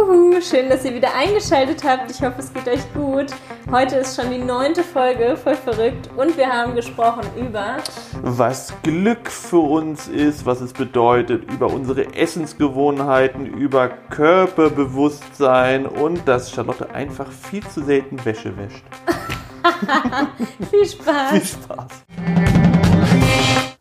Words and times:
Uhu, 0.00 0.40
schön, 0.40 0.68
dass 0.70 0.84
ihr 0.84 0.94
wieder 0.94 1.14
eingeschaltet 1.14 1.84
habt. 1.84 2.10
Ich 2.10 2.22
hoffe, 2.22 2.36
es 2.38 2.52
geht 2.52 2.66
euch 2.66 2.94
gut. 2.94 3.26
Heute 3.70 3.96
ist 3.96 4.16
schon 4.16 4.30
die 4.30 4.38
neunte 4.38 4.82
Folge, 4.82 5.36
voll 5.36 5.56
verrückt. 5.56 6.08
Und 6.16 6.36
wir 6.38 6.48
haben 6.48 6.74
gesprochen 6.74 7.22
über, 7.36 7.76
was 8.22 8.72
Glück 8.82 9.30
für 9.30 9.58
uns 9.58 10.08
ist, 10.08 10.46
was 10.46 10.62
es 10.62 10.72
bedeutet, 10.72 11.50
über 11.52 11.66
unsere 11.66 12.14
Essensgewohnheiten, 12.14 13.44
über 13.44 13.88
Körperbewusstsein 13.88 15.84
und 15.86 16.26
dass 16.26 16.50
Charlotte 16.50 16.90
einfach 16.94 17.30
viel 17.30 17.66
zu 17.66 17.84
selten 17.84 18.24
Wäsche 18.24 18.56
wäscht. 18.56 18.84
viel 20.70 20.86
Spaß. 20.86 21.30
Viel 21.30 21.44
Spaß. 21.44 22.39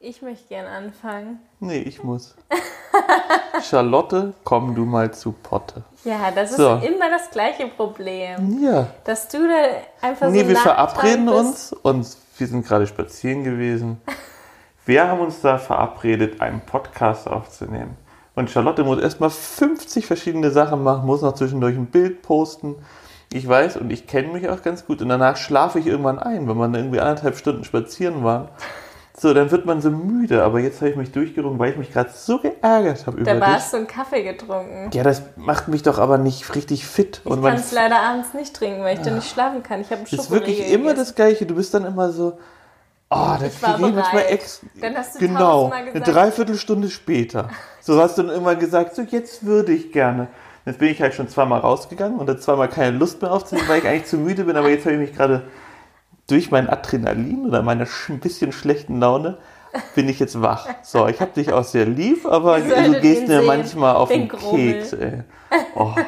Ich 0.10 0.24
möchte 0.24 0.48
gern 0.50 0.66
anfangen. 0.66 1.38
Nee, 1.60 1.82
ich 1.82 2.04
muss. 2.04 2.36
Charlotte, 3.70 4.34
komm 4.44 4.74
du 4.74 4.84
mal 4.84 5.14
zu 5.14 5.34
Potte. 5.34 5.84
Ja, 6.04 6.32
das 6.34 6.50
ist 6.50 6.58
So. 6.58 6.78
immer 6.78 7.12
das 7.12 7.30
gleiche 7.30 7.68
Problem. 7.68 8.58
Ja. 8.60 8.88
Dass 9.04 9.28
du 9.28 9.38
da 9.38 10.08
einfach 10.08 10.26
so 10.26 10.32
Nee, 10.32 10.48
wir 10.48 10.56
verabreden 10.56 11.30
uns 11.30 11.74
und 11.74 12.08
wir 12.40 12.48
sind 12.48 12.66
gerade 12.66 12.88
spazieren 12.88 13.44
gewesen. 13.44 14.02
Wir 14.88 15.08
haben 15.08 15.20
uns 15.20 15.42
da 15.42 15.60
verabredet, 15.60 16.42
einen 16.42 16.62
Podcast 16.62 17.28
aufzunehmen. 17.28 17.96
Und 18.34 18.50
Charlotte 18.50 18.84
muss 18.84 19.00
erstmal 19.00 19.30
50 19.30 20.08
verschiedene 20.08 20.50
Sachen 20.50 20.82
machen, 20.82 21.06
muss 21.06 21.22
noch 21.22 21.36
zwischendurch 21.36 21.76
ein 21.76 21.86
Bild 21.86 22.24
posten. 22.24 22.78
Ich 23.32 23.48
weiß 23.48 23.78
und 23.78 23.92
ich 23.92 24.08
kenne 24.08 24.30
mich 24.30 24.50
auch 24.50 24.64
ganz 24.64 24.88
gut. 24.88 25.04
Und 25.04 25.10
danach 25.10 25.38
schlafe 25.38 25.78
ich 25.78 25.86
irgendwann 25.86 26.18
ein, 26.18 26.50
wenn 26.50 26.58
man 26.58 26.74
irgendwie 26.74 27.00
anderthalb 27.00 27.38
Stunden 27.38 27.64
spazieren 27.64 28.24
war. 28.24 28.50
So, 29.22 29.34
dann 29.34 29.52
wird 29.52 29.66
man 29.66 29.82
so 29.82 29.92
müde. 29.92 30.44
Aber 30.44 30.60
jetzt 30.60 30.80
habe 30.80 30.92
ich 30.92 30.96
mich 30.96 31.12
durchgerungen, 31.12 31.60
weil 31.60 31.72
ich 31.72 31.78
mich 31.78 31.92
gerade 31.92 32.10
so 32.14 32.40
geärgert 32.40 33.06
habe 33.06 33.18
über 33.18 33.34
dich. 33.34 33.44
hast 33.44 33.74
du 33.74 33.78
einen 33.78 33.88
Kaffee 33.88 34.24
getrunken. 34.24 34.90
Ja, 34.94 35.04
das 35.04 35.22
macht 35.36 35.68
mich 35.68 35.84
doch 35.84 36.00
aber 36.00 36.18
nicht 36.18 36.56
richtig 36.56 36.86
fit. 36.88 37.22
Ich 37.26 37.30
kann 37.42 37.44
es 37.56 37.72
leider 37.74 38.00
abends 38.00 38.34
nicht 38.34 38.56
trinken, 38.56 38.82
weil 38.84 38.96
ich 38.98 39.04
dann 39.04 39.16
nicht 39.16 39.30
schlafen 39.30 39.62
kann. 39.62 39.82
Ich 39.82 39.88
habe 39.88 39.98
einen 39.98 40.08
Das 40.10 40.20
ist 40.26 40.32
wirklich 40.32 40.60
immer 40.72 40.90
gegessen. 40.92 40.98
das 40.98 41.16
Gleiche. 41.16 41.46
Du 41.46 41.56
bist 41.56 41.74
dann 41.74 41.84
immer 41.86 42.12
so, 42.12 42.38
oh, 43.10 43.28
das 43.40 43.56
Ich 43.56 43.62
war 43.62 43.78
geht 43.78 43.94
manchmal 43.96 44.24
ex. 44.30 44.62
Dann 44.80 44.96
hast 44.96 45.16
du 45.16 45.20
genau, 45.20 45.40
tausendmal 45.40 45.82
eine 45.82 45.92
gesagt- 45.92 46.16
Dreiviertelstunde 46.16 46.90
später. 46.90 47.50
So 47.82 48.02
hast 48.02 48.18
du 48.18 48.24
dann 48.24 48.36
immer 48.36 48.56
gesagt, 48.56 48.96
so 48.96 49.02
jetzt 49.02 49.46
würde 49.46 49.74
ich 49.74 49.92
gerne. 49.92 50.28
Jetzt 50.66 50.80
bin 50.80 50.90
ich 50.90 51.02
halt 51.02 51.14
schon 51.14 51.28
zweimal 51.28 51.60
rausgegangen 51.62 52.20
und 52.20 52.30
hatte 52.30 52.40
zweimal 52.40 52.70
keine 52.70 52.98
Lust 52.98 53.22
mehr 53.22 53.32
aufzunehmen, 53.34 53.68
weil 53.68 53.80
ich 53.80 53.88
eigentlich 53.88 54.06
zu 54.06 54.18
müde 54.18 54.46
bin. 54.46 54.56
Aber 54.56 54.70
jetzt 54.70 54.86
habe 54.86 54.94
ich 54.96 55.02
mich 55.02 55.14
gerade 55.14 55.42
durch 56.32 56.52
mein 56.52 56.70
Adrenalin 56.70 57.48
oder 57.48 57.62
meine 57.62 57.86
sch 57.86 58.10
ein 58.10 58.20
bisschen 58.20 58.52
schlechten 58.52 59.00
Laune 59.00 59.38
bin 59.96 60.10
ich 60.10 60.20
jetzt 60.20 60.42
wach. 60.42 60.68
So, 60.84 61.08
ich 61.08 61.20
habe 61.22 61.32
dich 61.32 61.52
auch 61.54 61.64
sehr 61.64 61.86
lieb, 61.86 62.26
aber 62.26 62.60
du 62.60 63.00
gehst 63.02 63.28
mir 63.28 63.40
sehen, 63.40 63.46
manchmal 63.46 63.96
auf 63.96 64.10
den 64.10 64.28
den. 64.28 64.40
Keks, 64.40 64.94
ey. 64.94 65.24
Oh, 65.76 65.94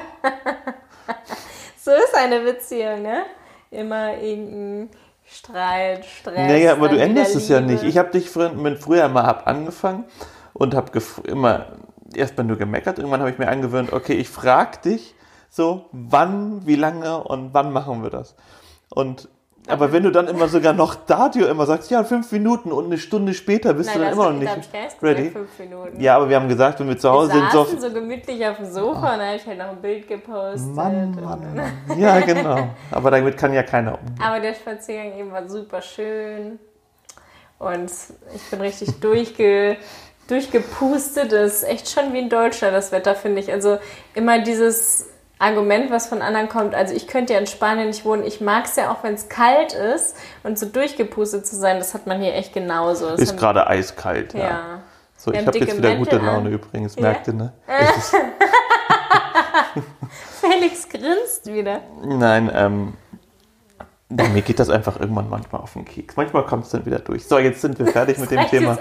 So 1.84 1.92
ist 1.92 2.16
eine 2.16 2.42
Beziehung, 2.42 3.02
ne? 3.02 3.24
Immer 3.72 4.18
irgendein 4.18 4.90
Streit, 5.26 6.06
Stress. 6.06 6.36
Naja, 6.36 6.74
aber 6.74 6.90
du 6.90 6.98
änderst 6.98 7.36
es 7.36 7.50
ja 7.50 7.60
nicht. 7.60 7.84
Ich 7.84 7.98
habe 7.98 8.12
dich 8.12 8.30
früher, 8.30 8.52
mit 8.52 8.80
früher 8.80 9.08
mal 9.08 9.26
hab 9.26 9.48
angefangen 9.48 10.06
und 10.54 10.76
habe 10.76 11.02
immer 11.24 11.68
erstmal 12.14 12.46
nur 12.46 12.58
gemeckert. 12.58 13.00
Irgendwann 13.00 13.22
habe 13.22 13.32
ich 13.32 13.40
mir 13.40 13.48
angewöhnt, 13.48 13.94
okay, 13.94 14.14
ich 14.14 14.30
frage 14.30 14.78
dich 14.86 15.16
so, 15.50 15.86
wann, 15.92 16.66
wie 16.68 16.76
lange 16.76 17.24
und 17.24 17.54
wann 17.54 17.74
machen 17.74 18.04
wir 18.04 18.10
das? 18.10 18.36
Und 18.90 19.28
aber 19.68 19.92
wenn 19.92 20.04
du 20.04 20.12
dann 20.12 20.28
immer 20.28 20.48
sogar 20.48 20.74
noch 20.74 20.96
Dadio 20.96 21.46
immer 21.48 21.66
sagst, 21.66 21.92
ja, 21.92 22.04
fünf 22.04 22.32
Minuten 22.32 22.72
und 22.72 22.86
eine 22.86 22.98
Stunde 22.98 23.34
später 23.34 23.74
bist 23.74 23.90
Nein, 23.90 24.00
du 24.00 24.04
dann 24.04 24.14
immer 24.14 24.32
noch 24.32 24.40
nicht 24.40 24.70
erst 24.74 25.04
ready. 25.04 25.32
Ja, 26.00 26.16
aber 26.16 26.30
wir 26.30 26.36
haben 26.36 26.50
gesagt, 26.50 26.80
wenn 26.80 26.88
wir 26.88 26.98
zu 26.98 27.08
Wir 27.08 27.12
Hause 27.12 27.32
sind, 27.32 27.52
so. 27.52 27.66
so 27.66 27.94
gemütlich 27.94 28.46
auf 28.46 28.58
dem 28.58 28.66
Sofa 28.66 29.14
und 29.14 29.20
dann 29.20 29.28
habe 29.28 29.36
ich 29.36 29.46
halt 29.46 29.58
noch 29.60 29.70
ein 29.70 29.82
Bild 29.82 30.08
gepostet. 30.08 30.76
Mann, 30.76 31.16
Mann, 31.22 31.56
Mann. 31.88 32.00
Ja, 32.00 32.20
genau. 32.22 32.70
Aber 32.90 33.12
damit 33.12 33.38
kann 33.38 33.54
ja 33.54 33.64
keiner 33.64 34.00
umgehen. 34.00 34.20
Aber 34.24 34.40
der 34.40 34.54
Spaziergang 34.56 35.18
eben 35.18 35.32
war 35.32 35.48
super 35.48 35.82
schön. 35.82 36.60
Und 37.60 37.92
ich 38.34 38.50
bin 38.50 38.62
richtig 38.62 39.00
durchge, 39.00 39.78
durchgepustet. 40.28 41.32
Das 41.32 41.58
ist 41.58 41.64
echt 41.64 41.90
schon 41.90 42.14
wie 42.14 42.20
in 42.20 42.30
Deutschland, 42.30 42.74
das 42.74 42.92
Wetter, 42.92 43.14
finde 43.14 43.42
ich. 43.42 43.52
Also 43.52 43.78
immer 44.16 44.40
dieses 44.40 45.11
Argument, 45.42 45.90
was 45.92 46.08
von 46.08 46.22
anderen 46.22 46.50
kommt. 46.50 46.76
Also 46.76 46.94
ich 46.94 47.08
könnte 47.08 47.34
ja 47.34 47.40
in 47.40 47.48
Spanien 47.48 47.88
nicht 47.88 48.06
wohnen. 48.06 48.24
Ich 48.24 48.42
mag 48.42 48.66
es 48.66 48.76
ja 48.76 48.92
auch, 48.92 49.04
wenn 49.04 49.16
es 49.16 49.28
kalt 49.28 49.74
ist. 49.74 50.16
Und 50.44 50.60
so 50.60 50.68
durchgepustet 50.68 51.48
zu 51.48 51.56
sein, 51.56 51.80
das 51.80 51.94
hat 51.94 52.06
man 52.08 52.22
hier 52.22 52.36
echt 52.36 52.54
genauso. 52.54 53.10
Das 53.10 53.20
Ist 53.20 53.38
gerade 53.38 53.68
eiskalt, 53.68 54.34
ja. 54.34 54.40
Ja. 54.40 54.60
So, 55.18 55.32
ich 55.34 55.46
habe 55.46 55.58
jetzt 55.58 55.78
wieder 55.78 55.96
gute 55.96 56.18
Laune 56.18 56.48
an. 56.48 56.54
übrigens, 56.54 56.96
Ja. 56.96 57.02
merkt 57.02 57.28
ihr, 57.28 57.34
ne? 57.34 57.54
Felix 60.42 60.90
grinst 60.90 61.46
wieder. 61.46 61.82
Nein, 62.04 62.52
ähm, 62.54 62.94
ja, 64.10 64.28
mir 64.30 64.42
geht 64.42 64.60
das 64.60 64.70
einfach 64.70 65.00
irgendwann 65.00 65.30
manchmal 65.30 65.62
auf 65.62 65.74
den 65.74 65.86
Keks. 65.86 66.16
Manchmal 66.18 66.46
kommt 66.46 66.66
es 66.66 66.72
dann 66.72 66.86
wieder 66.86 67.00
durch. 67.00 67.26
So, 67.28 67.40
jetzt 67.40 67.62
sind 67.62 67.80
wir 67.80 67.88
fertig 67.88 68.18
mit 68.18 68.32
dem 68.32 68.46
Thema. 68.48 68.78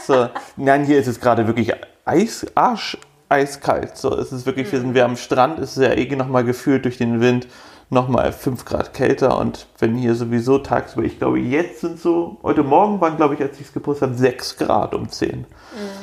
So, 0.00 0.28
nein, 0.56 0.84
hier 0.84 0.98
ist 0.98 1.06
es 1.06 1.20
gerade 1.20 1.46
wirklich 1.46 1.72
Eis, 2.04 2.46
Arsch, 2.54 2.98
eiskalt. 3.34 3.96
So, 3.96 4.16
es 4.16 4.32
ist 4.32 4.46
wirklich, 4.46 4.70
wir 4.72 4.80
sind 4.80 4.94
wir 4.94 5.04
am 5.04 5.16
Strand, 5.16 5.58
es 5.58 5.76
ist 5.76 5.82
ja 5.82 5.92
eh 5.92 6.16
nochmal 6.16 6.44
gefühlt 6.44 6.84
durch 6.84 6.98
den 6.98 7.20
Wind 7.20 7.46
nochmal 7.90 8.32
5 8.32 8.64
Grad 8.64 8.94
kälter 8.94 9.38
und 9.38 9.66
wenn 9.78 9.94
hier 9.94 10.14
sowieso 10.14 10.58
tagsüber, 10.58 11.04
ich 11.04 11.18
glaube, 11.18 11.38
jetzt 11.38 11.80
sind 11.80 12.00
so, 12.00 12.38
heute 12.42 12.62
Morgen 12.62 13.00
waren, 13.00 13.16
glaube 13.16 13.34
ich, 13.34 13.42
als 13.42 13.60
ich 13.60 13.66
es 13.66 13.72
gepostet 13.72 14.08
habe, 14.08 14.18
6 14.18 14.56
Grad 14.56 14.94
um 14.94 15.08
10. 15.08 15.46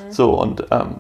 So, 0.10 0.40
und 0.40 0.66
ähm, 0.72 1.00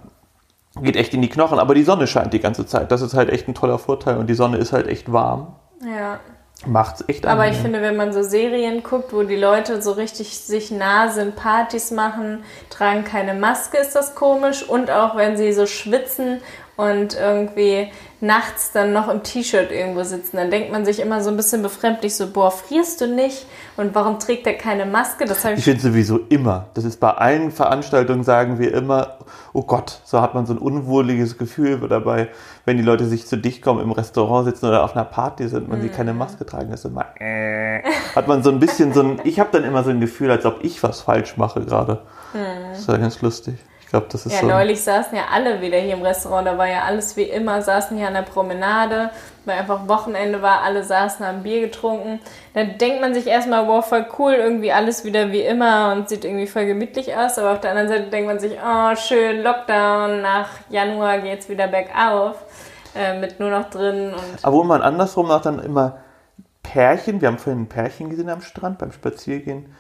geht 0.82 0.96
echt 0.96 1.14
in 1.14 1.22
die 1.22 1.30
Knochen, 1.30 1.60
aber 1.60 1.76
die 1.76 1.84
Sonne 1.84 2.08
scheint 2.08 2.34
die 2.34 2.40
ganze 2.40 2.66
Zeit. 2.66 2.92
Das 2.92 3.02
ist 3.02 3.14
halt 3.14 3.30
echt 3.30 3.48
ein 3.48 3.54
toller 3.54 3.78
Vorteil 3.78 4.18
und 4.18 4.28
die 4.28 4.34
Sonne 4.34 4.58
ist 4.58 4.74
halt 4.74 4.88
echt 4.88 5.12
warm. 5.12 5.56
Ja. 5.86 6.20
Macht's 6.66 7.04
echt 7.08 7.26
Aber 7.26 7.48
ich 7.48 7.58
finde, 7.58 7.82
wenn 7.82 7.96
man 7.96 8.14
so 8.14 8.22
Serien 8.22 8.84
guckt, 8.84 9.14
wo 9.14 9.24
die 9.24 9.36
Leute 9.36 9.82
so 9.82 9.94
richtig 9.94 10.38
sich 10.38 10.70
nah 10.70 11.10
sind, 11.10 11.36
Partys 11.36 11.90
machen, 11.92 12.44
tragen 12.70 13.04
keine 13.04 13.34
Maske, 13.34 13.78
ist 13.78 13.96
das 13.96 14.14
komisch. 14.14 14.64
Und 14.64 14.92
auch 14.92 15.16
wenn 15.16 15.38
sie 15.38 15.54
so 15.54 15.66
schwitzen 15.66 16.42
und 16.78 17.16
irgendwie 17.16 17.92
nachts 18.22 18.72
dann 18.72 18.94
noch 18.94 19.10
im 19.10 19.24
T-Shirt 19.24 19.72
irgendwo 19.72 20.04
sitzen, 20.04 20.38
dann 20.38 20.52
denkt 20.52 20.72
man 20.72 20.86
sich 20.86 21.00
immer 21.00 21.22
so 21.22 21.30
ein 21.30 21.38
bisschen 21.38 21.62
befremdlich 21.64 22.16
so, 22.16 22.28
boah, 22.32 22.52
frierst 22.52 23.02
du 23.02 23.08
nicht? 23.08 23.48
Und 23.78 23.96
warum 23.96 24.20
trägt 24.20 24.46
er 24.46 24.54
keine 24.54 24.86
Maske? 24.86 25.26
Das 25.26 25.44
Ich 25.44 25.52
ich 25.58 25.64
finde 25.64 25.82
sowieso 25.82 26.20
immer, 26.30 26.68
das 26.76 26.84
ist 26.86 27.00
bei 27.00 27.10
allen 27.12 27.52
Veranstaltungen, 27.52 28.24
sagen 28.24 28.60
wir 28.60 28.74
immer, 28.74 29.18
oh 29.54 29.64
Gott, 29.64 30.02
so 30.06 30.22
hat 30.22 30.36
man 30.36 30.46
so 30.46 30.54
ein 30.54 30.60
unwohliges 30.60 31.38
Gefühl 31.38 31.80
dabei, 31.90 32.30
wenn 32.66 32.78
die 32.78 32.84
Leute 32.84 33.06
sich 33.08 33.26
zu 33.28 33.38
dicht 33.38 33.62
kommen, 33.64 33.82
im 33.82 33.92
Restaurant 33.92 34.46
sitzen 34.46 34.68
oder 34.68 34.84
auf 34.84 34.96
einer 34.96 35.06
Party 35.06 35.48
sind 35.48 35.70
und 35.70 35.82
sie 35.82 35.88
Mhm. 35.88 35.92
keine 35.94 36.14
Maske 36.14 36.46
tragen. 36.46 36.70
Das 36.70 36.82
ist 36.86 36.92
immer, 36.92 37.06
äh, 37.20 37.82
hat 38.16 38.28
man 38.28 38.44
so 38.44 38.52
ein 38.52 38.60
bisschen 38.60 38.94
so 38.94 39.02
ein, 39.02 39.20
ich 39.24 39.40
habe 39.40 39.50
dann 39.52 39.64
immer 39.64 39.84
so 39.84 39.90
ein 39.90 40.00
Gefühl, 40.00 40.30
als 40.30 40.46
ob 40.46 40.64
ich 40.64 40.84
was 40.84 41.02
falsch 41.02 41.38
mache 41.38 41.62
gerade. 41.62 42.00
Das 42.72 42.80
ist 42.80 42.88
ja 42.88 42.98
ganz 42.98 43.22
lustig. 43.22 43.56
Glaube, 43.92 44.08
das 44.10 44.26
ist. 44.26 44.32
Ja, 44.34 44.40
so. 44.40 44.46
ein- 44.46 44.52
neulich 44.52 44.82
saßen 44.84 45.16
ja 45.18 45.26
alle 45.34 45.62
wieder 45.62 45.78
hier 45.78 45.94
im 45.94 46.02
Restaurant, 46.02 46.48
da 46.48 46.58
war 46.58 46.68
ja 46.68 46.82
alles 46.84 47.16
wie 47.18 47.24
immer, 47.24 47.62
saßen 47.62 47.96
hier 47.98 48.08
an 48.08 48.14
der 48.14 48.22
Promenade, 48.24 49.10
weil 49.46 49.60
einfach 49.60 49.88
Wochenende 49.88 50.42
war, 50.42 50.62
alle 50.62 50.84
saßen, 50.84 51.26
haben 51.26 51.44
Bier 51.44 51.62
getrunken. 51.62 52.20
Dann 52.54 52.78
denkt 52.78 53.02
man 53.02 53.14
sich 53.14 53.28
erstmal, 53.28 53.68
wow, 53.68 53.86
voll 53.86 54.06
cool, 54.18 54.34
irgendwie 54.34 54.72
alles 54.72 55.04
wieder 55.04 55.32
wie 55.32 55.42
immer 55.42 55.92
und 55.94 56.10
sieht 56.10 56.24
irgendwie 56.26 56.48
voll 56.48 56.66
gemütlich 56.66 57.16
aus, 57.16 57.38
aber 57.38 57.52
auf 57.52 57.60
der 57.60 57.72
anderen 57.72 57.90
Seite 57.90 58.10
denkt 58.10 58.28
man 58.28 58.40
sich, 58.40 58.54
oh, 58.66 58.96
schön, 58.96 59.44
Lockdown, 59.44 60.22
nach 60.22 60.48
Januar 60.70 61.20
geht's 61.20 61.50
wieder 61.50 61.68
bergauf, 61.68 62.36
äh, 62.96 63.20
mit 63.20 63.40
nur 63.40 63.50
noch 63.50 63.70
drin 63.70 64.14
und 64.14 64.44
Aber 64.44 64.56
wo 64.56 64.64
man 64.64 64.82
andersrum 64.82 65.30
auch 65.32 65.42
dann 65.42 65.60
immer 65.60 65.98
Pärchen, 66.64 67.20
wir 67.22 67.28
haben 67.28 67.40
vorhin 67.40 67.64
ein 67.64 67.70
Pärchen 67.70 68.10
gesehen 68.10 68.30
am 68.30 68.42
Strand 68.42 68.78
beim 68.78 68.92
Spaziergehen. 68.92 69.76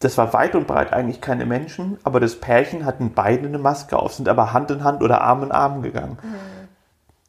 Das 0.00 0.18
war 0.18 0.32
weit 0.34 0.54
und 0.54 0.66
breit 0.66 0.92
eigentlich 0.92 1.20
keine 1.22 1.46
Menschen, 1.46 1.98
aber 2.04 2.20
das 2.20 2.38
Pärchen 2.38 2.84
hatten 2.84 3.12
beide 3.14 3.46
eine 3.46 3.58
Maske 3.58 3.98
auf, 3.98 4.12
sind 4.12 4.28
aber 4.28 4.52
Hand 4.52 4.70
in 4.70 4.84
Hand 4.84 5.02
oder 5.02 5.22
Arm 5.22 5.42
in 5.42 5.52
Arm 5.52 5.80
gegangen. 5.80 6.18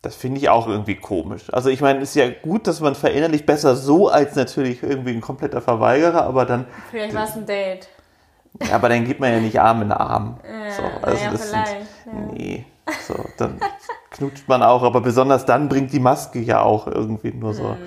Das 0.02 0.16
finde 0.16 0.40
ich 0.40 0.50
auch 0.50 0.68
irgendwie 0.68 0.96
komisch. 0.96 1.52
Also 1.54 1.70
ich 1.70 1.82
meine, 1.82 2.00
es 2.00 2.10
ist 2.10 2.16
ja 2.16 2.30
gut, 2.30 2.68
dass 2.68 2.82
man 2.82 2.96
verinnerlicht 2.96 3.46
besser 3.46 3.76
so 3.76 4.10
als 4.10 4.36
natürlich 4.36 4.84
irgendwie 4.84 5.12
ein 5.12 5.22
kompletter 5.22 5.62
Verweigerer, 5.62 6.24
aber 6.24 6.46
dann, 6.46 6.66
vielleicht 6.92 7.16
war 7.16 7.24
es 7.24 7.36
ein 7.36 7.46
Date. 7.46 7.88
ja, 8.62 8.76
aber 8.76 8.90
dann 8.90 9.06
geht 9.06 9.20
man 9.20 9.32
ja 9.32 9.40
nicht 9.40 9.60
Arm 9.60 9.82
in 9.82 9.92
Arm. 9.92 10.40
so, 10.76 10.84
also 11.02 11.18
naja, 11.18 11.32
das 11.32 11.50
sind, 11.50 11.68
vielleicht, 11.68 11.88
ja. 12.06 12.14
nee, 12.34 12.66
so, 13.08 13.16
dann 13.38 13.60
knutscht 14.12 14.48
man 14.48 14.62
auch, 14.62 14.84
aber 14.84 15.02
besonders 15.02 15.46
dann 15.46 15.70
bringt 15.70 15.94
die 15.94 16.00
Maske 16.00 16.40
ja 16.40 16.62
auch 16.62 16.88
irgendwie 16.88 17.32
nur 17.32 17.54
so. 17.54 17.78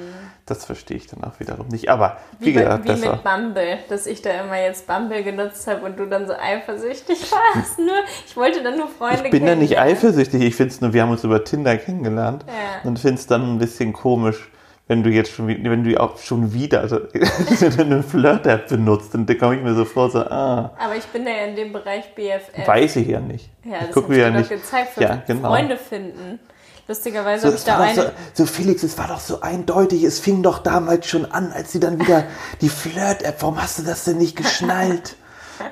Das 0.50 0.64
verstehe 0.64 0.97
ich 0.97 1.06
dann 1.06 1.23
auch 1.23 1.38
wiederum 1.38 1.69
nicht. 1.69 1.88
Aber 1.88 2.17
wie, 2.41 2.47
Wie, 2.47 2.52
bei, 2.55 2.62
gesagt, 2.62 2.85
wie 2.85 2.88
besser. 2.88 3.12
mit 3.12 3.23
Bumble, 3.25 3.79
dass 3.88 4.06
ich 4.06 4.20
da 4.20 4.31
immer 4.31 4.61
jetzt 4.61 4.87
Bumble 4.88 5.23
genutzt 5.23 5.67
habe 5.69 5.87
und 5.87 5.97
du 5.99 6.06
dann 6.06 6.26
so 6.26 6.32
eifersüchtig 6.35 7.31
warst. 7.55 7.79
Nur, 7.79 7.94
ich 8.26 8.37
wollte 8.37 8.62
dann 8.62 8.76
nur 8.76 8.88
Freunde 8.88 9.25
Ich 9.26 9.31
bin 9.31 9.47
ja 9.47 9.55
nicht 9.55 9.79
eifersüchtig. 9.79 10.43
Ich 10.43 10.56
finde 10.56 10.75
es 10.75 10.81
nur, 10.81 10.93
wir 10.93 11.02
haben 11.02 11.11
uns 11.11 11.23
über 11.23 11.44
Tinder 11.44 11.76
kennengelernt 11.76 12.44
Ja. 12.49 12.88
und 12.88 12.99
finde 12.99 13.14
es 13.20 13.26
dann 13.29 13.55
ein 13.55 13.58
bisschen 13.58 13.93
komisch, 13.93 14.50
wenn 14.88 15.05
du 15.05 15.11
jetzt 15.11 15.31
schon, 15.31 15.47
wie- 15.47 15.62
wenn 15.62 15.85
du 15.85 16.00
auch 16.00 16.19
schon 16.19 16.52
wieder 16.52 16.81
also, 16.81 16.99
eine 17.79 18.02
Flirt-App 18.02 18.69
benutzt. 18.69 19.14
Und 19.14 19.31
da 19.31 19.35
komme 19.35 19.55
ich 19.56 19.62
mir 19.62 19.75
so 19.75 19.85
vor, 19.85 20.11
so, 20.11 20.19
ah, 20.19 20.73
Aber 20.79 20.97
ich 20.97 21.05
bin 21.06 21.25
ja 21.25 21.44
in 21.47 21.55
dem 21.55 21.73
Bereich 21.73 22.12
BFF. 22.14 22.67
weiß 22.67 22.97
ich 22.97 23.06
ja 23.06 23.20
nicht. 23.20 23.49
ja, 23.64 23.76
ich 23.82 23.87
das 23.94 23.97
hab 24.02 24.11
ich 24.11 24.17
ja 24.19 24.31
nicht. 24.31 24.49
gezeigt, 24.50 24.91
für 24.94 25.02
Ja, 25.02 25.23
genau. 25.26 25.49
Freunde 25.49 25.76
finden. 25.76 26.41
Lustigerweise 26.89 27.43
So, 27.43 27.47
habe 27.49 27.57
ich 27.57 27.65
da 27.65 27.79
eine. 27.79 27.95
so, 27.95 28.11
so, 28.35 28.47
Felix, 28.47 28.83
es 28.83 28.99
war 28.99 29.07
doch 29.09 29.21
so 29.21 29.41
eindeutig. 29.43 30.03
Es 30.03 30.19
fing 30.19 30.43
doch 30.43 30.59
damals 30.59 31.07
schon 31.07 31.31
an, 31.31 31.53
als 31.53 31.71
sie 31.73 31.79
dann 31.81 32.01
wieder 32.01 32.25
die 32.61 32.69
Flirt-App, 32.69 33.37
warum 33.41 33.63
hast 33.63 33.79
du 33.79 33.83
das 33.85 34.05
denn 34.05 34.19
nicht 34.19 34.37
geschnallt? 34.37 35.17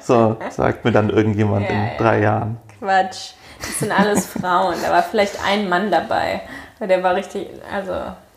So, 0.04 0.36
sagt 0.50 0.84
mir 0.84 0.92
dann 0.92 1.08
irgendjemand 1.08 1.64
Ja, 1.68 1.70
in 1.70 1.96
drei 1.96 2.20
Jahren. 2.20 2.58
Quatsch. 2.78 3.30
Das 3.58 3.78
sind 3.78 3.90
alles 3.90 4.26
Frauen. 4.40 4.74
Da 4.82 4.90
war 4.90 5.02
vielleicht 5.02 5.42
ein 5.42 5.66
Mann 5.70 5.90
dabei. 5.90 6.42
Weil 6.78 6.88
Der 6.88 7.02
war 7.02 7.14
richtig, 7.14 7.48
also 7.72 7.94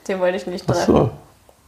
den 0.07 0.21
wollte 0.21 0.37
ich 0.37 0.47
nicht 0.47 0.63
Ach 0.69 0.73
treffen. 0.73 1.11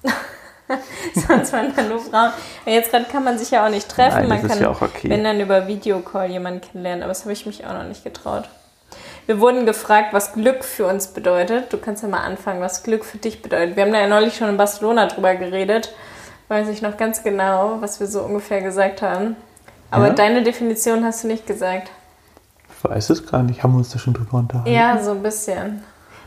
so. 0.04 0.10
Sonst 1.28 1.51
waren 1.51 1.74
da 1.75 1.81
nur 1.84 2.00
Frauen. 2.00 2.31
Jetzt 2.66 2.92
gerade 2.92 3.04
kann 3.12 3.25
man 3.25 3.38
sich 3.38 3.51
ja 3.51 3.66
auch 3.66 3.69
nicht 3.69 3.90
treffen. 3.90 4.19
Nein, 4.22 4.30
man 4.30 4.38
das 4.42 4.45
ist 4.45 4.51
kann, 4.54 4.62
ja 4.63 4.69
auch 4.69 4.81
okay. 4.81 5.10
wenn 5.10 5.24
dann 5.25 5.40
über 5.42 5.68
Videocall 5.68 6.30
jemanden 6.31 6.62
kennenlernen. 6.62 7.04
Aber 7.04 7.10
das 7.12 7.24
habe 7.24 7.34
ich 7.34 7.45
mich 7.45 7.66
auch 7.66 7.74
noch 7.74 7.84
nicht 7.84 8.06
getraut. 8.06 8.45
Wir 9.25 9.39
wurden 9.39 9.65
gefragt, 9.65 10.09
was 10.13 10.33
Glück 10.33 10.63
für 10.65 10.85
uns 10.85 11.07
bedeutet. 11.07 11.71
Du 11.71 11.77
kannst 11.77 12.03
ja 12.03 12.09
mal 12.09 12.19
anfangen, 12.23 12.59
was 12.61 12.83
Glück 12.83 13.05
für 13.05 13.17
dich 13.17 13.41
bedeutet. 13.41 13.75
Wir 13.75 13.83
haben 13.83 13.93
da 13.93 13.99
ja 14.01 14.07
neulich 14.07 14.35
schon 14.35 14.49
in 14.49 14.57
Barcelona 14.57 15.07
drüber 15.07 15.35
geredet. 15.35 15.93
Weiß 16.49 16.67
ich 16.67 16.81
noch 16.81 16.97
ganz 16.97 17.23
genau, 17.23 17.77
was 17.79 17.99
wir 17.99 18.07
so 18.07 18.21
ungefähr 18.21 18.61
gesagt 18.61 19.01
haben. 19.01 19.35
Aber 19.91 20.07
Ja? 20.07 20.13
deine 20.13 20.43
Definition 20.43 21.05
hast 21.05 21.23
du 21.23 21.27
nicht 21.27 21.47
gesagt. 21.47 21.89
Ich 22.77 22.89
weiß 22.89 23.11
es 23.11 23.25
gar 23.25 23.43
nicht. 23.43 23.63
Haben 23.63 23.73
wir 23.73 23.77
uns 23.77 23.91
da 23.91 23.99
schon 23.99 24.13
drüber 24.13 24.37
unterhalten? 24.39 24.69
Ja, 24.69 25.01
so 25.01 25.11
ein 25.11 25.23
bisschen. 25.23 25.83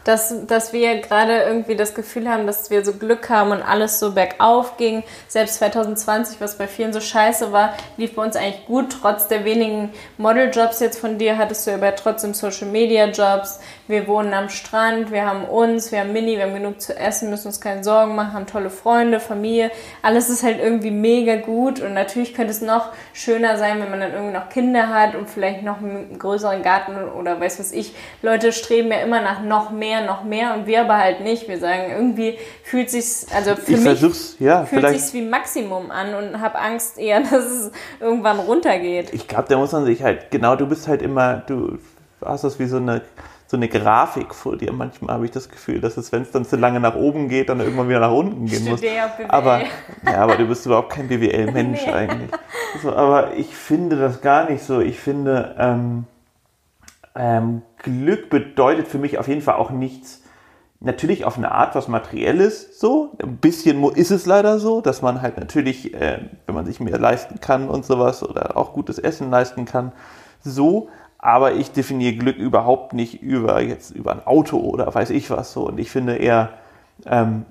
Dass, 0.07 0.47
dass 0.47 0.73
wir 0.73 1.01
gerade 1.01 1.43
irgendwie 1.43 1.75
das 1.75 1.95
Gefühl 1.95 2.29
haben, 2.29 2.47
dass 2.47 2.71
wir 2.71 2.85
so 2.85 2.93
Glück 2.93 3.29
haben 3.29 3.51
und 3.51 3.61
alles 3.61 3.99
so 3.99 4.13
bergauf 4.13 4.77
ging. 4.77 5.03
Selbst 5.27 5.57
2020, 5.57 6.41
was 6.41 6.57
bei 6.57 6.69
vielen 6.69 6.93
so 6.93 7.01
scheiße 7.01 7.51
war, 7.51 7.75
lief 7.97 8.15
bei 8.15 8.23
uns 8.23 8.37
eigentlich 8.37 8.67
gut. 8.67 8.97
Trotz 9.01 9.27
der 9.27 9.45
wenigen 9.45 9.93
Modeljobs 10.17 10.79
jetzt 10.79 11.01
von 11.01 11.19
dir 11.19 11.37
hattest 11.39 11.67
du 11.67 11.73
aber 11.73 11.97
trotzdem 11.97 12.35
Social 12.35 12.69
Media 12.69 13.07
Jobs. 13.07 13.59
Wir 13.89 14.09
wohnen 14.09 14.35
am 14.35 14.49
Strand, 14.49 15.13
wir 15.13 15.27
haben 15.27 15.45
uns, 15.45 15.93
wir 15.93 16.01
haben 16.01 16.13
Mini, 16.13 16.37
wir 16.37 16.45
haben 16.45 16.55
genug 16.55 16.81
zu 16.81 16.97
essen, 16.97 17.31
müssen 17.31 17.49
uns 17.49 17.61
keine 17.61 17.85
Sorgen 17.85 18.15
machen, 18.17 18.33
haben 18.33 18.47
tolle 18.47 18.71
Freunde, 18.71 19.21
Familie. 19.21 19.71
Alles 20.03 20.29
ist 20.29 20.43
halt 20.43 20.59
irgendwie 20.61 20.91
mega 20.91 21.37
gut 21.37 21.81
und 21.81 21.95
natürlich 21.95 22.35
könnte 22.35 22.51
es 22.51 22.61
noch 22.61 22.93
schöner 23.13 23.57
sein, 23.59 23.81
wenn 23.81 23.91
man 23.91 24.01
dann 24.01 24.13
irgendwie 24.13 24.35
noch 24.35 24.49
Kinder 24.49 24.89
hat 24.89 25.15
und 25.15 25.31
vielleicht 25.31 25.63
noch 25.63 25.79
einen 25.79 26.19
größeren 26.19 26.63
Garten 26.63 26.97
oder 26.97 27.41
weiß 27.41 27.61
was 27.61 27.73
ich. 27.73 27.95
Leute 28.23 28.53
streben 28.53 28.91
ja 28.91 28.99
immer 28.99 29.21
nach 29.21 29.43
noch 29.43 29.71
mehr, 29.71 30.05
noch 30.05 30.25
mehr 30.25 30.55
und 30.55 30.67
wir 30.67 30.81
aber 30.81 30.99
halt 30.99 31.21
nicht. 31.21 31.49
Wir 31.49 31.59
sagen, 31.59 31.91
irgendwie 31.91 32.39
fühlt 32.65 32.91
sich's, 32.91 33.27
also 33.35 33.55
für 33.55 33.73
Ich 33.73 33.77
mich 33.79 33.83
versuch's, 33.83 34.37
ja, 34.41 34.65
fühlt 34.65 34.81
vielleicht. 34.81 35.01
sich's 35.01 35.15
wie 35.15 35.23
Maximum 35.23 35.91
an 35.91 36.15
und 36.15 36.41
habe 36.41 36.59
Angst 36.59 36.99
eher, 36.99 37.21
dass 37.31 37.45
es 37.45 37.71
irgendwann 38.01 38.41
runtergeht. 38.41 39.13
Ich 39.15 39.29
glaube, 39.29 39.47
da 39.49 39.57
muss 39.57 39.73
man 39.73 39.85
sich 39.85 40.03
halt, 40.03 40.31
genau, 40.31 40.57
du 40.57 40.67
bist 40.67 40.89
halt 40.89 41.03
immer, 41.03 41.43
du 41.47 41.79
hast 42.25 42.45
das 42.45 42.59
wie 42.59 42.67
so 42.67 42.79
eine, 42.79 43.03
so 43.47 43.57
eine 43.57 43.69
Grafik 43.69 44.35
vor 44.35 44.57
dir. 44.57 44.73
Manchmal 44.73 45.15
habe 45.15 45.25
ich 45.25 45.31
das 45.31 45.49
Gefühl, 45.49 45.81
dass 45.81 45.97
es, 45.97 46.11
wenn 46.11 46.23
es 46.23 46.33
dann 46.33 46.45
zu 46.45 46.57
lange 46.57 46.81
nach 46.81 46.97
oben 46.97 47.29
geht, 47.29 47.49
dann 47.49 47.61
irgendwann 47.61 47.89
wieder 47.89 48.01
nach 48.01 48.11
unten 48.13 48.47
gehen 48.47 48.65
muss. 48.65 48.81
Aber, 49.29 49.61
ja, 50.05 50.17
aber 50.19 50.37
du 50.37 50.47
bist 50.47 50.67
überhaupt 50.67 50.91
kein 50.91 51.07
BWL-Mensch 51.09 51.87
Nee. 51.87 51.93
eigentlich. 51.93 52.31
So, 52.83 52.93
aber 52.93 53.35
ich 53.35 53.55
finde 53.55 53.97
das 53.97 54.21
gar 54.21 54.51
nicht 54.51 54.65
so. 54.65 54.81
Ich 54.81 54.99
finde, 54.99 55.55
ähm, 55.59 56.05
ähm, 57.15 57.63
Glück 57.79 58.31
bedeutet 58.31 58.89
für 58.89 58.99
mich 58.99 59.19
auf 59.19 59.29
jeden 59.29 59.43
Fall 59.43 59.55
auch 59.55 59.71
nichts, 59.71 60.23
natürlich 60.81 61.25
auf 61.25 61.39
eine 61.39 61.53
Art 61.53 61.75
was 61.77 61.87
Materielles 61.87 62.81
so. 62.81 63.13
Ein 63.23 63.37
bisschen 63.37 63.83
ist 63.95 64.11
es 64.11 64.27
leider 64.27 64.59
so, 64.59 64.81
dass 64.81 65.03
man 65.03 65.23
halt 65.23 65.39
natürlich, 65.39 65.95
äh, 65.95 66.19
wenn 66.47 66.55
man 66.55 66.67
sich 66.67 66.81
mehr 66.81 66.99
leisten 66.99 67.41
kann 67.41 67.69
und 67.69 67.87
sowas 67.87 68.23
oder 68.23 68.57
auch 68.57 68.73
gutes 68.73 68.99
Essen 68.99 69.31
leisten 69.31 69.67
kann, 69.67 69.93
so. 70.43 70.89
Aber 71.27 71.55
ich 71.55 71.73
definiere 71.73 72.15
Glück 72.15 72.37
überhaupt 72.37 72.93
nicht 72.93 73.21
über 73.21 73.61
jetzt 73.61 73.91
über 73.91 74.13
ein 74.13 74.25
Auto 74.25 74.59
oder 74.59 74.95
weiß 74.95 75.11
ich 75.11 75.29
was 75.29 75.53
so. 75.53 75.67
Und 75.67 75.81
ich 75.81 75.91
finde 75.91 76.19
eher, 76.19 76.51
ähm, 77.05 77.45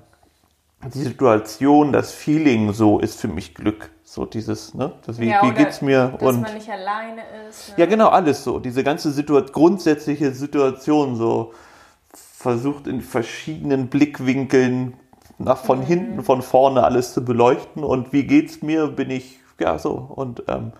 die 0.94 1.02
Situation, 1.02 1.92
das 1.92 2.14
Feeling 2.14 2.72
so 2.72 3.00
ist 3.00 3.20
für 3.20 3.28
mich 3.28 3.54
Glück. 3.54 3.90
So 4.06 4.26
dieses, 4.26 4.74
ne? 4.76 4.94
Das, 5.06 5.20
wie, 5.20 5.28
Ja, 5.28 5.44
wie 5.44 5.52
geht's 5.52 5.82
mir? 5.82 6.14
Dass 6.18 6.22
und 6.22 6.42
man 6.44 6.54
nicht 6.54 6.70
alleine 6.70 7.22
ist. 7.50 7.70
Ne? 7.70 7.76
ja, 7.80 7.86
genau, 7.86 8.08
alles 8.08 8.46
so. 8.46 8.60
Diese 8.60 8.82
ganze 8.82 9.12
Situa 9.12 9.42
grundsätzliche 9.42 10.32
Situation 10.32 11.18
so 11.18 11.52
versucht 12.14 12.88
in 12.88 13.02
verschiedenen 13.02 13.90
Blickwinkeln 13.90 14.94
nach 15.38 15.58
von 15.58 15.80
Mhm. 15.80 15.86
hinten, 15.86 16.24
von 16.24 16.42
vorne 16.42 16.82
alles 16.82 17.14
zu 17.14 17.26
beleuchten. 17.26 17.84
Und 17.84 18.14
wie 18.14 18.24
geht's 18.24 18.62
mir? 18.62 18.88
Bin 18.88 19.10
ich, 19.10 19.40
ja, 19.60 19.78
so. 19.80 19.92
Und 20.16 20.44
ähm, 20.48 20.72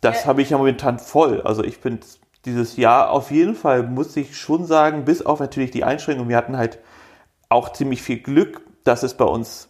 das 0.00 0.22
Ja. 0.22 0.26
habe 0.28 0.42
ich 0.42 0.50
ja 0.50 0.58
momentan 0.58 0.98
voll. 0.98 1.42
Also 1.42 1.64
ich 1.64 1.80
bin 1.80 2.00
dieses 2.44 2.76
Jahr 2.76 3.10
auf 3.10 3.30
jeden 3.30 3.54
Fall, 3.54 3.82
muss 3.82 4.16
ich 4.16 4.38
schon 4.38 4.64
sagen, 4.64 5.04
bis 5.04 5.24
auf 5.24 5.40
natürlich 5.40 5.70
die 5.70 5.84
Einschränkungen, 5.84 6.28
wir 6.28 6.36
hatten 6.36 6.56
halt 6.56 6.78
auch 7.48 7.72
ziemlich 7.72 8.02
viel 8.02 8.18
Glück, 8.18 8.62
dass 8.84 9.02
es 9.02 9.14
bei 9.14 9.24
uns 9.24 9.68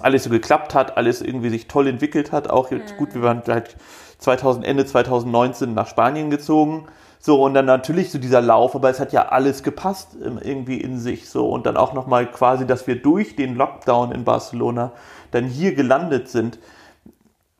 alles 0.00 0.24
so 0.24 0.30
geklappt 0.30 0.74
hat, 0.74 0.96
alles 0.96 1.22
irgendwie 1.22 1.50
sich 1.50 1.68
toll 1.68 1.86
entwickelt 1.86 2.32
hat. 2.32 2.50
Auch 2.50 2.70
jetzt, 2.70 2.96
gut, 2.96 3.14
wir 3.14 3.22
waren 3.22 3.42
halt 3.46 3.76
2000, 4.18 4.64
Ende 4.64 4.86
2019 4.86 5.74
nach 5.74 5.86
Spanien 5.86 6.30
gezogen. 6.30 6.86
So, 7.20 7.42
und 7.42 7.54
dann 7.54 7.64
natürlich 7.64 8.10
so 8.10 8.18
dieser 8.18 8.42
Lauf, 8.42 8.74
aber 8.74 8.90
es 8.90 9.00
hat 9.00 9.12
ja 9.12 9.28
alles 9.28 9.62
gepasst 9.62 10.16
ähm, 10.22 10.38
irgendwie 10.42 10.80
in 10.80 10.98
sich. 10.98 11.28
So, 11.30 11.48
und 11.48 11.64
dann 11.64 11.76
auch 11.76 11.92
nochmal 11.94 12.30
quasi, 12.30 12.66
dass 12.66 12.86
wir 12.86 13.00
durch 13.00 13.36
den 13.36 13.54
Lockdown 13.54 14.12
in 14.12 14.24
Barcelona 14.24 14.92
dann 15.30 15.46
hier 15.46 15.74
gelandet 15.74 16.28
sind, 16.28 16.58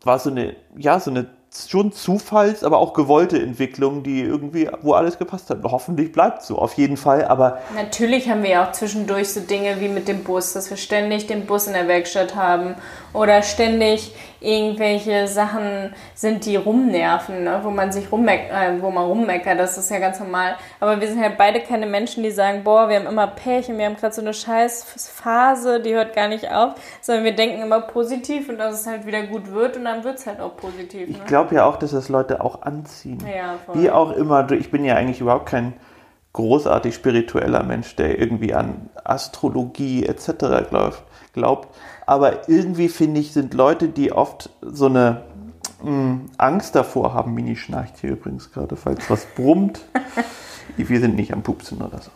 war 0.03 0.19
so 0.19 0.31
eine, 0.31 0.57
ja, 0.77 1.01
so 1.01 1.11
eine 1.11 1.27
schon 1.69 1.93
Zufalls-, 1.93 2.65
aber 2.65 2.79
auch 2.79 2.95
gewollte 2.95 3.41
Entwicklung, 3.41 4.03
die 4.03 4.23
irgendwie, 4.23 4.69
wo 4.83 4.93
alles 4.93 5.19
gepasst 5.19 5.51
hat. 5.51 5.59
Hoffentlich 5.63 6.13
bleibt 6.13 6.43
so, 6.43 6.59
auf 6.59 6.75
jeden 6.75 6.97
Fall, 6.97 7.25
aber 7.25 7.59
Natürlich 7.75 8.29
haben 8.29 8.43
wir 8.43 8.51
ja 8.51 8.69
auch 8.69 8.73
zwischendurch 8.73 9.33
so 9.33 9.41
Dinge 9.41 9.81
wie 9.81 9.89
mit 9.89 10.09
dem 10.09 10.25
Bus, 10.25 10.53
dass 10.53 10.71
wir 10.71 10.77
ständig 10.77 11.27
den 11.27 11.47
Bus 11.47 11.67
in 11.67 11.73
der 11.73 11.89
Werkstatt 11.89 12.35
haben 12.35 12.75
oder 13.15 13.43
ständig 13.43 14.15
irgendwelche 14.41 15.27
Sachen 15.27 15.95
sind, 16.15 16.45
die 16.45 16.57
rumnerven, 16.57 17.45
ne? 17.45 17.61
wo 17.63 17.71
man 17.71 17.93
sich 17.93 18.13
rummeck 18.13 18.51
äh, 18.51 18.83
wo 18.83 18.91
man 18.91 19.07
rummeckert, 19.07 19.59
das 19.59 19.79
ist 19.79 19.91
ja 19.91 19.99
ganz 19.99 20.21
normal. 20.21 20.57
Aber 20.81 21.01
wir 21.01 21.09
sind 21.09 21.23
halt 21.23 21.39
beide 21.39 21.61
keine 21.61 21.87
Menschen, 21.87 22.23
die 22.23 22.31
sagen, 22.31 22.63
boah, 22.65 22.89
wir 22.89 22.97
haben 22.97 23.07
immer 23.07 23.29
Pech 23.29 23.69
und 23.69 23.79
wir 23.79 23.87
haben 23.87 23.97
gerade 23.97 24.15
so 24.15 24.21
eine 24.21 24.35
scheiß 24.35 25.11
Phase, 25.15 25.81
die 25.81 25.95
hört 25.95 26.15
gar 26.15 26.29
nicht 26.29 26.51
auf, 26.51 26.75
sondern 27.01 27.25
wir 27.25 27.35
denken 27.35 27.63
immer 27.63 27.81
positiv 27.81 28.49
und 28.51 28.59
dass 28.59 28.81
es 28.81 28.87
halt 28.87 29.07
wieder 29.07 29.23
gut 29.23 29.51
wird 29.51 29.77
und 29.77 29.85
dann 29.85 30.05
wird 30.05 30.19
es 30.19 30.27
halt 30.27 30.41
auch 30.41 30.57
positiv. 30.57 31.09
Ne? 31.09 31.17
ich 31.17 31.25
glaube 31.25 31.55
ja 31.55 31.65
auch, 31.65 31.77
dass 31.77 31.93
das 31.93 32.09
Leute 32.09 32.45
auch 32.45 32.63
anziehen. 32.63 33.25
Ja, 33.35 33.55
voll. 33.65 33.83
Wie 33.83 33.91
auch 33.91 34.13
immer, 34.13 34.51
ich 34.51 34.71
bin 34.71 34.85
ja 34.85 34.97
eigentlich 34.97 35.21
überhaupt 35.21 35.47
kein 35.47 35.73
großartig 36.35 36.95
spiritueller 36.95 37.63
Mensch, 37.63 37.97
der 37.97 38.19
irgendwie 38.19 38.55
an 38.55 38.91
Astrologie 39.03 40.05
etc. 40.05 40.69
glaubt. 40.69 41.03
glaubt. 41.33 41.69
Aber 42.07 42.49
irgendwie 42.49 42.89
finde 42.89 43.21
ich, 43.21 43.33
sind 43.33 43.55
Leute, 43.55 43.89
die 43.89 44.13
oft 44.13 44.51
so 44.61 44.87
eine 44.87 45.23
mh, 45.83 46.21
Angst 46.37 46.75
davor 46.75 47.15
haben. 47.15 47.33
Mini 47.35 47.57
schnarcht 47.57 47.99
hier 48.01 48.11
übrigens 48.11 48.53
gerade, 48.53 48.77
falls 48.77 49.09
was 49.09 49.27
brummt. 49.35 49.81
Wir 50.77 51.01
sind 51.01 51.17
nicht 51.17 51.33
am 51.33 51.43
Pupsen 51.43 51.81
oder 51.81 52.01
so. 52.01 52.11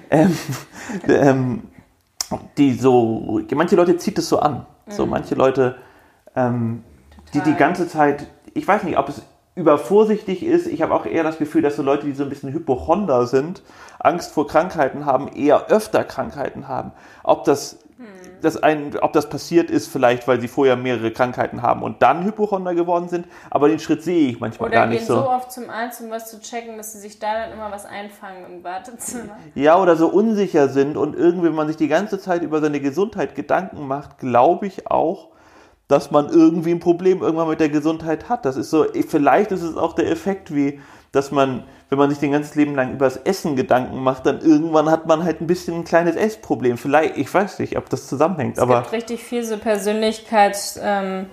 ähm, 0.10 0.36
ähm, 1.08 1.62
die 2.58 2.74
so, 2.74 3.40
manche 3.54 3.76
Leute 3.76 3.96
zieht 3.96 4.18
es 4.18 4.28
so 4.28 4.40
an. 4.40 4.66
So 4.88 5.06
manche 5.06 5.36
Leute, 5.36 5.76
ähm, 6.34 6.82
die 7.32 7.40
die 7.40 7.54
ganze 7.54 7.86
Zeit, 7.86 8.26
ich 8.52 8.66
weiß 8.66 8.82
nicht, 8.82 8.98
ob 8.98 9.08
es 9.08 9.22
übervorsichtig 9.54 10.42
ist. 10.42 10.66
Ich 10.66 10.80
habe 10.82 10.94
auch 10.94 11.04
eher 11.04 11.24
das 11.24 11.38
Gefühl, 11.38 11.62
dass 11.62 11.76
so 11.76 11.82
Leute, 11.82 12.06
die 12.06 12.12
so 12.12 12.22
ein 12.22 12.30
bisschen 12.30 12.52
Hypochonder 12.52 13.26
sind, 13.26 13.62
Angst 13.98 14.32
vor 14.32 14.46
Krankheiten 14.46 15.04
haben, 15.04 15.28
eher 15.28 15.66
öfter 15.68 16.04
Krankheiten 16.04 16.68
haben. 16.68 16.92
Ob 17.22 17.44
das, 17.44 17.78
das 18.40 18.56
ein, 18.62 18.96
ob 18.98 19.12
das 19.12 19.28
passiert 19.28 19.70
ist, 19.70 19.88
vielleicht, 19.88 20.26
weil 20.26 20.40
sie 20.40 20.48
vorher 20.48 20.76
mehrere 20.76 21.12
Krankheiten 21.12 21.60
haben 21.60 21.82
und 21.82 22.00
dann 22.00 22.24
Hypochonder 22.24 22.74
geworden 22.74 23.08
sind. 23.08 23.26
Aber 23.50 23.68
den 23.68 23.78
Schritt 23.78 24.02
sehe 24.02 24.30
ich 24.30 24.40
manchmal 24.40 24.70
Oder 24.70 24.78
gar 24.78 24.86
gehen 24.86 24.94
nicht 24.94 25.06
so. 25.06 25.16
so. 25.16 25.28
oft 25.28 25.52
zum 25.52 25.68
Arzt, 25.68 26.00
um 26.00 26.10
was 26.10 26.30
zu 26.30 26.40
checken, 26.40 26.78
dass 26.78 26.94
sie 26.94 27.00
sich 27.00 27.18
da 27.18 27.34
dann 27.34 27.52
immer 27.52 27.70
was 27.70 27.84
einfangen 27.84 28.46
im 28.46 28.64
Wartezimmer. 28.64 29.36
Ja, 29.54 29.78
oder 29.78 29.96
so 29.96 30.08
unsicher 30.08 30.68
sind 30.68 30.96
und 30.96 31.14
irgendwie, 31.14 31.48
wenn 31.48 31.54
man 31.54 31.68
sich 31.68 31.76
die 31.76 31.88
ganze 31.88 32.18
Zeit 32.18 32.42
über 32.42 32.62
seine 32.62 32.80
Gesundheit 32.80 33.34
Gedanken 33.34 33.86
macht, 33.86 34.16
glaube 34.16 34.66
ich 34.66 34.90
auch, 34.90 35.28
dass 35.92 36.10
man 36.10 36.30
irgendwie 36.30 36.70
ein 36.70 36.80
Problem 36.80 37.20
irgendwann 37.20 37.48
mit 37.48 37.60
der 37.60 37.68
Gesundheit 37.68 38.30
hat. 38.30 38.46
Das 38.46 38.56
ist 38.56 38.70
so, 38.70 38.86
vielleicht 39.06 39.52
ist 39.52 39.60
es 39.60 39.76
auch 39.76 39.92
der 39.92 40.10
Effekt, 40.10 40.54
wie, 40.54 40.80
dass 41.12 41.30
man, 41.30 41.64
wenn 41.90 41.98
man 41.98 42.08
sich 42.08 42.18
den 42.18 42.32
ganzen 42.32 42.58
Leben 42.58 42.74
lang 42.74 42.94
über 42.94 43.04
das 43.04 43.18
Essen 43.18 43.56
Gedanken 43.56 44.02
macht, 44.02 44.24
dann 44.24 44.40
irgendwann 44.40 44.90
hat 44.90 45.06
man 45.06 45.22
halt 45.22 45.42
ein 45.42 45.46
bisschen 45.46 45.74
ein 45.74 45.84
kleines 45.84 46.16
Essproblem. 46.16 46.78
Vielleicht, 46.78 47.18
ich 47.18 47.32
weiß 47.32 47.58
nicht, 47.58 47.76
ob 47.76 47.90
das 47.90 48.06
zusammenhängt, 48.06 48.56
Es 48.56 48.62
aber 48.62 48.80
gibt 48.80 48.92
richtig 48.92 49.22
viel 49.22 49.44
so 49.44 49.58
Persönlichkeits, 49.58 50.80
ähm, 50.82 51.26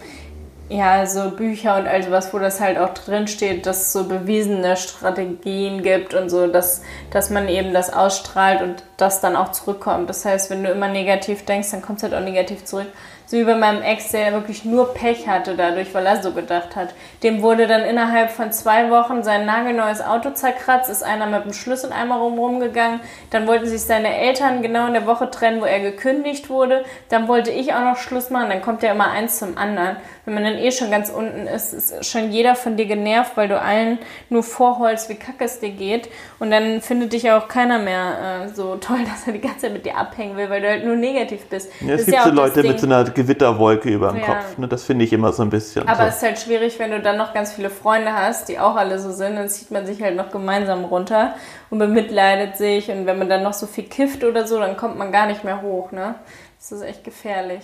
ja, 0.68 1.06
so 1.06 1.32
Bücher 1.32 1.78
und 1.78 1.88
all 1.88 2.04
sowas, 2.04 2.34
wo 2.34 2.38
das 2.38 2.60
halt 2.60 2.78
auch 2.78 2.94
drin 2.94 3.30
steht, 3.30 3.66
dass 3.66 3.84
es 3.84 3.94
so 3.94 4.10
bewiesene 4.10 4.76
Strategien 4.76 5.84
gibt 5.84 6.14
und 6.14 6.30
so, 6.30 6.48
dass, 6.48 6.84
dass 7.12 7.30
man 7.30 7.48
eben 7.48 7.74
das 7.74 7.94
ausstrahlt 7.94 8.62
und 8.62 8.84
das 8.98 9.22
dann 9.22 9.38
auch 9.38 9.54
zurückkommt. 9.54 10.10
Das 10.10 10.26
heißt, 10.26 10.50
wenn 10.50 10.66
du 10.66 10.70
immer 10.70 10.90
negativ 10.90 11.46
denkst, 11.46 11.72
dann 11.72 11.82
kommt 11.82 12.00
es 12.00 12.04
halt 12.04 12.14
auch 12.14 12.20
negativ 12.20 12.66
zurück. 12.66 12.88
So 13.30 13.38
wie 13.38 13.44
bei 13.44 13.54
meinem 13.54 13.84
Ex, 13.84 14.10
der 14.10 14.34
wirklich 14.34 14.66
nur 14.66 14.96
Pech 14.96 15.28
hatte 15.28 15.54
dadurch, 15.56 15.94
weil 15.94 16.04
er 16.08 16.24
so 16.24 16.32
gedacht 16.32 16.76
hat. 16.76 16.96
Dem 17.22 17.44
wurde 17.44 17.68
dann 17.68 17.82
innerhalb 17.82 18.32
von 18.32 18.52
zwei 18.52 18.90
Wochen 18.90 19.22
sein 19.22 19.46
nagelneues 19.46 20.02
Auto 20.02 20.32
zerkratzt, 20.32 20.90
ist 20.90 21.04
einer 21.04 21.28
mit 21.28 21.46
dem 21.46 21.54
Schlüsseleimer 21.54 22.16
rum 22.16 22.60
gegangen. 22.60 23.02
Dann 23.30 23.46
wollten 23.46 23.68
sich 23.68 23.82
seine 23.82 24.18
Eltern 24.18 24.64
genau 24.64 24.88
in 24.88 24.94
der 24.94 25.06
Woche 25.06 25.30
trennen, 25.30 25.62
wo 25.62 25.66
er 25.66 25.80
gekündigt 25.80 26.50
wurde. 26.50 26.84
Dann 27.10 27.28
wollte 27.28 27.52
ich 27.52 27.72
auch 27.76 27.84
noch 27.84 27.98
Schluss 27.98 28.32
machen. 28.32 28.50
Dann 28.50 28.64
kommt 28.64 28.82
ja 28.82 28.94
immer 28.94 29.12
eins 29.12 29.38
zum 29.38 29.60
anderen. 29.60 29.98
Wenn 30.26 30.34
man 30.34 30.44
dann 30.44 30.58
eh 30.58 30.72
schon 30.72 30.90
ganz 30.90 31.10
unten 31.10 31.46
ist, 31.46 31.74
ist 31.74 32.06
schon 32.06 32.32
jeder 32.32 32.56
von 32.56 32.78
dir 32.78 32.86
genervt, 32.88 33.34
weil 33.36 33.48
du 33.48 33.60
allen 33.60 34.00
nur 34.30 34.42
vorholst, 34.42 35.08
wie 35.10 35.16
kacke 35.16 35.44
es 35.44 35.60
dir 35.60 35.72
geht. 35.72 36.10
Und 36.40 36.50
dann 36.50 36.82
findet 36.82 37.14
dich 37.14 37.30
auch 37.30 37.48
keiner 37.48 37.78
mehr 37.78 38.46
äh, 38.46 38.56
so 38.56 38.76
toll, 38.78 39.00
dass 39.06 39.28
er 39.28 39.34
die 39.34 39.42
ganze 39.42 39.60
Zeit 39.60 39.74
mit 39.74 39.86
dir 39.86 39.98
abhängen 39.98 40.36
will, 40.36 40.50
weil 40.50 40.62
du 40.62 40.68
halt 40.68 40.84
nur 40.84 40.96
negativ 40.96 41.46
bist. 41.46 41.72
Ja, 41.82 41.94
es 41.94 42.06
gibt 42.06 42.18
ja 42.18 42.24
so 42.24 42.32
Leute 42.32 42.64
mit 42.64 42.80
so 42.80 42.88
einer 42.88 43.04
Gewitterwolke 43.20 43.90
über 43.90 44.12
dem 44.12 44.22
ja. 44.22 44.26
Kopf. 44.28 44.58
Ne? 44.58 44.68
Das 44.68 44.86
finde 44.86 45.04
ich 45.04 45.12
immer 45.12 45.34
so 45.34 45.44
ein 45.44 45.50
bisschen. 45.50 45.88
Aber 45.88 46.04
so. 46.04 46.08
es 46.08 46.16
ist 46.18 46.24
halt 46.24 46.40
schwierig, 46.40 46.80
wenn 46.80 46.92
du 46.92 47.02
dann 47.02 47.18
noch 47.18 47.34
ganz 47.34 47.52
viele 47.52 47.70
Freunde 47.70 48.14
hast, 48.14 48.48
die 48.48 48.60
auch 48.60 48.76
alle 48.76 48.98
so 48.98 49.12
sind, 49.12 49.36
dann 49.36 49.50
zieht 49.50 49.72
man 49.72 49.86
sich 49.86 50.02
halt 50.02 50.16
noch 50.16 50.32
gemeinsam 50.32 50.86
runter 50.86 51.36
und 51.70 51.80
bemitleidet 51.80 52.56
sich. 52.56 52.90
Und 52.90 53.06
wenn 53.06 53.20
man 53.20 53.28
dann 53.28 53.44
noch 53.44 53.54
so 53.54 53.68
viel 53.68 53.84
kifft 53.84 54.24
oder 54.24 54.48
so, 54.48 54.58
dann 54.60 54.78
kommt 54.78 54.98
man 54.98 55.12
gar 55.12 55.28
nicht 55.28 55.44
mehr 55.44 55.62
hoch. 55.62 55.92
Ne? 55.92 56.16
Das 56.58 56.72
ist 56.72 56.82
echt 56.82 57.04
gefährlich. 57.04 57.64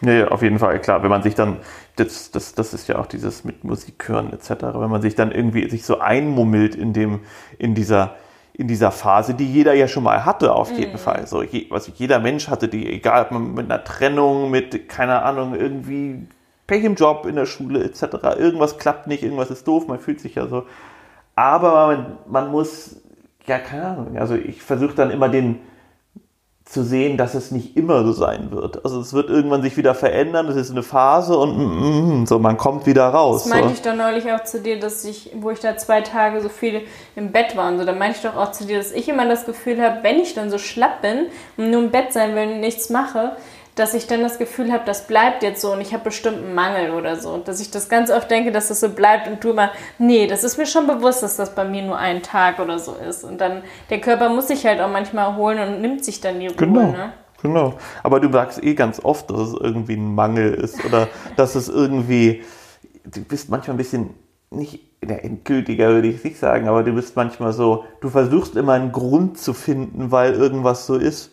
Nee, 0.00 0.24
auf 0.24 0.42
jeden 0.42 0.58
Fall, 0.58 0.80
klar. 0.80 1.02
Wenn 1.02 1.10
man 1.10 1.22
sich 1.22 1.34
dann, 1.34 1.58
das, 1.94 2.30
das, 2.32 2.54
das 2.54 2.74
ist 2.74 2.88
ja 2.88 2.98
auch 2.98 3.06
dieses 3.06 3.44
mit 3.44 3.64
Musik 3.64 4.08
hören 4.08 4.32
etc., 4.32 4.50
wenn 4.74 4.90
man 4.90 5.02
sich 5.02 5.14
dann 5.14 5.30
irgendwie 5.30 5.70
sich 5.70 5.86
so 5.86 6.00
einmummelt 6.00 6.74
in 6.74 6.92
dem, 6.92 7.20
in 7.58 7.74
dieser, 7.74 8.16
in 8.58 8.68
dieser 8.68 8.90
Phase, 8.90 9.34
die 9.34 9.52
jeder 9.52 9.74
ja 9.74 9.86
schon 9.86 10.02
mal 10.02 10.24
hatte, 10.24 10.54
auf 10.54 10.70
jeden 10.70 10.92
mhm. 10.92 10.98
Fall. 10.98 11.26
So, 11.26 11.42
je, 11.42 11.66
was 11.68 11.90
jeder 11.96 12.18
Mensch 12.18 12.48
hatte, 12.48 12.68
die, 12.68 12.90
egal 12.90 13.24
ob 13.24 13.30
man 13.32 13.52
mit 13.52 13.70
einer 13.70 13.84
Trennung, 13.84 14.50
mit, 14.50 14.88
keine 14.88 15.22
Ahnung, 15.22 15.54
irgendwie 15.54 16.26
Pech 16.66 16.82
im 16.82 16.94
Job, 16.94 17.26
in 17.26 17.36
der 17.36 17.44
Schule, 17.44 17.84
etc., 17.84 18.02
irgendwas 18.38 18.78
klappt 18.78 19.08
nicht, 19.08 19.22
irgendwas 19.22 19.50
ist 19.50 19.68
doof, 19.68 19.86
man 19.88 20.00
fühlt 20.00 20.20
sich 20.20 20.36
ja 20.36 20.46
so. 20.46 20.64
Aber 21.34 21.86
man, 21.86 22.18
man 22.26 22.50
muss, 22.50 22.96
ja, 23.46 23.58
keine 23.58 23.88
Ahnung, 23.88 24.16
also 24.16 24.34
ich 24.34 24.62
versuche 24.62 24.94
dann 24.94 25.10
immer 25.10 25.28
den, 25.28 25.60
zu 26.66 26.82
sehen, 26.82 27.16
dass 27.16 27.34
es 27.34 27.52
nicht 27.52 27.76
immer 27.76 28.04
so 28.04 28.12
sein 28.12 28.50
wird. 28.50 28.84
Also 28.84 29.00
es 29.00 29.12
wird 29.12 29.30
irgendwann 29.30 29.62
sich 29.62 29.76
wieder 29.76 29.94
verändern, 29.94 30.48
es 30.48 30.56
ist 30.56 30.72
eine 30.72 30.82
Phase 30.82 31.38
und 31.38 31.56
mm, 31.56 32.22
mm, 32.22 32.26
so, 32.26 32.40
man 32.40 32.56
kommt 32.56 32.86
wieder 32.86 33.06
raus. 33.06 33.44
Das 33.44 33.52
meinte 33.52 33.68
so. 33.68 33.74
ich 33.74 33.82
doch 33.82 33.94
neulich 33.94 34.32
auch 34.32 34.42
zu 34.42 34.60
dir, 34.60 34.80
dass 34.80 35.04
ich, 35.04 35.30
wo 35.36 35.50
ich 35.50 35.60
da 35.60 35.76
zwei 35.76 36.00
Tage 36.00 36.40
so 36.40 36.48
viel 36.48 36.82
im 37.14 37.30
Bett 37.30 37.56
war 37.56 37.70
und 37.70 37.78
so, 37.78 37.84
da 37.84 37.92
meinte 37.92 38.16
ich 38.16 38.22
doch 38.22 38.36
auch 38.36 38.50
zu 38.50 38.64
dir, 38.64 38.78
dass 38.78 38.90
ich 38.90 39.08
immer 39.08 39.28
das 39.28 39.46
Gefühl 39.46 39.80
habe, 39.80 39.98
wenn 40.02 40.18
ich 40.18 40.34
dann 40.34 40.50
so 40.50 40.58
schlapp 40.58 41.02
bin 41.02 41.26
und 41.56 41.70
nur 41.70 41.84
im 41.84 41.90
Bett 41.92 42.12
sein 42.12 42.34
will 42.34 42.48
und 42.48 42.60
nichts 42.60 42.90
mache, 42.90 43.36
dass 43.76 43.92
ich 43.92 44.06
dann 44.06 44.22
das 44.22 44.38
Gefühl 44.38 44.72
habe, 44.72 44.84
das 44.86 45.06
bleibt 45.06 45.42
jetzt 45.42 45.60
so 45.60 45.72
und 45.72 45.82
ich 45.82 45.92
habe 45.92 46.04
bestimmt 46.04 46.38
einen 46.38 46.54
Mangel 46.54 46.92
oder 46.92 47.16
so. 47.16 47.36
Dass 47.36 47.60
ich 47.60 47.70
das 47.70 47.90
ganz 47.90 48.10
oft 48.10 48.30
denke, 48.30 48.50
dass 48.50 48.68
das 48.68 48.80
so 48.80 48.88
bleibt 48.88 49.28
und 49.28 49.44
du 49.44 49.50
immer, 49.50 49.70
nee, 49.98 50.26
das 50.26 50.44
ist 50.44 50.56
mir 50.56 50.66
schon 50.66 50.86
bewusst, 50.86 51.22
dass 51.22 51.36
das 51.36 51.54
bei 51.54 51.64
mir 51.64 51.82
nur 51.82 51.98
ein 51.98 52.22
Tag 52.22 52.58
oder 52.58 52.78
so 52.78 52.94
ist. 52.94 53.22
Und 53.22 53.38
dann, 53.38 53.62
der 53.90 54.00
Körper 54.00 54.30
muss 54.30 54.48
sich 54.48 54.64
halt 54.64 54.80
auch 54.80 54.90
manchmal 54.90 55.26
erholen 55.26 55.58
und 55.58 55.82
nimmt 55.82 56.04
sich 56.04 56.22
dann 56.22 56.40
die 56.40 56.46
Ruhe. 56.46 56.56
Genau. 56.56 56.90
Ne? 56.90 57.12
Genau. 57.42 57.74
Aber 58.02 58.18
du 58.18 58.32
sagst 58.32 58.64
eh 58.64 58.74
ganz 58.74 58.98
oft, 59.04 59.30
dass 59.30 59.40
es 59.40 59.54
irgendwie 59.60 59.94
ein 59.94 60.14
Mangel 60.14 60.54
ist 60.54 60.82
oder 60.84 61.08
dass 61.36 61.54
es 61.54 61.68
irgendwie, 61.68 62.42
du 63.04 63.22
bist 63.24 63.50
manchmal 63.50 63.74
ein 63.74 63.78
bisschen 63.78 64.14
nicht 64.50 64.80
ja, 65.06 65.16
endgültiger 65.16 65.90
würde 65.90 66.08
ich 66.08 66.24
nicht 66.24 66.38
sagen, 66.38 66.68
aber 66.68 66.82
du 66.82 66.92
bist 66.92 67.14
manchmal 67.14 67.52
so, 67.52 67.84
du 68.00 68.08
versuchst 68.08 68.56
immer 68.56 68.72
einen 68.72 68.92
Grund 68.92 69.38
zu 69.38 69.52
finden, 69.52 70.10
weil 70.10 70.32
irgendwas 70.32 70.86
so 70.86 70.96
ist. 70.96 71.32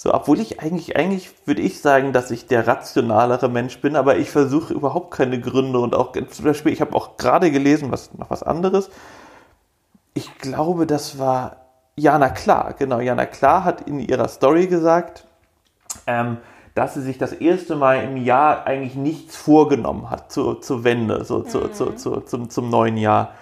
So, 0.00 0.14
obwohl 0.14 0.38
ich 0.38 0.60
eigentlich, 0.60 0.96
eigentlich 0.96 1.28
würde 1.44 1.60
ich 1.60 1.80
sagen, 1.80 2.12
dass 2.12 2.30
ich 2.30 2.46
der 2.46 2.68
rationalere 2.68 3.48
Mensch 3.48 3.80
bin, 3.80 3.96
aber 3.96 4.16
ich 4.16 4.30
versuche 4.30 4.72
überhaupt 4.72 5.10
keine 5.10 5.40
Gründe 5.40 5.80
und 5.80 5.96
auch 5.96 6.12
zum 6.12 6.44
Beispiel, 6.44 6.72
ich 6.72 6.80
habe 6.80 6.94
auch 6.94 7.16
gerade 7.16 7.50
gelesen, 7.50 7.90
was 7.90 8.14
noch 8.14 8.30
was 8.30 8.44
anderes. 8.44 8.90
Ich 10.14 10.38
glaube, 10.38 10.86
das 10.86 11.18
war 11.18 11.56
Jana 11.96 12.28
Klar, 12.28 12.74
genau. 12.78 13.00
Jana 13.00 13.26
Klar 13.26 13.64
hat 13.64 13.88
in 13.88 13.98
ihrer 13.98 14.28
Story 14.28 14.68
gesagt, 14.68 15.26
ähm, 16.06 16.36
dass 16.76 16.94
sie 16.94 17.02
sich 17.02 17.18
das 17.18 17.32
erste 17.32 17.74
Mal 17.74 18.04
im 18.04 18.18
Jahr 18.18 18.68
eigentlich 18.68 18.94
nichts 18.94 19.34
vorgenommen 19.34 20.10
hat 20.10 20.30
zur, 20.30 20.62
zur 20.62 20.84
Wende, 20.84 21.24
so 21.24 21.42
zu, 21.42 21.58
mhm. 21.58 21.72
zu, 21.72 21.96
zu, 21.96 22.20
zum, 22.20 22.50
zum 22.50 22.70
neuen 22.70 22.98
Jahr. 22.98 23.32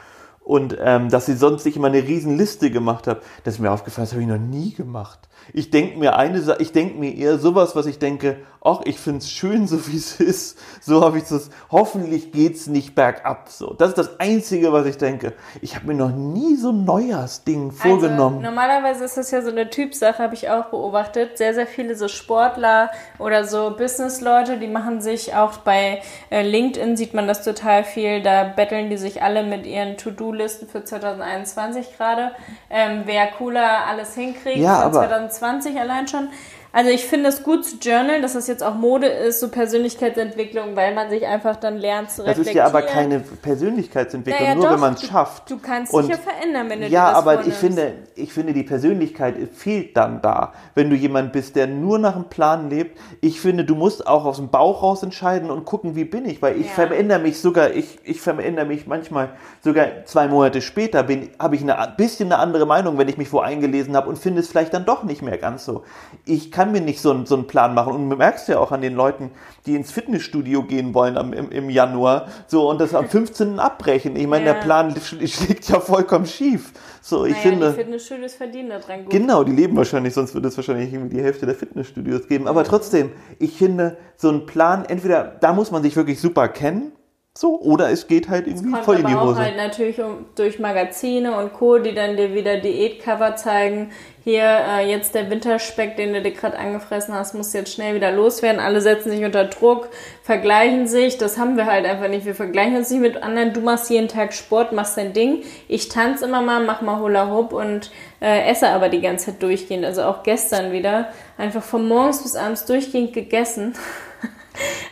Und 0.40 0.74
ähm, 0.80 1.10
dass 1.10 1.26
sie 1.26 1.36
sonst 1.36 1.64
sich 1.64 1.76
immer 1.76 1.88
eine 1.88 2.02
riesen 2.02 2.38
Liste 2.38 2.70
gemacht 2.70 3.06
hat. 3.08 3.20
Das 3.44 3.56
ist 3.56 3.60
mir 3.60 3.72
aufgefallen, 3.72 4.06
das 4.06 4.12
habe 4.12 4.22
ich 4.22 4.28
noch 4.28 4.38
nie 4.38 4.72
gemacht. 4.72 5.25
Ich 5.52 5.70
denke 5.70 5.98
mir 5.98 6.16
eine, 6.16 6.56
ich 6.58 6.72
denke 6.72 6.98
mir 6.98 7.14
eher 7.14 7.38
sowas, 7.38 7.76
was 7.76 7.86
ich 7.86 7.98
denke, 7.98 8.38
ach, 8.66 8.80
ich 8.84 8.98
finde 8.98 9.18
es 9.18 9.30
schön, 9.30 9.66
so 9.68 9.86
wie 9.86 9.96
es 9.96 10.20
ist. 10.20 10.58
So 10.80 11.04
habe 11.04 11.18
ich 11.18 11.24
das. 11.24 11.50
Hoffentlich 11.70 12.32
geht's 12.32 12.66
nicht 12.66 12.94
bergab. 12.94 13.48
So, 13.48 13.72
das 13.72 13.90
ist 13.90 13.98
das 13.98 14.20
Einzige, 14.20 14.72
was 14.72 14.86
ich 14.86 14.98
denke. 14.98 15.34
Ich 15.62 15.76
habe 15.76 15.86
mir 15.86 15.94
noch 15.94 16.10
nie 16.10 16.56
so 16.56 16.70
ein 16.70 16.84
Neujahrsding 16.84 17.70
also, 17.70 17.76
vorgenommen. 17.76 18.38
Also, 18.38 18.50
normalerweise 18.50 19.04
ist 19.04 19.16
das 19.16 19.30
ja 19.30 19.42
so 19.42 19.50
eine 19.50 19.70
Typsache, 19.70 20.22
habe 20.22 20.34
ich 20.34 20.50
auch 20.50 20.66
beobachtet. 20.66 21.38
Sehr, 21.38 21.54
sehr 21.54 21.66
viele 21.66 21.94
so 21.94 22.08
Sportler 22.08 22.90
oder 23.18 23.44
so 23.44 23.74
Businessleute, 23.76 24.58
die 24.58 24.68
machen 24.68 25.00
sich 25.00 25.34
auch 25.34 25.58
bei 25.58 26.02
äh, 26.30 26.42
LinkedIn 26.42 26.96
sieht 26.96 27.14
man 27.14 27.26
das 27.26 27.44
total 27.44 27.84
viel. 27.84 28.22
Da 28.22 28.44
betteln 28.44 28.90
die 28.90 28.96
sich 28.96 29.22
alle 29.22 29.44
mit 29.44 29.66
ihren 29.66 29.96
To-Do-Listen 29.96 30.68
für 30.68 30.84
2021 30.84 31.96
gerade. 31.96 32.32
Ähm, 32.70 33.02
wer 33.04 33.26
cooler 33.28 33.86
alles 33.86 34.14
hinkriegt 34.14 34.58
ja, 34.58 34.82
für 34.82 34.92
2020 34.92 35.35
allein 35.78 36.06
schon. 36.08 36.28
Also 36.76 36.90
ich 36.90 37.06
finde 37.06 37.30
es 37.30 37.42
gut 37.42 37.64
zu 37.64 37.76
journalen, 37.76 38.20
dass 38.20 38.34
das 38.34 38.46
jetzt 38.48 38.62
auch 38.62 38.74
Mode 38.74 39.06
ist, 39.06 39.40
so 39.40 39.48
Persönlichkeitsentwicklung, 39.48 40.76
weil 40.76 40.94
man 40.94 41.08
sich 41.08 41.24
einfach 41.26 41.56
dann 41.56 41.78
lernt 41.78 42.10
zu 42.10 42.20
reflektieren. 42.20 42.44
Das 42.44 42.48
ist 42.48 42.54
ja 42.54 42.66
aber 42.66 42.82
keine 42.82 43.20
Persönlichkeitsentwicklung, 43.20 44.42
naja, 44.42 44.54
nur 44.54 44.64
doch, 44.66 44.72
wenn 44.74 44.80
man 44.80 44.92
es 44.92 45.06
schafft. 45.06 45.50
Du 45.50 45.58
kannst 45.58 45.94
dich 45.94 46.06
ja 46.06 46.18
verändern, 46.18 46.68
wenn 46.68 46.82
du 46.82 46.88
Ja, 46.88 47.08
das 47.08 47.16
aber 47.16 47.32
vornimmst. 47.32 47.48
ich 47.48 47.54
finde, 47.54 47.92
ich 48.14 48.30
finde, 48.34 48.52
die 48.52 48.62
Persönlichkeit 48.62 49.36
fehlt 49.54 49.96
dann 49.96 50.20
da. 50.20 50.52
Wenn 50.74 50.90
du 50.90 50.96
jemand 50.96 51.32
bist, 51.32 51.56
der 51.56 51.66
nur 51.66 51.98
nach 51.98 52.14
einem 52.14 52.28
Plan 52.28 52.68
lebt, 52.68 53.00
ich 53.22 53.40
finde, 53.40 53.64
du 53.64 53.74
musst 53.74 54.06
auch 54.06 54.26
aus 54.26 54.36
dem 54.36 54.50
Bauch 54.50 54.82
raus 54.82 55.02
entscheiden 55.02 55.50
und 55.50 55.64
gucken, 55.64 55.96
wie 55.96 56.04
bin 56.04 56.26
ich, 56.26 56.42
weil 56.42 56.60
ich 56.60 56.66
ja. 56.66 56.72
verändere 56.72 57.20
mich 57.20 57.40
sogar, 57.40 57.70
ich, 57.70 58.00
ich 58.04 58.20
verändere 58.20 58.66
mich 58.66 58.86
manchmal 58.86 59.30
sogar 59.64 60.04
zwei 60.04 60.28
Monate 60.28 60.60
später, 60.60 60.98
habe 61.38 61.56
ich 61.56 61.72
ein 61.72 61.96
bisschen 61.96 62.30
eine 62.30 62.38
andere 62.38 62.66
Meinung, 62.66 62.98
wenn 62.98 63.08
ich 63.08 63.16
mich 63.16 63.32
wo 63.32 63.38
eingelesen 63.38 63.96
habe 63.96 64.10
und 64.10 64.18
finde 64.18 64.40
es 64.40 64.48
vielleicht 64.48 64.74
dann 64.74 64.84
doch 64.84 65.04
nicht 65.04 65.22
mehr 65.22 65.38
ganz 65.38 65.64
so. 65.64 65.82
Ich 66.26 66.52
kann 66.52 66.65
kann 66.66 66.72
mir 66.72 66.80
nicht 66.80 67.00
so, 67.00 67.24
so 67.24 67.36
einen 67.36 67.46
Plan 67.46 67.74
machen. 67.74 67.94
Und 67.94 68.10
du 68.10 68.16
merkst 68.16 68.48
ja 68.48 68.58
auch 68.58 68.72
an 68.72 68.80
den 68.80 68.94
Leuten, 68.94 69.30
die 69.66 69.76
ins 69.76 69.92
Fitnessstudio 69.92 70.64
gehen 70.64 70.94
wollen 70.94 71.16
am, 71.16 71.32
im, 71.32 71.50
im 71.50 71.70
Januar, 71.70 72.26
so 72.48 72.68
und 72.68 72.80
das 72.80 72.94
am 72.94 73.08
15. 73.08 73.60
abbrechen. 73.60 74.16
Ich 74.16 74.26
meine, 74.26 74.46
ja. 74.46 74.54
der 74.54 74.60
Plan 74.60 74.94
schlägt 75.24 75.68
ja 75.68 75.80
vollkommen 75.80 76.26
schief. 76.26 76.72
So, 77.00 77.24
ich 77.24 77.32
naja, 77.32 77.42
finde. 77.42 77.70
Die 77.70 77.76
Fitnessstudios 77.76 78.34
verdienen 78.34 78.70
da 78.70 78.78
dran 78.80 79.04
gut. 79.04 79.10
Genau, 79.10 79.44
die 79.44 79.52
leben 79.52 79.76
wahrscheinlich, 79.76 80.14
sonst 80.14 80.34
würde 80.34 80.48
es 80.48 80.56
wahrscheinlich 80.56 80.92
irgendwie 80.92 81.16
die 81.16 81.22
Hälfte 81.22 81.46
der 81.46 81.54
Fitnessstudios 81.54 82.26
geben. 82.26 82.48
Aber 82.48 82.64
trotzdem, 82.64 83.12
ich 83.38 83.52
finde, 83.56 83.96
so 84.16 84.28
ein 84.30 84.46
Plan, 84.46 84.84
entweder 84.84 85.36
da 85.40 85.52
muss 85.52 85.70
man 85.70 85.82
sich 85.82 85.94
wirklich 85.94 86.20
super 86.20 86.48
kennen, 86.48 86.92
so, 87.36 87.60
oder 87.60 87.90
es 87.90 88.06
geht 88.06 88.30
halt 88.30 88.46
irgendwie 88.46 88.74
voll 88.82 89.00
in 89.00 89.06
die 89.06 89.14
Hose. 89.14 89.34
auch 89.34 89.36
halt 89.36 89.58
natürlich 89.58 90.00
um, 90.00 90.24
durch 90.36 90.58
Magazine 90.58 91.36
und 91.36 91.52
Co., 91.52 91.76
die 91.76 91.94
dann 91.94 92.16
dir 92.16 92.32
wieder 92.32 92.56
Diätcover 92.56 93.36
zeigen. 93.36 93.90
Hier, 94.24 94.42
äh, 94.42 94.90
jetzt 94.90 95.14
der 95.14 95.28
Winterspeck, 95.28 95.98
den 95.98 96.14
du 96.14 96.22
dir 96.22 96.30
gerade 96.30 96.58
angefressen 96.58 97.14
hast, 97.14 97.34
muss 97.34 97.52
jetzt 97.52 97.74
schnell 97.74 97.94
wieder 97.94 98.10
loswerden. 98.10 98.58
Alle 98.58 98.80
setzen 98.80 99.10
sich 99.10 99.22
unter 99.22 99.44
Druck, 99.44 99.90
vergleichen 100.22 100.86
sich. 100.86 101.18
Das 101.18 101.36
haben 101.36 101.58
wir 101.58 101.66
halt 101.66 101.84
einfach 101.84 102.08
nicht. 102.08 102.24
Wir 102.24 102.34
vergleichen 102.34 102.74
uns 102.74 102.88
nicht 102.88 103.02
mit 103.02 103.22
anderen. 103.22 103.52
Du 103.52 103.60
machst 103.60 103.90
jeden 103.90 104.08
Tag 104.08 104.32
Sport, 104.32 104.72
machst 104.72 104.96
dein 104.96 105.12
Ding. 105.12 105.42
Ich 105.68 105.90
tanze 105.90 106.24
immer 106.24 106.40
mal, 106.40 106.64
mach 106.64 106.80
mal 106.80 107.00
Hula 107.00 107.30
Hoop 107.30 107.52
und 107.52 107.90
äh, 108.22 108.50
esse 108.50 108.68
aber 108.68 108.88
die 108.88 109.02
ganze 109.02 109.26
Zeit 109.26 109.42
durchgehend. 109.42 109.84
Also 109.84 110.04
auch 110.04 110.22
gestern 110.22 110.72
wieder. 110.72 111.12
Einfach 111.36 111.62
von 111.62 111.86
morgens 111.86 112.22
bis 112.22 112.34
abends 112.34 112.64
durchgehend 112.64 113.12
gegessen. 113.12 113.74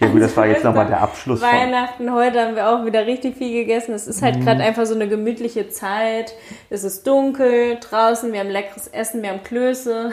Ja 0.01 0.09
gut, 0.09 0.21
das 0.21 0.37
war 0.37 0.47
jetzt 0.47 0.65
nochmal 0.65 0.87
der 0.87 1.01
Abschluss. 1.01 1.41
Weihnachten, 1.41 2.07
von. 2.07 2.15
heute 2.15 2.41
haben 2.41 2.57
wir 2.57 2.69
auch 2.69 2.85
wieder 2.85 3.07
richtig 3.07 3.37
viel 3.37 3.53
gegessen. 3.53 3.95
Es 3.95 4.07
ist 4.07 4.23
halt 4.23 4.37
mhm. 4.37 4.45
gerade 4.45 4.63
einfach 4.63 4.87
so 4.87 4.95
eine 4.95 5.09
gemütliche 5.09 5.69
Zeit. 5.69 6.35
Es 6.71 6.85
ist 6.85 7.07
dunkel 7.07 7.79
draußen, 7.81 8.33
wir 8.33 8.41
haben 8.41 8.51
leckeres 8.51 8.89
Essen, 8.89 9.23
wir 9.23 9.31
haben 9.31 9.43
Klöße. 9.43 10.11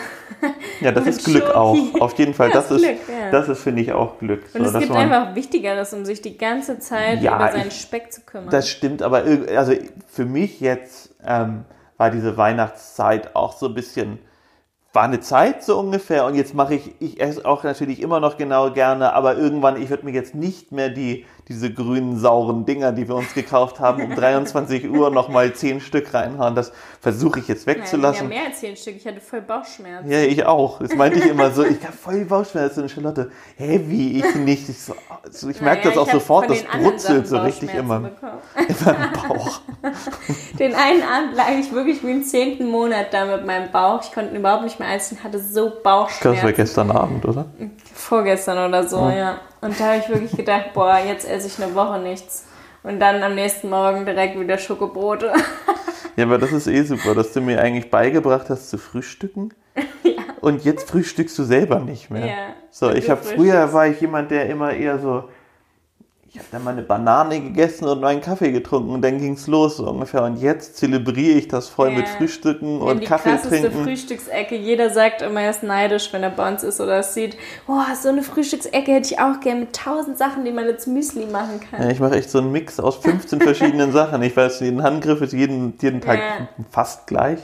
Ja, 0.79 0.91
das 0.91 1.05
ist 1.07 1.25
Glück 1.25 1.43
Schoki. 1.43 1.55
auch. 1.55 2.01
Auf 2.01 2.17
jeden 2.17 2.33
Fall, 2.33 2.49
das, 2.53 2.69
das, 2.69 2.81
ist, 2.81 2.87
Glück, 2.87 2.99
ja. 3.07 3.31
das 3.31 3.49
ist, 3.49 3.61
finde 3.61 3.81
ich, 3.81 3.91
auch 3.91 4.19
Glück. 4.19 4.43
Und 4.53 4.65
so, 4.65 4.77
es 4.77 4.83
gibt 4.83 4.95
einfach 4.95 5.35
Wichtigeres, 5.35 5.93
um 5.93 6.05
sich 6.05 6.21
die 6.21 6.37
ganze 6.37 6.79
Zeit 6.79 7.21
ja, 7.21 7.35
über 7.35 7.51
seinen 7.51 7.67
ich, 7.67 7.81
Speck 7.81 8.11
zu 8.11 8.21
kümmern. 8.21 8.49
Das 8.49 8.69
stimmt, 8.69 9.01
aber 9.01 9.23
also 9.55 9.73
für 10.07 10.25
mich 10.25 10.59
jetzt 10.59 11.13
ähm, 11.25 11.65
war 11.97 12.11
diese 12.11 12.37
Weihnachtszeit 12.37 13.35
auch 13.35 13.53
so 13.53 13.67
ein 13.67 13.73
bisschen 13.73 14.19
war 14.93 15.03
eine 15.03 15.21
Zeit 15.21 15.63
so 15.63 15.79
ungefähr 15.79 16.25
und 16.25 16.35
jetzt 16.35 16.53
mache 16.53 16.75
ich, 16.75 16.91
ich 16.99 17.21
esse 17.21 17.45
auch 17.45 17.63
natürlich 17.63 18.01
immer 18.01 18.19
noch 18.19 18.37
genau 18.37 18.71
gerne, 18.71 19.13
aber 19.13 19.37
irgendwann, 19.37 19.81
ich 19.81 19.89
würde 19.89 20.03
mir 20.03 20.11
jetzt 20.11 20.35
nicht 20.35 20.73
mehr 20.73 20.89
die, 20.89 21.25
diese 21.47 21.71
grünen, 21.73 22.19
sauren 22.19 22.65
Dinger, 22.65 22.91
die 22.91 23.07
wir 23.07 23.15
uns 23.15 23.33
gekauft 23.33 23.79
haben, 23.79 24.03
um 24.03 24.15
23 24.15 24.89
Uhr 24.89 25.09
nochmal 25.09 25.53
10 25.53 25.79
Stück 25.79 26.13
reinhauen. 26.13 26.55
Das 26.55 26.73
versuche 26.99 27.39
ich 27.39 27.47
jetzt 27.47 27.67
wegzulassen. 27.67 28.23
Ja, 28.23 28.35
mehr 28.35 28.45
als 28.47 28.59
10 28.59 28.75
Stück. 28.75 28.97
Ich 28.97 29.07
hatte 29.07 29.21
voll 29.21 29.41
Bauchschmerzen. 29.41 30.11
Ja, 30.11 30.19
ich 30.19 30.45
auch. 30.45 30.79
Das 30.79 30.93
meinte 30.95 31.19
ich 31.19 31.25
immer 31.25 31.51
so. 31.51 31.63
Ich 31.63 31.81
habe 31.83 31.93
voll 32.01 32.25
Bauchschmerzen. 32.25 32.83
Und 32.83 32.91
Charlotte, 32.91 33.31
hä, 33.55 33.81
wie 33.85 34.19
ich 34.19 34.35
nicht? 34.35 34.67
Ich, 34.67 34.83
so, 34.83 34.93
ich 35.49 35.61
merke 35.61 35.87
Naja, 35.87 35.95
das 35.95 35.97
auch 35.97 36.11
sofort. 36.11 36.49
Das 36.49 36.63
brutzelt 36.63 37.27
so 37.27 37.37
richtig 37.37 37.73
immer, 37.73 37.99
Bauchschmerzen 37.99 38.41
immer 38.67 39.05
im 39.23 39.29
Bauch. 39.29 39.61
Den 40.59 40.75
einen 40.75 41.03
Abend 41.03 41.35
lag 41.35 41.51
ich 41.57 41.71
wirklich 41.71 42.03
wie 42.03 42.11
im 42.11 42.23
zehnten 42.23 42.69
Monat 42.69 43.13
da 43.13 43.25
mit 43.25 43.45
meinem 43.45 43.71
Bauch. 43.71 44.01
Ich 44.03 44.11
konnte 44.11 44.35
überhaupt 44.35 44.63
nicht 44.63 44.80
einziehen, 44.81 45.23
hatte 45.23 45.39
so 45.39 45.65
Das 45.69 45.75
war 45.75 45.83
Bauchschmerzen. 45.83 46.53
gestern 46.55 46.91
Abend, 46.91 47.25
oder? 47.25 47.45
Vorgestern 47.93 48.69
oder 48.69 48.87
so, 48.87 49.09
ja. 49.09 49.39
Und 49.61 49.79
da 49.79 49.85
habe 49.85 49.97
ich 49.97 50.09
wirklich 50.09 50.31
gedacht, 50.31 50.65
boah, 50.73 50.97
jetzt 50.97 51.27
esse 51.27 51.47
ich 51.47 51.63
eine 51.63 51.73
Woche 51.75 51.99
nichts. 51.99 52.45
Und 52.83 52.99
dann 52.99 53.21
am 53.21 53.35
nächsten 53.35 53.69
Morgen 53.69 54.05
direkt 54.05 54.39
wieder 54.39 54.57
Schokobrote. 54.57 55.33
Ja, 56.17 56.25
aber 56.25 56.37
das 56.37 56.51
ist 56.51 56.67
eh 56.67 56.83
super, 56.83 57.15
dass 57.15 57.31
du 57.31 57.39
mir 57.39 57.61
eigentlich 57.61 57.89
beigebracht 57.89 58.49
hast 58.49 58.69
zu 58.69 58.77
frühstücken. 58.77 59.53
Und 60.41 60.65
jetzt 60.65 60.89
frühstückst 60.89 61.39
du 61.39 61.43
selber 61.43 61.79
nicht 61.79 62.09
mehr. 62.09 62.25
Ja, 62.25 62.35
so, 62.69 62.91
ich 62.91 63.09
habe 63.09 63.23
früher 63.23 63.71
war 63.71 63.87
ich 63.87 64.01
jemand, 64.01 64.29
der 64.29 64.49
immer 64.49 64.73
eher 64.73 64.99
so, 64.99 65.29
ich 66.33 66.37
habe 66.39 66.47
dann 66.53 66.63
mal 66.63 66.71
eine 66.71 66.81
Banane 66.83 67.41
gegessen 67.41 67.85
und 67.89 67.99
meinen 67.99 68.21
Kaffee 68.21 68.53
getrunken 68.53 68.91
und 68.91 69.01
dann 69.01 69.17
ging's 69.19 69.47
los 69.47 69.75
so 69.75 69.89
ungefähr. 69.89 70.23
Und 70.23 70.37
jetzt 70.37 70.77
zelebriere 70.77 71.37
ich 71.37 71.49
das 71.49 71.67
voll 71.67 71.89
Ja. 71.89 71.97
mit 71.97 72.07
Frühstücken 72.07 72.79
und 72.79 73.01
die 73.01 73.05
Kaffee 73.05 73.35
trinken. 73.35 73.83
Frühstücksecke. 73.83 74.55
Jeder 74.55 74.91
sagt 74.91 75.21
immer, 75.23 75.41
er 75.41 75.49
ist 75.49 75.61
neidisch, 75.63 76.13
wenn 76.13 76.23
er 76.23 76.29
bei 76.29 76.47
uns 76.49 76.63
ist 76.63 76.79
oder 76.79 76.99
es 76.99 77.13
sieht. 77.13 77.35
Oh, 77.67 77.81
so 78.01 78.07
eine 78.07 78.23
Frühstücksecke 78.23 78.93
hätte 78.93 79.13
ich 79.13 79.19
auch 79.19 79.41
gern 79.41 79.59
mit 79.59 79.75
tausend 79.75 80.17
Sachen, 80.17 80.45
die 80.45 80.51
man 80.51 80.67
jetzt 80.67 80.87
Müsli 80.87 81.25
machen 81.25 81.59
kann. 81.69 81.81
Ja, 81.83 81.89
ich 81.89 81.99
mache 81.99 82.15
echt 82.15 82.29
so 82.29 82.37
einen 82.37 82.53
Mix 82.53 82.79
aus 82.79 82.95
15 82.95 83.41
verschiedenen 83.41 83.91
Sachen. 83.93 84.21
Ich 84.23 84.37
weiß, 84.37 84.61
jeden 84.61 84.83
Handgriff 84.83 85.19
ist 85.19 85.33
jeden, 85.33 85.73
jeden 85.81 85.99
Tag 85.99 86.19
Ja. 86.19 86.47
fast 86.69 87.07
gleich. 87.07 87.39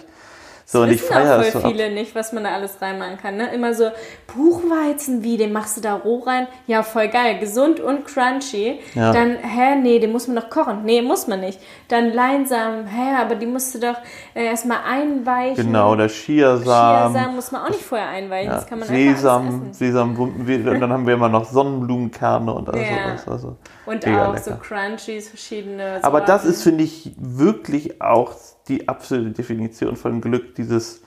So, 0.70 0.82
und 0.82 0.90
ich 0.90 1.02
wissen 1.02 1.14
feiere 1.14 1.38
auch 1.38 1.42
es 1.44 1.52
voll 1.52 1.62
so 1.62 1.68
ab. 1.68 1.72
viele 1.74 1.92
nicht, 1.94 2.14
was 2.14 2.34
man 2.34 2.44
da 2.44 2.50
alles 2.52 2.82
reinmachen 2.82 3.18
kann. 3.18 3.38
Ne? 3.38 3.54
Immer 3.54 3.74
so 3.74 3.90
Buchweizen, 4.36 5.24
wie, 5.24 5.38
den 5.38 5.54
machst 5.54 5.78
du 5.78 5.82
da 5.82 5.96
roh 5.96 6.20
rein? 6.20 6.48
Ja, 6.68 6.84
voll 6.84 7.08
geil. 7.08 7.40
Gesund 7.40 7.80
und 7.80 8.06
crunchy. 8.06 8.80
Ja. 8.94 9.14
Dann, 9.14 9.38
hä, 9.38 9.76
nee, 9.82 10.00
den 10.00 10.12
muss 10.12 10.28
man 10.28 10.36
doch 10.36 10.50
kochen. 10.50 10.84
Nee, 10.84 11.02
muss 11.02 11.26
man 11.28 11.40
nicht. 11.40 11.60
Dann 11.88 12.12
Leinsamen, 12.14 12.86
hä, 12.86 13.16
aber 13.22 13.36
die 13.36 13.46
musst 13.46 13.76
du 13.76 13.80
doch 13.80 13.96
äh, 14.36 14.46
erstmal 14.46 14.80
einweichen. 14.86 15.68
Genau, 15.68 15.94
oder 15.94 16.08
Chiasamen. 16.10 17.14
Chiasamen 17.14 17.36
muss 17.36 17.52
man 17.52 17.62
auch 17.64 17.70
nicht 17.70 17.84
vorher 17.84 18.10
einweichen. 18.10 18.50
Ja, 18.52 18.56
Das 18.56 18.68
kann 18.68 18.80
man 18.80 18.88
Sesam. 18.90 19.70
Sesam, 19.74 20.20
und 20.20 20.80
dann 20.82 20.92
haben 20.92 21.08
wir 21.08 21.14
immer 21.14 21.30
noch 21.30 21.46
Sonnenblumenkerne 21.46 22.54
und 22.54 22.70
all 22.70 22.78
Ja. 22.82 23.18
sowas. 23.18 23.28
Also, 23.28 23.58
Und 23.86 24.06
auch 24.06 24.38
so 24.38 24.52
lecker. 24.52 24.62
Crunchies, 24.62 25.30
verschiedene 25.30 26.00
Aber 26.02 26.20
das 26.22 26.42
Sorten. 26.42 26.54
ist, 26.54 26.64
finde 26.64 26.84
ich, 26.84 27.12
wirklich 27.18 28.02
auch 28.02 28.34
die 28.70 28.88
absolute 28.88 29.32
Definition 29.32 29.96
von 29.96 30.22
Glück, 30.22 30.56
dieses, 30.56 31.02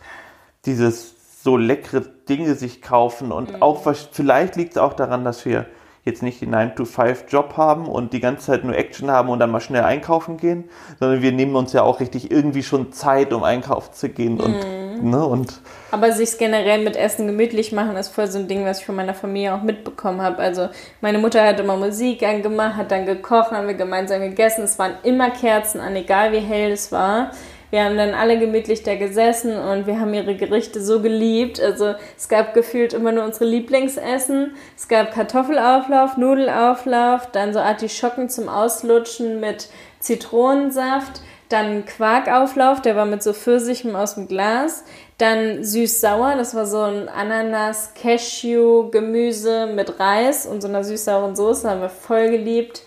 dieses 0.67 1.15
so 1.43 1.57
leckere 1.57 2.03
Dinge 2.29 2.55
sich 2.55 2.83
kaufen 2.83 3.33
und 3.33 3.53
Mhm. 3.55 3.63
auch, 3.63 3.87
vielleicht 4.13 4.57
liegt 4.57 4.73
es 4.73 4.79
auch 4.79 4.93
daran, 4.93 5.25
dass 5.25 5.45
wir 5.47 5.67
jetzt 6.05 6.23
nicht 6.23 6.41
den 6.41 6.55
9-to-5-Job 6.55 7.57
haben 7.57 7.87
und 7.87 8.13
die 8.13 8.21
ganze 8.21 8.47
Zeit 8.47 8.65
nur 8.65 8.75
Action 8.77 9.11
haben 9.11 9.29
und 9.29 9.39
dann 9.39 9.51
mal 9.51 9.61
schnell 9.61 9.83
einkaufen 9.85 10.37
gehen, 10.39 10.65
sondern 10.99 11.23
wir 11.23 11.33
nehmen 11.33 11.57
uns 11.57 11.73
ja 11.73 11.83
auch 11.83 12.01
richtig 12.01 12.31
irgendwie 12.31 12.63
schon 12.63 12.93
Zeit, 12.93 13.33
um 13.33 13.43
einkaufen 13.45 13.93
zu 13.93 14.09
gehen 14.09 14.41
und, 14.41 14.53
Mhm. 14.53 14.80
Ne, 15.03 15.25
und 15.25 15.61
Aber 15.91 16.13
sich 16.13 16.39
generell 16.39 16.83
mit 16.83 16.97
Essen 16.97 17.27
gemütlich 17.27 17.73
machen, 17.73 17.97
ist 17.97 18.09
voll 18.09 18.27
so 18.27 18.39
ein 18.39 18.49
Ding, 18.49 18.65
was 18.65 18.81
ich 18.81 18.87
von 18.87 18.97
meiner 18.97 19.15
Familie 19.15 19.55
auch 19.55 19.63
mitbekommen 19.63 20.23
habe. 20.23 20.39
Also 20.39 20.69
meine 21.01 21.19
Mutter 21.19 21.45
hat 21.45 21.61
immer 21.61 21.77
Musik 21.77 22.23
angemacht, 22.23 22.77
hat 22.77 22.91
dann 22.91 23.07
gekocht, 23.07 23.51
haben 23.51 23.67
wir 23.67 23.75
gemeinsam 23.75 24.21
gegessen. 24.21 24.63
Es 24.63 24.79
waren 24.79 24.95
immer 25.03 25.31
Kerzen 25.31 25.81
an, 25.81 25.97
egal 25.97 26.33
wie 26.33 26.41
hell 26.41 26.73
es 26.73 26.93
war. 26.93 27.33
Wir 27.71 27.85
haben 27.85 27.97
dann 27.97 28.15
alle 28.15 28.39
gemütlich 28.39 28.83
da 28.83 28.97
gesessen 28.97 29.57
und 29.57 29.87
wir 29.87 30.01
haben 30.01 30.13
ihre 30.13 30.35
Gerichte 30.35 30.83
so 30.83 31.01
geliebt. 31.01 31.61
Also 31.61 31.95
es 32.17 32.29
gab 32.29 32.53
gefühlt 32.53 32.93
immer 32.93 33.13
nur 33.13 33.25
unsere 33.25 33.45
Lieblingsessen. 33.45 34.55
Es 34.77 34.89
gab 34.89 35.13
Kartoffelauflauf, 35.13 36.17
Nudelauflauf, 36.17 37.31
dann 37.31 37.53
so 37.53 37.61
Artischocken 37.61 38.29
zum 38.29 38.49
Auslutschen 38.49 39.39
mit 39.39 39.69
Zitronensaft, 40.01 41.21
dann 41.51 41.85
Quarkauflauf, 41.85 42.81
der 42.81 42.97
war 42.97 43.05
mit 43.05 43.23
so 43.23 43.33
Pfirsichen 43.33 43.95
aus 43.95 44.15
dem 44.15 44.29
Glas, 44.29 44.85
dann 45.19 45.63
süß-sauer, 45.63 46.37
das 46.37 46.55
war 46.55 46.65
so 46.65 46.81
ein 46.81 47.09
Ananas, 47.09 47.93
Cashew, 48.01 48.91
Gemüse 48.91 49.67
mit 49.67 50.01
Reis 50.01 50.47
und 50.47 50.63
so 50.63 50.69
einer 50.69 50.85
süß-sauren 50.85 51.37
Soße, 51.37 51.69
haben 51.69 51.83
wir 51.83 51.91
voll 51.91 52.31
geliebt. 52.31 52.83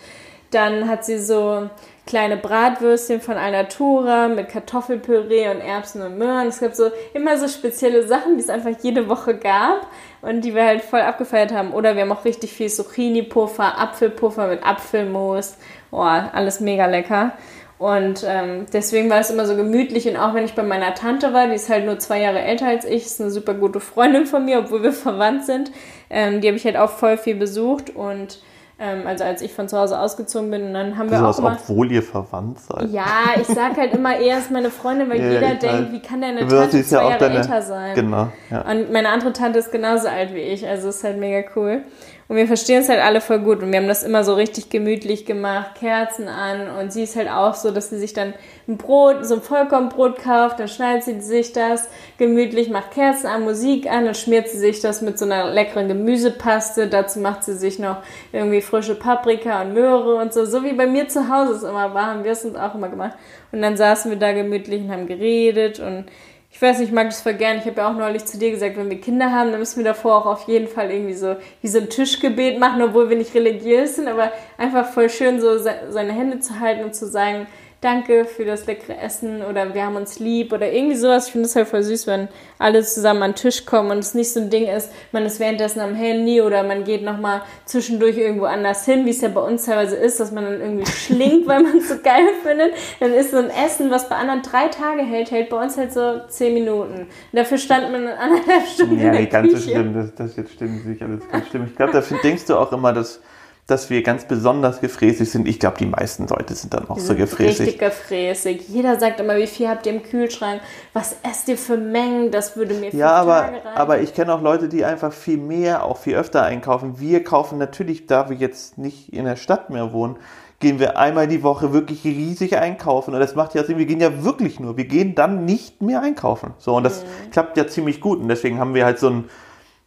Dann 0.50 0.88
hat 0.88 1.04
sie 1.04 1.18
so 1.18 1.68
kleine 2.06 2.36
Bratwürstchen 2.36 3.20
von 3.20 3.36
Alnatura 3.36 4.28
mit 4.28 4.48
Kartoffelpüree 4.48 5.48
und 5.48 5.60
Erbsen 5.60 6.02
und 6.02 6.18
Möhren. 6.18 6.48
Es 6.48 6.60
gab 6.60 6.74
so 6.74 6.90
immer 7.12 7.38
so 7.38 7.48
spezielle 7.48 8.06
Sachen, 8.06 8.36
die 8.36 8.42
es 8.42 8.50
einfach 8.50 8.72
jede 8.82 9.08
Woche 9.08 9.36
gab 9.36 9.86
und 10.22 10.42
die 10.42 10.54
wir 10.54 10.64
halt 10.64 10.82
voll 10.82 11.00
abgefeiert 11.00 11.52
haben. 11.52 11.72
Oder 11.72 11.96
wir 11.96 12.02
haben 12.02 12.12
auch 12.12 12.24
richtig 12.24 12.52
viel 12.52 12.68
Zucchini-Puffer, 12.68 13.78
Apfelpuffer 13.78 14.48
mit 14.48 14.64
Apfelmus. 14.64 15.56
Oh, 15.90 16.00
alles 16.00 16.60
mega 16.60 16.86
lecker. 16.86 17.32
Und 17.78 18.24
ähm, 18.26 18.66
deswegen 18.72 19.10
war 19.10 19.18
es 19.20 19.30
immer 19.30 19.46
so 19.46 19.56
gemütlich. 19.56 20.08
Und 20.08 20.16
auch 20.16 20.32
wenn 20.34 20.44
ich 20.44 20.54
bei 20.54 20.62
meiner 20.62 20.94
Tante 20.94 21.32
war, 21.32 21.48
die 21.48 21.54
ist 21.54 21.68
halt 21.68 21.84
nur 21.84 21.98
zwei 21.98 22.20
Jahre 22.20 22.40
älter 22.40 22.66
als 22.68 22.84
ich, 22.84 23.04
ist 23.04 23.20
eine 23.20 23.30
super 23.30 23.54
gute 23.54 23.80
Freundin 23.80 24.26
von 24.26 24.44
mir, 24.44 24.60
obwohl 24.60 24.82
wir 24.82 24.92
verwandt 24.92 25.44
sind. 25.44 25.72
Ähm, 26.08 26.40
die 26.40 26.46
habe 26.48 26.56
ich 26.56 26.64
halt 26.64 26.76
auch 26.76 26.90
voll 26.90 27.16
viel 27.18 27.34
besucht. 27.34 27.90
Und 27.90 28.40
ähm, 28.78 29.06
also 29.06 29.24
als 29.24 29.42
ich 29.42 29.52
von 29.52 29.68
zu 29.68 29.76
Hause 29.78 29.98
ausgezogen 29.98 30.50
bin, 30.50 30.62
und 30.66 30.74
dann 30.74 30.96
haben 30.98 31.10
wir 31.10 31.18
so 31.18 31.24
auch 31.26 31.38
immer. 31.38 31.58
obwohl 31.60 31.90
ihr 31.92 32.02
verwandt 32.02 32.58
seid. 32.60 32.90
Ja, 32.90 33.06
ich 33.40 33.46
sag 33.46 33.76
halt 33.76 33.92
immer, 33.94 34.16
er 34.18 34.38
ist 34.38 34.50
meine 34.50 34.70
Freundin, 34.70 35.10
weil 35.10 35.20
Ja, 35.20 35.30
jeder 35.30 35.54
denkt, 35.54 35.92
wie 35.92 36.00
kann 36.00 36.20
deine 36.20 36.46
Tante 36.46 36.78
ja 36.78 36.82
zwei 36.84 36.98
auch 36.98 37.10
Jahre 37.10 37.18
deine- 37.20 37.36
älter 37.40 37.62
sein? 37.62 37.94
Genau, 37.94 38.28
ja. 38.50 38.62
Und 38.70 38.92
meine 38.92 39.08
andere 39.10 39.32
Tante 39.32 39.58
ist 39.60 39.70
genauso 39.70 40.08
alt 40.08 40.32
wie 40.34 40.40
ich, 40.40 40.66
also 40.66 40.88
ist 40.88 41.04
halt 41.04 41.18
mega 41.18 41.48
cool. 41.56 41.82
Und 42.26 42.36
wir 42.36 42.46
verstehen 42.46 42.80
es 42.80 42.88
halt 42.88 43.02
alle 43.02 43.20
voll 43.20 43.40
gut. 43.40 43.62
Und 43.62 43.70
wir 43.70 43.78
haben 43.78 43.88
das 43.88 44.02
immer 44.02 44.24
so 44.24 44.34
richtig 44.34 44.70
gemütlich 44.70 45.26
gemacht, 45.26 45.74
Kerzen 45.78 46.26
an. 46.26 46.68
Und 46.78 46.92
sie 46.92 47.02
ist 47.02 47.16
halt 47.16 47.28
auch 47.28 47.54
so, 47.54 47.70
dass 47.70 47.90
sie 47.90 47.98
sich 47.98 48.14
dann 48.14 48.32
ein 48.66 48.78
Brot, 48.78 49.26
so 49.26 49.34
ein 49.34 49.42
Vollkornbrot 49.42 50.18
kauft, 50.18 50.58
dann 50.58 50.68
schneidet 50.68 51.04
sie 51.04 51.20
sich 51.20 51.52
das 51.52 51.86
gemütlich, 52.16 52.70
macht 52.70 52.92
Kerzen 52.92 53.26
an, 53.26 53.44
Musik 53.44 53.90
an. 53.90 54.06
Und 54.06 54.16
schmiert 54.16 54.48
sie 54.48 54.58
sich 54.58 54.80
das 54.80 55.02
mit 55.02 55.18
so 55.18 55.26
einer 55.26 55.52
leckeren 55.52 55.88
Gemüsepaste. 55.88 56.86
Dazu 56.86 57.18
macht 57.18 57.44
sie 57.44 57.54
sich 57.54 57.78
noch 57.78 57.98
irgendwie 58.32 58.62
frische 58.62 58.94
Paprika 58.94 59.60
und 59.60 59.74
Möhre 59.74 60.14
und 60.14 60.32
so, 60.32 60.46
so 60.46 60.64
wie 60.64 60.72
bei 60.72 60.86
mir 60.86 61.08
zu 61.08 61.28
Hause 61.28 61.52
es 61.52 61.62
immer 61.62 61.92
war, 61.92 62.06
haben 62.06 62.24
wir 62.24 62.32
es 62.32 62.44
uns 62.44 62.56
auch 62.56 62.74
immer 62.74 62.88
gemacht. 62.88 63.18
Und 63.52 63.60
dann 63.60 63.76
saßen 63.76 64.10
wir 64.10 64.18
da 64.18 64.32
gemütlich 64.32 64.82
und 64.82 64.90
haben 64.90 65.06
geredet. 65.06 65.78
Und 65.78 66.06
ich 66.54 66.62
weiß 66.62 66.78
nicht, 66.78 66.90
ich 66.90 66.94
mag 66.94 67.08
das 67.08 67.20
voll 67.20 67.34
gern. 67.34 67.58
Ich 67.58 67.64
habe 67.64 67.80
ja 67.80 67.90
auch 67.90 67.96
neulich 67.96 68.26
zu 68.26 68.38
dir 68.38 68.52
gesagt, 68.52 68.76
wenn 68.76 68.88
wir 68.88 69.00
Kinder 69.00 69.32
haben, 69.32 69.50
dann 69.50 69.58
müssen 69.58 69.78
wir 69.78 69.84
davor 69.84 70.18
auch 70.18 70.26
auf 70.26 70.46
jeden 70.46 70.68
Fall 70.68 70.88
irgendwie 70.88 71.14
so 71.14 71.34
wie 71.60 71.66
so 71.66 71.78
ein 71.78 71.90
Tischgebet 71.90 72.60
machen, 72.60 72.80
obwohl 72.80 73.10
wir 73.10 73.16
nicht 73.16 73.34
religiös 73.34 73.96
sind, 73.96 74.06
aber 74.06 74.30
einfach 74.56 74.86
voll 74.86 75.10
schön 75.10 75.40
so 75.40 75.58
se 75.58 75.74
seine 75.90 76.12
Hände 76.12 76.38
zu 76.38 76.60
halten 76.60 76.84
und 76.84 76.94
zu 76.94 77.08
sagen, 77.08 77.48
danke 77.84 78.24
für 78.24 78.44
das 78.44 78.66
leckere 78.66 78.98
Essen 79.00 79.42
oder 79.42 79.74
wir 79.74 79.84
haben 79.84 79.96
uns 79.96 80.18
lieb 80.18 80.52
oder 80.52 80.72
irgendwie 80.72 80.96
sowas. 80.96 81.26
Ich 81.26 81.32
finde 81.32 81.46
es 81.46 81.54
halt 81.54 81.68
voll 81.68 81.82
süß, 81.82 82.06
wenn 82.06 82.28
alle 82.58 82.82
zusammen 82.82 83.22
an 83.22 83.30
den 83.32 83.36
Tisch 83.36 83.66
kommen 83.66 83.90
und 83.90 83.98
es 83.98 84.14
nicht 84.14 84.32
so 84.32 84.40
ein 84.40 84.48
Ding 84.50 84.66
ist, 84.66 84.90
man 85.12 85.26
ist 85.26 85.38
währenddessen 85.40 85.80
am 85.80 85.94
Handy 85.94 86.40
oder 86.40 86.62
man 86.62 86.84
geht 86.84 87.02
nochmal 87.02 87.42
zwischendurch 87.66 88.16
irgendwo 88.16 88.46
anders 88.46 88.84
hin, 88.86 89.04
wie 89.04 89.10
es 89.10 89.20
ja 89.20 89.28
bei 89.28 89.40
uns 89.42 89.66
teilweise 89.66 89.96
ist, 89.96 90.18
dass 90.18 90.32
man 90.32 90.44
dann 90.44 90.60
irgendwie 90.60 90.86
schlingt, 90.90 91.46
weil 91.46 91.62
man 91.62 91.78
es 91.78 91.88
so 91.88 91.96
geil 92.02 92.26
findet. 92.42 92.72
Dann 93.00 93.12
ist 93.12 93.30
so 93.32 93.36
ein 93.38 93.50
Essen, 93.50 93.90
was 93.90 94.08
bei 94.08 94.16
anderen 94.16 94.42
drei 94.42 94.68
Tage 94.68 95.02
hält, 95.02 95.30
hält 95.30 95.50
bei 95.50 95.62
uns 95.62 95.76
halt 95.76 95.92
so 95.92 96.20
zehn 96.28 96.54
Minuten. 96.54 96.94
Und 97.00 97.06
dafür 97.32 97.58
stand 97.58 97.92
man 97.92 98.06
anderthalb 98.08 98.66
Stunden 98.74 98.98
Ja, 99.00 99.12
nee, 99.12 99.26
ganz 99.26 99.52
so 99.52 99.58
schlimm, 99.58 99.94
das, 99.94 100.14
das 100.14 100.36
jetzt 100.36 100.52
stimmt 100.52 100.86
nicht 100.86 101.02
alles 101.02 101.28
ganz 101.30 101.48
schlimm. 101.48 101.66
Ich 101.68 101.76
glaube, 101.76 101.92
da 101.92 102.00
find- 102.00 102.24
denkst 102.24 102.46
du 102.46 102.56
auch 102.56 102.72
immer, 102.72 102.92
dass, 102.92 103.20
dass 103.66 103.88
wir 103.88 104.02
ganz 104.02 104.26
besonders 104.26 104.80
gefräßig 104.80 105.30
sind. 105.30 105.48
Ich 105.48 105.58
glaube, 105.58 105.78
die 105.78 105.86
meisten 105.86 106.26
Leute 106.26 106.54
sind 106.54 106.74
dann 106.74 106.88
auch 106.90 106.98
so 106.98 107.14
gefräßig. 107.14 107.60
Richtig 107.60 107.78
gefräßig. 107.78 108.68
Jeder 108.68 109.00
sagt 109.00 109.20
immer, 109.20 109.36
wie 109.36 109.46
viel 109.46 109.68
habt 109.68 109.86
ihr 109.86 109.94
im 109.94 110.02
Kühlschrank? 110.02 110.60
Was 110.92 111.16
esst 111.22 111.48
ihr 111.48 111.56
für 111.56 111.78
Mengen? 111.78 112.30
Das 112.30 112.56
würde 112.56 112.74
mir 112.74 112.90
Ja, 112.94 113.20
fünf 113.22 113.30
aber, 113.30 113.52
aber 113.74 114.00
ich 114.00 114.12
kenne 114.12 114.34
auch 114.34 114.42
Leute, 114.42 114.68
die 114.68 114.84
einfach 114.84 115.12
viel 115.14 115.38
mehr, 115.38 115.84
auch 115.84 115.96
viel 115.96 116.14
öfter 116.14 116.42
einkaufen. 116.42 117.00
Wir 117.00 117.24
kaufen 117.24 117.56
natürlich, 117.58 118.06
da 118.06 118.28
wir 118.28 118.36
jetzt 118.36 118.76
nicht 118.76 119.12
in 119.14 119.24
der 119.24 119.36
Stadt 119.36 119.70
mehr 119.70 119.92
wohnen, 119.94 120.16
gehen 120.60 120.78
wir 120.78 120.98
einmal 120.98 121.26
die 121.26 121.42
Woche 121.42 121.72
wirklich 121.72 122.04
riesig 122.04 122.58
einkaufen. 122.58 123.14
Und 123.14 123.20
das 123.20 123.34
macht 123.34 123.54
ja 123.54 123.64
Sinn, 123.64 123.78
wir 123.78 123.86
gehen 123.86 124.00
ja 124.00 124.24
wirklich 124.24 124.60
nur. 124.60 124.76
Wir 124.76 124.84
gehen 124.84 125.14
dann 125.14 125.46
nicht 125.46 125.80
mehr 125.80 126.02
einkaufen. 126.02 126.52
So, 126.58 126.76
und 126.76 126.84
das 126.84 127.02
Mhm. 127.02 127.30
klappt 127.30 127.56
ja 127.56 127.66
ziemlich 127.66 128.00
gut. 128.02 128.20
Und 128.20 128.28
deswegen 128.28 128.58
haben 128.58 128.74
wir 128.74 128.84
halt 128.84 128.98
so, 128.98 129.08
ein, 129.08 129.24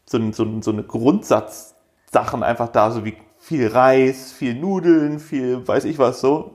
so, 0.06 0.18
ein, 0.18 0.34
so, 0.34 0.44
ein, 0.44 0.62
so 0.64 0.72
eine 0.72 0.84
Grundsatzsachen 0.84 2.42
einfach 2.44 2.70
da, 2.70 2.92
so 2.92 3.06
wie 3.06 3.16
viel 3.48 3.68
Reis, 3.68 4.34
viel 4.34 4.56
Nudeln, 4.56 5.20
viel 5.20 5.66
weiß 5.66 5.86
ich 5.86 5.98
was 5.98 6.20
so. 6.20 6.52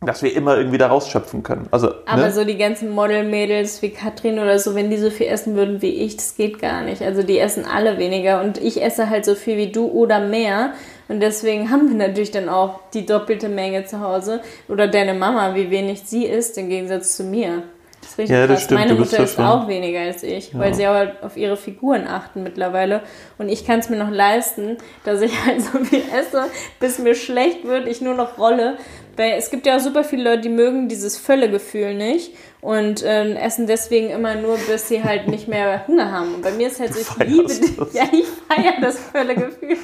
dass 0.00 0.22
wir 0.22 0.34
immer 0.34 0.56
irgendwie 0.56 0.78
da 0.78 0.86
rausschöpfen 0.86 1.42
können. 1.42 1.66
Also, 1.72 1.92
Aber 2.06 2.22
ne? 2.22 2.32
so 2.32 2.44
die 2.44 2.56
ganzen 2.56 2.90
Model-Mädels 2.90 3.82
wie 3.82 3.90
Katrin 3.90 4.38
oder 4.38 4.58
so, 4.58 4.74
wenn 4.74 4.88
die 4.88 4.96
so 4.96 5.10
viel 5.10 5.26
essen 5.26 5.56
würden 5.56 5.82
wie 5.82 5.90
ich, 5.90 6.16
das 6.16 6.36
geht 6.36 6.58
gar 6.58 6.82
nicht. 6.82 7.02
Also 7.02 7.22
die 7.22 7.38
essen 7.38 7.66
alle 7.66 7.98
weniger 7.98 8.40
und 8.40 8.56
ich 8.56 8.80
esse 8.82 9.10
halt 9.10 9.26
so 9.26 9.34
viel 9.34 9.58
wie 9.58 9.72
du 9.72 9.88
oder 9.88 10.20
mehr. 10.20 10.72
Und 11.08 11.20
deswegen 11.20 11.70
haben 11.70 11.88
wir 11.88 11.96
natürlich 11.96 12.30
dann 12.30 12.48
auch 12.48 12.80
die 12.94 13.04
doppelte 13.04 13.48
Menge 13.48 13.84
zu 13.84 14.00
Hause. 14.00 14.40
Oder 14.68 14.88
deine 14.88 15.12
Mama, 15.12 15.54
wie 15.54 15.70
wenig 15.70 16.02
sie 16.04 16.24
isst 16.24 16.56
im 16.56 16.68
Gegensatz 16.68 17.16
zu 17.16 17.24
mir. 17.24 17.64
Das 18.10 18.14
ist 18.14 18.18
richtig 18.18 18.36
Ja, 18.36 18.46
das 18.46 18.56
krass. 18.56 18.64
stimmt, 18.64 18.80
Meine 18.80 18.94
Mutter 18.94 19.22
isst 19.22 19.38
auch 19.38 19.68
weniger 19.68 20.00
als 20.00 20.22
ich, 20.22 20.56
weil 20.58 20.74
sie 20.74 20.84
aber 20.86 21.12
auf 21.22 21.36
ihre 21.36 21.56
Figuren 21.56 22.06
achten 22.06 22.42
mittlerweile. 22.42 23.02
Und 23.38 23.48
ich 23.48 23.64
kann 23.64 23.78
es 23.80 23.88
mir 23.88 23.96
noch 23.96 24.10
leisten, 24.10 24.78
dass 25.04 25.20
ich 25.20 25.32
halt 25.46 25.62
so 25.62 25.78
viel 25.84 26.02
esse, 26.18 26.44
bis 26.80 26.98
mir 26.98 27.14
schlecht 27.14 27.64
wird, 27.64 27.86
ich 27.86 28.00
nur 28.00 28.14
noch 28.14 28.38
rolle. 28.38 28.78
Weil 29.16 29.32
es 29.32 29.50
gibt 29.50 29.66
ja 29.66 29.76
auch 29.76 29.80
super 29.80 30.02
viele 30.02 30.24
Leute, 30.24 30.42
die 30.42 30.48
mögen 30.48 30.88
dieses 30.88 31.18
Völlegefühl 31.18 31.94
nicht 31.94 32.32
und 32.60 33.02
äh, 33.02 33.34
essen 33.34 33.66
deswegen 33.66 34.10
immer 34.10 34.34
nur, 34.34 34.56
bis 34.58 34.88
sie 34.88 35.02
halt 35.02 35.28
nicht 35.28 35.48
mehr 35.48 35.86
Hunger 35.86 36.10
haben. 36.12 36.34
Und 36.34 36.42
bei 36.42 36.50
mir 36.52 36.68
ist 36.68 36.80
halt 36.80 36.92
so, 36.92 37.00
ich 37.00 37.06
feierst 37.06 37.62
liebe 37.62 37.84
das. 37.84 37.92
ja, 37.94 38.04
ich 38.12 38.26
feiere 38.26 38.80
das 38.80 38.98
Völlegefühl, 38.98 39.76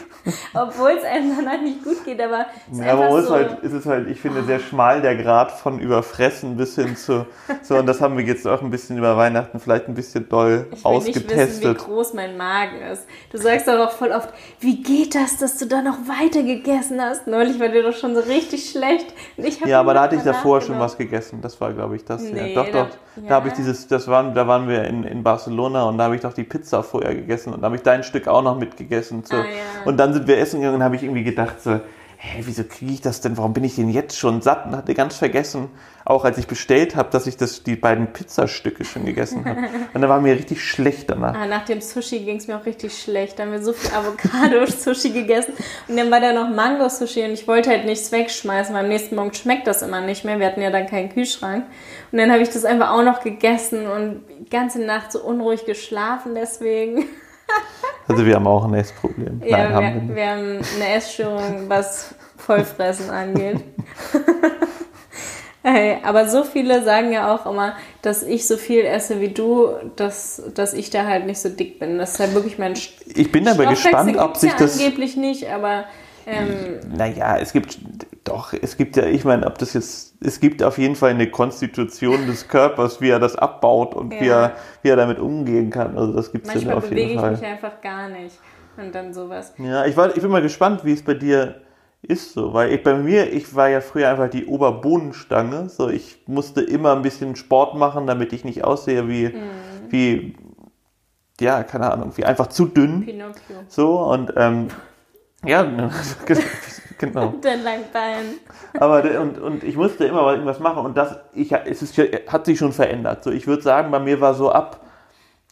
obwohl 0.55 0.91
es 0.91 1.05
einem 1.05 1.37
danach 1.37 1.61
nicht 1.61 1.83
gut 1.83 2.05
geht, 2.05 2.21
aber 2.21 2.47
es 2.71 2.79
ist 2.79 2.85
Ja, 2.85 2.93
aber 2.93 3.23
so, 3.23 3.31
halt, 3.35 3.61
ist 3.61 3.73
es 3.73 3.87
halt, 3.87 4.09
ich 4.09 4.21
finde, 4.21 4.45
sehr 4.45 4.61
schmal 4.61 5.01
der 5.01 5.17
Grad 5.17 5.53
von 5.53 5.79
überfressen 5.79 6.57
bis 6.57 6.75
hin 6.75 6.97
zu, 6.97 7.27
so, 7.63 7.77
und 7.77 7.87
das 7.87 8.01
haben 8.01 8.17
wir 8.17 8.25
jetzt 8.25 8.47
auch 8.47 8.63
ein 8.63 8.71
bisschen 8.71 8.99
über 8.99 9.17
Weihnachten 9.17 9.59
vielleicht 9.61 9.89
ein 9.89 9.95
bisschen 9.95 10.29
doll 10.29 10.67
Ich 10.73 10.85
will 10.85 10.93
nicht 10.99 11.07
wissen, 11.07 11.29
wie 11.29 11.33
ausgetestet. 11.33 11.79
groß 11.79 12.15
mein 12.15 12.37
Magen 12.37 12.81
ist. 12.93 13.07
Du 13.33 13.39
sagst 13.39 13.69
aber 13.69 13.87
auch 13.87 13.93
voll 13.93 14.11
oft, 14.11 14.29
wie 14.61 14.83
geht 14.83 15.15
das, 15.15 15.39
dass 15.39 15.59
du 15.59 15.67
da 15.67 15.83
noch 15.83 15.97
weiter 16.07 16.43
gegessen 16.43 17.01
hast? 17.01 17.27
Neulich 17.27 17.59
war 17.59 17.69
dir 17.69 17.83
doch 17.83 17.97
schon 17.97 18.15
so 18.15 18.21
richtig 18.21 18.71
schlecht. 18.71 19.07
Ich 19.37 19.61
Ja, 19.61 19.81
aber 19.81 19.95
da 19.95 20.03
hatte 20.03 20.17
ich 20.17 20.23
davor 20.23 20.61
schon 20.61 20.79
was 20.79 20.97
gegessen. 20.97 21.41
Das 21.41 21.61
war, 21.61 21.73
glaube 21.73 21.97
ich, 21.97 22.05
das. 22.05 22.23
Nee, 22.23 22.55
ja. 22.55 22.63
Doch, 22.63 22.66
da- 22.73 22.85
doch. 22.85 22.97
Da 23.29 23.37
habe 23.37 23.49
ich 23.49 23.55
ja. 23.55 23.57
dieses, 23.59 23.89
das 23.89 24.09
waren, 24.09 24.35
da 24.35 24.47
waren 24.47 24.69
wir 24.69 24.85
in, 24.85 25.03
in 25.05 25.23
Barcelona 25.23 25.85
und 25.85 25.97
da 25.97 26.05
habe 26.05 26.17
ich 26.17 26.21
doch 26.21 26.35
die 26.35 26.45
Pizza 26.45 26.83
vorher 26.83 27.15
gegessen 27.15 27.55
und 27.55 27.63
da 27.63 27.67
habe 27.67 27.77
ich 27.77 27.83
dein 27.83 28.03
Stück 28.03 28.29
auch 28.29 28.43
noch 28.43 28.59
mitgegessen. 28.59 29.25
So. 29.25 29.37
Ah, 29.37 29.41
ja. 29.41 29.45
Und 29.87 29.97
dann 29.97 30.13
sind 30.13 30.27
wir 30.27 30.37
essen 30.39 30.61
gegangen 30.61 30.77
und 30.77 30.83
habe 30.83 30.97
ich 30.97 31.03
irgendwie 31.03 31.25
gedacht 31.25 31.63
so, 31.63 31.81
hä, 32.19 32.43
wieso 32.45 32.65
kriege 32.65 32.93
ich 32.93 33.01
das 33.01 33.21
denn? 33.21 33.37
Warum 33.37 33.53
bin 33.53 33.65
ich 33.65 33.77
denn 33.77 33.91
jetzt 33.91 34.19
schon 34.19 34.43
satt? 34.43 34.67
Und 34.67 34.77
hatte 34.77 34.95
ganz 34.95 35.17
vergessen, 35.17 35.69
auch 36.05 36.25
als 36.25 36.39
ich 36.39 36.47
bestellt 36.47 36.97
habe, 36.97 37.11
dass 37.11 37.27
ich 37.27 37.37
das, 37.37 37.63
die 37.63 37.77
beiden 37.77 38.13
Pizzastücke 38.13 38.85
schon 38.85 39.05
gegessen 39.05 39.45
habe. 39.45 39.61
Und 39.95 40.01
da 40.01 40.09
war 40.09 40.21
mir 40.21 40.35
richtig 40.35 40.65
schlecht 40.65 41.11
danach. 41.11 41.35
Ah, 41.35 41.47
nach 41.47 41.65
dem 41.65 41.81
Sushi 41.81 42.21
ging 42.21 42.37
es 42.37 42.47
mir 42.47 42.57
auch 42.57 42.65
richtig 42.65 42.97
schlecht. 42.97 43.39
Da 43.39 43.45
haben 43.45 43.53
wir 43.53 43.63
so 43.63 43.73
viel 43.73 43.91
Avocado-Sushi 43.93 45.11
gegessen. 45.13 45.55
Und 45.89 45.97
dann 45.97 46.11
war 46.11 46.21
da 46.21 46.33
noch 46.33 46.49
Mango-Sushi 46.49 47.25
und 47.25 47.33
ich 47.33 47.47
wollte 47.49 47.71
halt 47.71 47.85
nichts 47.85 48.13
wegschmeißen, 48.13 48.75
weil 48.75 48.85
am 48.85 48.89
nächsten 48.89 49.17
Morgen 49.17 49.35
schmeckt 49.35 49.67
das 49.67 49.83
immer 49.83 50.01
nicht 50.01 50.25
mehr. 50.25 50.39
Wir 50.39 50.47
hatten 50.47 50.63
ja 50.63 50.71
dann 50.71 50.87
keinen 50.87 51.11
Kühlschrank. 51.11 51.65
Und 52.13 52.19
dann 52.19 52.31
habe 52.31 52.43
ich 52.43 52.51
das 52.51 52.65
einfach 52.65 52.91
auch 52.93 53.03
noch 53.03 53.23
gegessen 53.23 53.87
und 53.87 54.23
die 54.41 54.51
ganze 54.51 54.81
Nacht 54.81 55.13
so 55.13 55.23
unruhig 55.23 55.65
geschlafen 55.65 56.35
deswegen. 56.35 57.05
Also 58.09 58.25
wir 58.25 58.37
haben 58.37 58.47
auch 58.47 58.65
ein 58.65 58.75
Essproblem. 58.75 59.43
Ja, 59.45 59.59
Nein, 59.59 59.75
haben 59.75 59.85
wir 60.03 60.09
wir, 60.09 60.15
wir 60.17 60.31
haben 60.31 60.61
eine 60.77 60.89
Essstörung, 60.95 61.65
was 61.69 62.15
Vollfressen 62.37 63.11
angeht. 63.11 63.63
Hey, 65.69 65.99
aber 66.05 66.29
so 66.29 66.45
viele 66.45 66.85
sagen 66.85 67.11
ja 67.13 67.35
auch 67.35 67.45
immer, 67.45 67.75
dass 68.01 68.23
ich 68.23 68.47
so 68.47 68.57
viel 68.57 68.85
esse 68.85 69.21
wie 69.21 69.31
du, 69.31 69.71
dass, 69.97 70.41
dass 70.55 70.73
ich 70.75 70.91
da 70.91 71.07
halt 71.07 71.27
nicht 71.27 71.41
so 71.41 71.49
dick 71.49 71.81
bin. 71.81 71.99
Das 71.99 72.13
ist 72.13 72.21
halt 72.21 72.35
wirklich 72.35 72.57
mein 72.57 72.75
St- 72.77 72.93
Ich 73.17 73.33
bin 73.33 73.49
aber 73.49 73.67
gespannt, 73.67 74.17
ob 74.17 74.37
sich 74.37 74.53
ja 74.53 74.57
das. 74.59 74.79
angeblich 74.79 75.17
nicht, 75.17 75.51
aber 75.51 75.87
ähm, 76.25 76.79
Naja, 76.97 77.39
es 77.39 77.53
gibt 77.53 77.79
doch, 78.23 78.53
es 78.53 78.77
gibt 78.77 78.97
ja, 78.97 79.07
ich 79.07 79.25
meine, 79.25 79.45
ob 79.45 79.59
das 79.59 79.73
jetzt, 79.73 80.06
es 80.21 80.41
gibt 80.41 80.63
auf 80.63 80.79
jeden 80.79 80.95
Fall 80.97 81.11
eine 81.11 81.31
Konstitution 81.31 82.27
des 82.27 82.49
Körpers, 82.49 83.01
wie 83.01 83.11
er 83.11 83.19
das 83.19 83.37
abbaut 83.37 83.95
und 83.95 84.13
wie, 84.19 84.27
Ja. 84.27 84.47
er, 84.47 84.53
wie 84.83 84.89
er 84.89 84.97
damit 84.97 85.19
umgehen 85.19 85.71
kann. 85.71 85.97
Also 85.99 86.13
das 86.13 86.33
gibt 86.33 86.47
es 86.47 86.53
ja 86.53 86.57
manchmal 86.59 86.77
auf 86.77 86.85
bewege 86.89 87.01
jeden 87.03 87.15
ich 87.15 87.21
Fall. 87.21 87.31
mich 87.33 87.45
einfach 87.45 87.81
gar 87.81 88.09
nicht. 88.09 88.39
Und 88.77 88.95
dann 88.95 89.13
sowas. 89.15 89.55
Ja, 89.59 89.87
ich, 89.87 89.97
war, 89.97 90.15
ich 90.15 90.23
bin 90.23 90.31
mal 90.31 90.43
gespannt, 90.43 90.85
wie 90.85 90.93
es 90.93 91.03
bei 91.03 91.15
dir 91.15 91.63
ist 92.03 92.35
so, 92.35 92.53
weil 92.53 92.73
ich 92.73 92.83
bei 92.83 92.95
mir, 92.95 93.33
ich 93.33 93.55
war 93.55 93.69
ja 93.69 93.81
früher 93.81 94.09
einfach 94.11 94.29
die 94.29 94.47
Oberbohnenstange, 94.47 95.69
so 95.71 95.89
ich 95.89 96.23
musste 96.27 96.61
immer 96.61 96.95
ein 96.95 97.03
bisschen 97.03 97.37
Sport 97.37 97.75
machen, 97.75 98.07
damit 98.07 98.33
ich 98.33 98.45
nicht 98.45 98.65
aussehe 98.65 99.09
wie, 99.09 99.29
Mhm. 99.29 99.91
wie, 99.91 100.37
ja, 101.41 101.63
keine 101.65 101.91
Ahnung, 101.91 102.13
wie 102.17 102.25
einfach 102.25 102.47
zu 102.49 102.67
dünn, 102.67 103.05
Pinocchio. 103.05 103.57
so 103.69 103.99
und 104.01 104.33
ähm, 104.37 104.69
ja, 105.47 105.63
genau. 106.99 107.29
Und 107.29 107.45
dann 107.45 107.63
lang 107.63 107.81
Bein. 107.93 108.39
Aber 108.79 109.03
und, 109.21 109.39
und 109.39 109.65
ich 109.65 109.77
musste 109.77 110.05
immer 110.05 110.31
irgendwas 110.31 110.61
machen 110.61 110.85
und 110.85 110.97
das 110.97 111.19
ich, 111.33 111.53
es 111.53 111.83
ist, 111.83 111.97
hat 112.29 112.47
sich 112.47 112.59
schon 112.59 112.73
verändert. 112.73 113.25
So, 113.25 113.31
ich 113.31 113.47
würde 113.47 113.63
sagen, 113.63 113.91
bei 113.91 114.01
mir 114.01 114.21
war 114.21 114.35
so 114.35 114.51
ab 114.51 114.81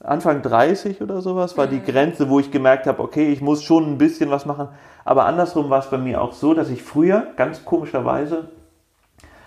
Anfang 0.03 0.43
30 0.43 1.01
oder 1.01 1.23
sowas 1.23 1.57
war 1.57 1.67
die 1.67 1.83
Grenze, 1.83 2.29
wo 2.29 2.39
ich 2.39 2.51
gemerkt 2.51 2.87
habe, 2.87 3.03
okay, 3.03 3.33
ich 3.33 3.41
muss 3.41 3.63
schon 3.63 3.93
ein 3.93 3.99
bisschen 3.99 4.31
was 4.31 4.45
machen. 4.45 4.69
Aber 5.05 5.25
andersrum 5.25 5.71
war 5.71 5.81
es 5.81 5.91
bei 5.91 5.99
mir 5.99 6.21
auch 6.21 6.33
so, 6.33 6.53
dass 6.53 6.69
ich 6.69 6.83
früher, 6.83 7.29
ganz 7.37 7.65
komischerweise, 7.65 8.49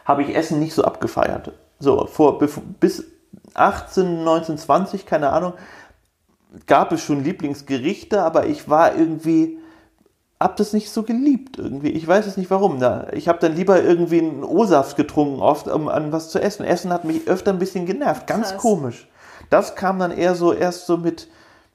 habe 0.05 0.23
ich 0.23 0.36
Essen 0.36 0.60
nicht 0.60 0.73
so 0.73 0.83
abgefeiert. 0.83 1.51
So, 1.79 2.07
vor, 2.07 2.39
bis 2.39 3.05
18, 3.53 4.23
19, 4.23 4.57
20, 4.57 5.05
keine 5.05 5.29
Ahnung, 5.31 5.53
gab 6.65 6.91
es 6.91 7.03
schon 7.03 7.23
Lieblingsgerichte, 7.23 8.21
aber 8.21 8.47
ich 8.47 8.69
war 8.69 8.95
irgendwie, 8.95 9.60
hab 10.39 10.56
das 10.58 10.73
nicht 10.73 10.91
so 10.91 11.04
geliebt 11.04 11.58
irgendwie. 11.58 11.89
Ich 11.89 12.08
weiß 12.08 12.28
es 12.28 12.38
nicht 12.38 12.52
warum. 12.52 12.80
Da. 12.80 13.08
Ich 13.13 13.28
habe 13.28 13.39
dann 13.39 13.56
lieber 13.56 13.82
irgendwie 13.82 14.19
einen 14.19 14.43
O-Saft 14.43 14.95
getrunken, 14.95 15.41
oft, 15.41 15.67
um 15.67 15.88
an 15.88 16.12
was 16.12 16.30
zu 16.30 16.39
essen. 16.39 16.63
Essen 16.63 16.93
hat 16.93 17.06
mich 17.06 17.28
öfter 17.28 17.52
ein 17.52 17.60
bisschen 17.60 17.86
genervt. 17.86 18.28
Ganz 18.28 18.52
Krass. 18.52 18.62
komisch. 18.62 19.08
Das 19.50 19.76
kam 19.76 20.00
dann 20.00 20.12
eher 20.12 20.36
so 20.36 20.54
erst 20.54 20.86
so 20.86 20.97
mit, 20.97 21.28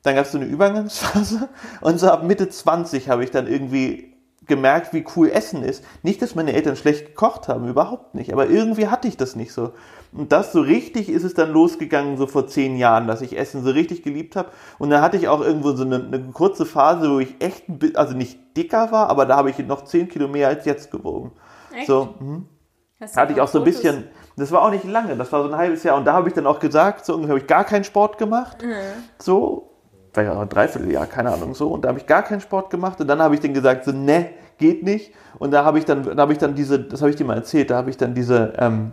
dann 0.03 0.15
gab 0.15 0.27
es 0.27 0.33
so 0.33 0.39
eine 0.39 0.47
Übergangsphase 0.47 1.49
und 1.81 1.99
so 1.99 2.09
ab 2.09 2.23
Mitte 2.23 2.49
20 2.49 3.09
habe 3.09 3.25
ich 3.25 3.31
dann 3.31 3.47
irgendwie 3.47 4.13
gemerkt, 4.47 4.93
wie 4.93 5.05
cool 5.17 5.31
Essen 5.31 5.63
ist. 5.63 5.85
Nicht, 6.03 6.21
dass 6.21 6.35
meine 6.35 6.53
Eltern 6.53 6.77
schlecht 6.77 7.07
gekocht 7.07 7.49
haben, 7.49 7.69
überhaupt 7.69 8.15
nicht, 8.15 8.33
aber 8.33 8.49
irgendwie 8.49 8.89
hatte 8.89 9.09
ich 9.09 9.17
das 9.17 9.37
nicht 9.37 9.53
so. 9.53 9.73
Und 10.13 10.33
das 10.33 10.53
so 10.53 10.61
richtig 10.61 11.09
ist 11.09 11.25
es 11.25 11.35
dann 11.35 11.53
losgegangen, 11.53 12.19
so 12.19 12.27
vor 12.27 12.47
zehn 12.47 12.77
Jahren, 12.77 13.07
dass 13.07 13.23
ich 13.23 13.39
Essen 13.39 13.65
so 13.65 13.71
richtig 13.71 14.03
geliebt 14.03 14.37
habe. 14.37 14.51
Und 14.79 14.91
dann 14.91 15.01
hatte 15.01 15.17
ich 15.17 15.29
auch 15.29 15.41
irgendwo 15.41 15.73
so 15.73 15.85
eine, 15.85 15.97
eine 15.97 16.21
kurze 16.33 16.67
Phase, 16.67 17.11
wo 17.11 17.19
ich 17.19 17.37
echt, 17.41 17.65
also 17.95 18.15
nicht 18.15 18.39
dicker 18.57 18.93
war, 18.93 19.09
aber 19.09 19.27
da 19.27 19.37
habe 19.37 19.51
ich 19.51 19.59
noch 19.59 19.85
zehn 19.85 20.09
Kilo 20.09 20.29
mehr 20.29 20.49
als 20.49 20.65
jetzt 20.65 20.91
gewogen. 20.91 21.33
Echt? 21.75 21.87
So, 21.87 22.15
mhm 22.19 22.47
du 23.03 23.17
hatte 23.17 23.33
ich 23.33 23.41
auch 23.41 23.49
so 23.49 23.59
ein 23.59 23.65
bisschen, 23.65 24.05
das 24.37 24.53
war 24.53 24.63
auch 24.63 24.71
nicht 24.71 24.85
lange, 24.85 25.17
das 25.17 25.33
war 25.33 25.43
so 25.43 25.49
ein 25.49 25.57
halbes 25.57 25.83
Jahr 25.83 25.97
und 25.97 26.05
da 26.05 26.13
habe 26.13 26.29
ich 26.29 26.35
dann 26.35 26.47
auch 26.47 26.61
gesagt, 26.61 27.05
so 27.05 27.15
ungefähr 27.15 27.35
habe 27.35 27.41
ich 27.41 27.47
gar 27.47 27.65
keinen 27.65 27.85
Sport 27.85 28.19
gemacht, 28.19 28.63
Mhm. 28.63 28.73
so, 29.19 29.71
ja 30.17 30.33
auch 30.33 30.41
ein 30.41 30.49
Dreivierteljahr, 30.49 31.07
keine 31.07 31.33
Ahnung, 31.33 31.55
so 31.55 31.69
und 31.69 31.85
da 31.85 31.89
habe 31.89 31.99
ich 31.99 32.07
gar 32.07 32.23
keinen 32.23 32.41
Sport 32.41 32.71
gemacht 32.71 33.01
und 33.01 33.09
dann 33.09 33.21
habe 33.21 33.35
ich 33.35 33.41
dann 33.41 33.55
gesagt, 33.55 33.85
so, 33.85 33.93
ne, 33.93 34.31
geht 34.59 34.83
nicht 34.83 35.13
und 35.39 35.51
da 35.53 35.65
habe 35.65 35.79
ich 35.79 35.85
dann, 35.85 36.05
da 36.05 36.23
habe 36.23 36.33
ich 36.33 36.39
dann 36.39 36.55
diese, 36.55 36.79
das 36.79 37.01
habe 37.01 37.11
ich 37.11 37.17
dir 37.17 37.25
mal 37.25 37.37
erzählt, 37.37 37.71
da 37.71 37.77
habe 37.77 37.91
ich 37.91 37.97
dann 37.97 38.15
diese 38.15 38.53
ähm, 38.59 38.93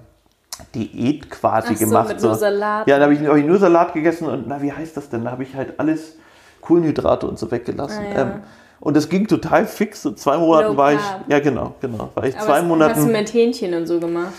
Diät 0.75 1.29
quasi 1.29 1.75
so, 1.75 1.85
gemacht. 1.85 2.09
mit 2.09 2.21
nur 2.21 2.35
Salat. 2.35 2.87
Ja, 2.87 2.97
da 2.97 3.03
habe 3.03 3.13
ich, 3.13 3.25
hab 3.25 3.35
ich 3.35 3.45
nur 3.45 3.59
Salat 3.59 3.93
gegessen 3.93 4.27
und 4.27 4.47
na, 4.47 4.61
wie 4.61 4.73
heißt 4.73 4.97
das 4.97 5.09
denn, 5.09 5.23
da 5.25 5.31
habe 5.31 5.43
ich 5.43 5.55
halt 5.55 5.79
alles 5.79 6.17
Kohlenhydrate 6.61 7.27
und 7.27 7.39
so 7.39 7.49
weggelassen. 7.51 8.03
Ah, 8.11 8.13
ja. 8.13 8.21
ähm, 8.21 8.43
und 8.79 8.95
das 8.95 9.09
ging 9.09 9.27
total 9.27 9.65
fix. 9.65 10.01
So 10.01 10.11
zwei 10.11 10.37
Monaten 10.37 10.73
Low 10.73 10.77
war 10.77 10.93
ich, 10.93 11.01
ja 11.27 11.39
genau, 11.39 11.75
genau, 11.81 12.09
war 12.15 12.25
ich 12.25 12.35
Aber 12.35 12.45
zwei 12.45 12.59
das 12.59 12.65
Monaten. 12.67 12.95
hast 12.95 13.07
du 13.07 13.11
mit 13.11 13.33
Hähnchen 13.33 13.73
und 13.73 13.87
so 13.87 13.99
gemacht. 13.99 14.33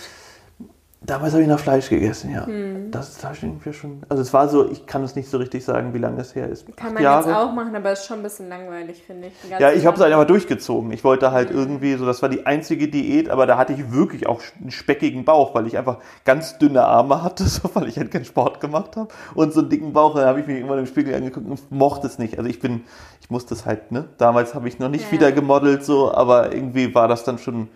Damals 1.03 1.33
habe 1.33 1.43
ich 1.43 1.49
noch 1.49 1.59
Fleisch 1.59 1.89
gegessen, 1.89 2.31
ja. 2.31 2.45
Hm. 2.45 2.91
Das 2.91 3.09
ist 3.09 3.25
irgendwie 3.43 3.73
schon. 3.73 4.03
Also 4.11 4.23
es 4.23 4.35
war 4.35 4.49
so, 4.49 4.71
ich 4.71 4.85
kann 4.85 5.03
es 5.03 5.17
nicht 5.17 5.31
so 5.31 5.39
richtig 5.39 5.65
sagen, 5.65 5.95
wie 5.95 5.99
lange 5.99 6.21
es 6.21 6.35
her 6.35 6.47
ist. 6.47 6.67
Kann 6.77 6.89
Acht 6.89 6.95
man 6.95 7.03
Jahre. 7.03 7.29
jetzt 7.31 7.39
auch 7.39 7.53
machen, 7.55 7.75
aber 7.75 7.93
ist 7.93 8.05
schon 8.05 8.19
ein 8.19 8.23
bisschen 8.23 8.51
langweilig, 8.51 9.03
finde 9.07 9.29
ich. 9.29 9.33
Ja, 9.59 9.73
ich 9.73 9.87
habe 9.87 9.97
es 9.97 10.03
halt 10.03 10.13
einfach 10.13 10.27
durchgezogen. 10.27 10.93
Ich 10.93 11.03
wollte 11.03 11.29
Hm. 11.29 11.33
halt 11.33 11.51
irgendwie 11.51 11.95
so, 11.95 12.05
das 12.05 12.21
war 12.21 12.29
die 12.29 12.45
einzige 12.45 12.89
Diät, 12.89 13.31
aber 13.31 13.47
da 13.47 13.57
hatte 13.57 13.73
ich 13.73 13.91
wirklich 13.93 14.27
auch 14.27 14.43
einen 14.61 14.71
speckigen 14.71 15.25
Bauch, 15.25 15.55
weil 15.55 15.67
ich 15.67 15.79
einfach 15.79 15.99
ganz 16.27 16.59
dünne 16.59 16.85
Arme 16.85 17.23
hatte, 17.23 17.45
so, 17.49 17.71
weil 17.73 17.89
ich 17.89 17.97
halt 17.97 18.11
keinen 18.11 18.27
Sport 18.27 18.61
gemacht 18.61 18.97
habe 18.97 19.09
und 19.35 19.55
so 19.55 19.61
einen 19.61 19.71
dicken 19.71 19.95
Bauch. 19.95 20.15
Da 20.15 20.27
habe 20.27 20.41
ich 20.41 20.47
mich 20.47 20.57
irgendwann 20.57 20.81
im 20.81 20.87
Spiegel 20.87 21.15
angeguckt 21.15 21.49
und 21.49 21.73
mochte 21.73 22.09
es 22.09 22.19
nicht. 22.19 22.37
Also 22.37 22.51
ich 22.51 22.61
bin, 22.61 22.83
ich 23.23 23.31
musste 23.31 23.55
es 23.55 23.65
halt, 23.65 23.91
ne? 23.91 24.05
Damals 24.19 24.55
habe 24.55 24.69
ich 24.69 24.79
noch 24.79 24.91
nicht 24.91 25.07
Ja. 25.07 25.13
wieder 25.13 25.33
gemodelt, 25.33 25.83
so, 25.83 26.13
aber 26.13 26.53
irgendwie 26.55 26.95
war 26.95 27.09
das 27.09 27.25
dann 27.25 27.39
schon. 27.39 27.69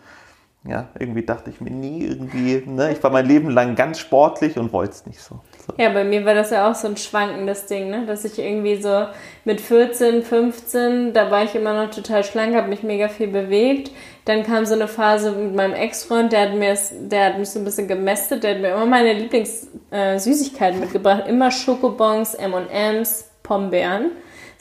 Ja, 0.67 0.89
irgendwie 0.99 1.27
dachte 1.27 1.51
ich 1.51 1.61
mir 1.61 1.71
nie 1.71 2.07
irgendwie, 2.07 2.63
ne? 2.65 2.91
Ich 2.91 3.03
war 3.03 3.11
mein 3.11 3.27
Leben 3.27 3.51
lang 3.51 3.75
ganz 3.75 3.99
sportlich 3.99 4.57
und 4.57 4.73
wollte 4.73 4.93
es 4.93 5.05
nicht 5.05 5.21
so. 5.21 5.41
so. 5.67 5.75
Ja, 5.77 5.91
bei 5.91 6.05
mir 6.05 6.25
war 6.25 6.33
das 6.33 6.51
ja 6.51 6.71
auch 6.71 6.75
so 6.75 6.89
ein 6.89 6.97
schwankendes 6.97 7.67
Ding, 7.67 7.91
ne? 7.91 8.07
dass 8.07 8.25
ich 8.25 8.39
irgendwie 8.39 8.81
so 8.81 9.07
mit 9.45 9.61
14, 9.61 10.23
15, 10.23 11.13
da 11.13 11.31
war 11.31 11.45
ich 11.45 11.55
immer 11.55 11.75
noch 11.75 11.95
total 11.95 12.25
schlank, 12.25 12.55
habe 12.55 12.69
mich 12.69 12.83
mega 12.83 13.09
viel 13.09 13.29
bewegt. 13.29 13.91
Dann 14.25 14.43
kam 14.43 14.65
so 14.65 14.73
eine 14.73 14.89
Phase 14.89 15.33
mit 15.33 15.55
meinem 15.55 15.75
Ex-Freund, 15.75 16.33
der 16.33 16.49
hat, 16.49 16.55
mir 16.55 16.75
der 17.11 17.27
hat 17.27 17.39
mich 17.39 17.51
so 17.51 17.59
ein 17.59 17.65
bisschen 17.67 17.87
gemästet, 17.87 18.43
der 18.43 18.55
hat 18.55 18.63
mir 18.63 18.73
immer 18.73 18.87
meine 18.87 19.13
Lieblings-Süßigkeiten 19.13 20.81
mitgebracht. 20.81 21.25
Immer 21.29 21.51
Schokobons, 21.51 22.33
M&M's, 22.35 23.31
Pombeeren. 23.43 24.13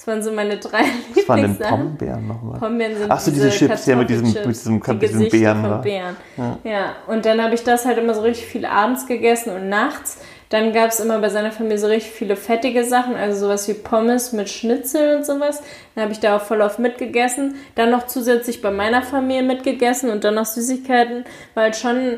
Das 0.04 0.08
waren 0.08 0.22
so 0.22 0.34
meine 0.34 0.58
drei 0.58 0.82
Was 1.16 1.30
waren 1.30 1.42
denn. 1.58 1.58
Pombeeren 1.70 2.28
nochmal? 2.28 2.60
Pombeeren 2.60 2.98
sind 2.98 3.10
Ach 3.10 3.20
so, 3.22 3.32
diese 3.32 3.50
Chips, 3.50 3.86
ja, 3.86 3.96
mit 3.96 4.10
diesem- 4.10 4.24
mit 4.34 4.36
diesem- 4.46 4.82
die 4.82 4.92
mit 4.92 5.02
diesen 5.02 5.20
Gesichter 5.24 5.38
Beeren 5.38 5.62
von. 5.66 5.82
Beeren. 5.82 6.16
Ja. 6.66 6.96
und 7.08 7.26
dann 7.26 7.42
habe 7.42 7.56
ich 7.56 7.64
das 7.64 7.86
halt 7.86 7.98
immer 7.98 8.14
so 8.14 8.20
richtig 8.22 8.46
viel 8.48 8.66
abends 8.66 9.08
gegessen 9.08 9.52
und 9.56 9.70
nachts. 9.70 10.18
Dann 10.50 10.74
gab 10.74 10.90
es 10.90 11.00
immer 11.00 11.20
bei 11.20 11.30
seiner 11.30 11.52
Familie 11.54 11.78
so 11.78 11.88
richtig 11.88 12.12
viele 12.12 12.36
fettige 12.36 12.84
Sachen, 12.84 13.16
also 13.16 13.46
sowas 13.48 13.66
wie 13.70 13.74
Pommes 13.76 14.34
mit 14.34 14.50
Schnitzel 14.50 15.16
und 15.16 15.26
sowas. 15.26 15.64
Dann 15.96 16.04
habe 16.04 16.12
ich 16.14 16.20
da 16.20 16.36
auch 16.36 16.42
voll 16.42 16.62
auf 16.62 16.80
mitgegessen. 16.80 17.56
Dann 17.76 17.90
noch 17.90 18.06
zusätzlich 18.06 18.62
bei 18.62 18.72
meiner 18.72 19.04
Familie 19.04 19.44
mitgegessen 19.44 20.10
und 20.10 20.26
dann 20.26 20.36
noch 20.36 20.46
Süßigkeiten, 20.46 21.24
weil 21.56 21.74
schon, 21.74 22.18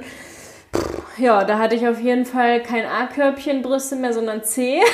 pff, 0.76 1.20
ja, 1.20 1.44
da 1.46 1.60
hatte 1.60 1.76
ich 1.76 1.88
auf 1.88 2.02
jeden 2.02 2.26
Fall 2.26 2.62
kein 2.64 2.86
A-Körbchen 2.88 3.62
Brüste 3.62 3.96
mehr, 3.96 4.12
sondern 4.12 4.44
C. 4.44 4.82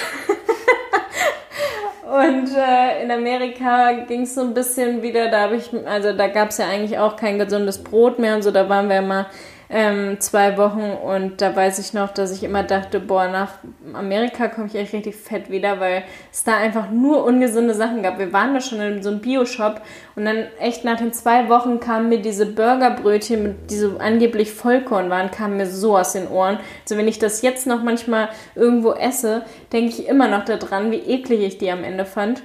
Und 2.11 2.53
äh, 2.57 3.03
in 3.03 3.09
Amerika 3.09 3.93
ging 4.05 4.23
es 4.23 4.35
so 4.35 4.41
ein 4.41 4.53
bisschen 4.53 5.01
wieder, 5.01 5.31
da 5.31 5.43
habe 5.43 5.55
ich, 5.55 5.69
also 5.87 6.11
da 6.11 6.27
gab 6.27 6.49
es 6.49 6.57
ja 6.57 6.67
eigentlich 6.67 6.99
auch 6.99 7.15
kein 7.15 7.39
gesundes 7.39 7.81
Brot 7.81 8.19
mehr 8.19 8.35
und 8.35 8.41
so, 8.41 8.51
da 8.51 8.67
waren 8.67 8.89
wir 8.89 8.97
immer 8.99 9.27
ähm, 9.73 10.19
zwei 10.19 10.57
Wochen 10.57 10.81
und 10.81 11.39
da 11.39 11.55
weiß 11.55 11.79
ich 11.79 11.93
noch, 11.93 12.11
dass 12.11 12.31
ich 12.31 12.43
immer 12.43 12.63
dachte, 12.63 12.99
boah, 12.99 13.29
nach 13.29 13.53
Amerika 13.93 14.49
komme 14.49 14.67
ich 14.67 14.75
echt 14.75 14.91
richtig 14.91 15.15
fett 15.15 15.49
wieder, 15.49 15.79
weil 15.79 16.03
es 16.31 16.43
da 16.43 16.57
einfach 16.57 16.91
nur 16.91 17.23
ungesunde 17.23 17.73
Sachen 17.73 18.03
gab. 18.03 18.19
Wir 18.19 18.33
waren 18.33 18.53
da 18.53 18.59
schon 18.59 18.81
in 18.81 19.01
so 19.01 19.09
einem 19.09 19.21
Bio-Shop 19.21 19.81
und 20.17 20.25
dann 20.25 20.47
echt 20.59 20.83
nach 20.83 20.97
den 20.97 21.13
zwei 21.13 21.47
Wochen 21.47 21.79
kamen 21.79 22.09
mir 22.09 22.21
diese 22.21 22.47
Burgerbrötchen, 22.47 23.43
mit, 23.43 23.71
die 23.71 23.77
so 23.77 23.97
angeblich 23.97 24.51
Vollkorn 24.51 25.09
waren, 25.09 25.31
kamen 25.31 25.55
mir 25.55 25.67
so 25.67 25.97
aus 25.97 26.11
den 26.11 26.27
Ohren. 26.27 26.59
Also 26.83 26.97
wenn 26.97 27.07
ich 27.07 27.19
das 27.19 27.41
jetzt 27.41 27.65
noch 27.65 27.81
manchmal 27.81 28.27
irgendwo 28.55 28.91
esse, 28.91 29.43
denke 29.71 29.89
ich 29.89 30.07
immer 30.07 30.27
noch 30.27 30.43
daran, 30.43 30.91
wie 30.91 30.97
eklig 30.97 31.41
ich 31.41 31.57
die 31.59 31.71
am 31.71 31.85
Ende 31.85 32.03
fand. 32.03 32.43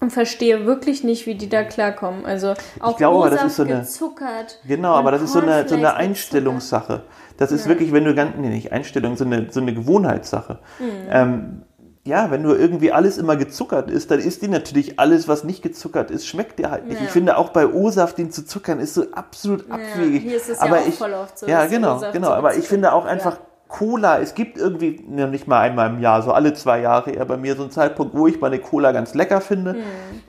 Und 0.00 0.10
verstehe 0.12 0.64
wirklich 0.64 1.02
nicht, 1.02 1.26
wie 1.26 1.34
die 1.34 1.48
da 1.48 1.64
klarkommen. 1.64 2.24
Also 2.24 2.54
auch 2.78 2.96
glaube 2.96 3.26
aber, 3.26 3.30
das 3.30 3.44
ist 3.44 3.56
so 3.56 3.64
eine- 3.64 3.80
gezuckert. 3.80 4.60
Genau, 4.66 4.94
aber 4.94 5.10
das 5.10 5.22
ist 5.22 5.32
so 5.32 5.40
eine, 5.40 5.68
so 5.68 5.74
eine. 5.74 5.94
Einstellungssache. 5.94 7.02
Das 7.36 7.52
ist 7.52 7.68
wirklich, 7.68 7.92
wenn 7.92 8.04
du 8.04 8.14
ganz, 8.14 8.36
nee, 8.36 8.48
nicht 8.48 8.72
Einstellung, 8.72 9.16
so 9.16 9.24
eine, 9.24 9.48
so 9.50 9.60
eine 9.60 9.74
Gewohnheitssache. 9.74 10.58
Hm. 10.78 10.88
Ähm, 11.10 11.62
ja, 12.04 12.30
wenn 12.30 12.42
du 12.42 12.54
irgendwie 12.54 12.90
alles 12.90 13.18
immer 13.18 13.36
gezuckert 13.36 13.90
ist, 13.90 14.10
dann 14.10 14.18
ist 14.18 14.40
dir 14.40 14.48
natürlich 14.48 14.98
alles, 14.98 15.28
was 15.28 15.44
nicht 15.44 15.62
gezuckert 15.62 16.10
ist, 16.10 16.26
schmeckt 16.26 16.58
dir 16.58 16.70
halt 16.70 16.86
nicht. 16.86 17.00
Ja. 17.00 17.04
Ich 17.04 17.10
finde 17.10 17.36
auch 17.36 17.50
bei 17.50 17.66
O-Saft, 17.66 18.16
den 18.18 18.30
zu 18.30 18.46
zuckern, 18.46 18.80
ist 18.80 18.94
so 18.94 19.04
absolut 19.12 19.70
abwegig. 19.70 20.22
hier 20.22 20.36
ist 20.36 20.48
es 20.48 20.58
ja 20.58 20.64
aber 20.64 20.78
auch 20.78 20.86
ich, 20.86 20.94
voll 20.94 21.12
oft 21.12 21.38
so, 21.38 21.46
Ja, 21.46 21.66
genau, 21.66 22.00
genau. 22.12 22.30
Aber 22.30 22.56
ich 22.56 22.66
finde 22.66 22.92
auch 22.92 23.04
einfach 23.04 23.38
Cola, 23.68 24.18
es 24.20 24.34
gibt 24.34 24.56
irgendwie, 24.56 25.04
ja, 25.14 25.26
nicht 25.26 25.46
mal 25.46 25.60
einmal 25.60 25.90
im 25.90 26.00
Jahr, 26.00 26.22
so 26.22 26.32
alle 26.32 26.54
zwei 26.54 26.80
Jahre 26.80 27.10
eher 27.10 27.24
bei 27.26 27.36
mir 27.36 27.54
so 27.54 27.62
ein 27.64 27.70
Zeitpunkt, 27.70 28.16
wo 28.16 28.26
ich 28.26 28.40
mal 28.40 28.46
eine 28.46 28.58
Cola 28.58 28.92
ganz 28.92 29.14
lecker 29.14 29.40
finde. 29.42 29.74
Hm. 29.74 29.82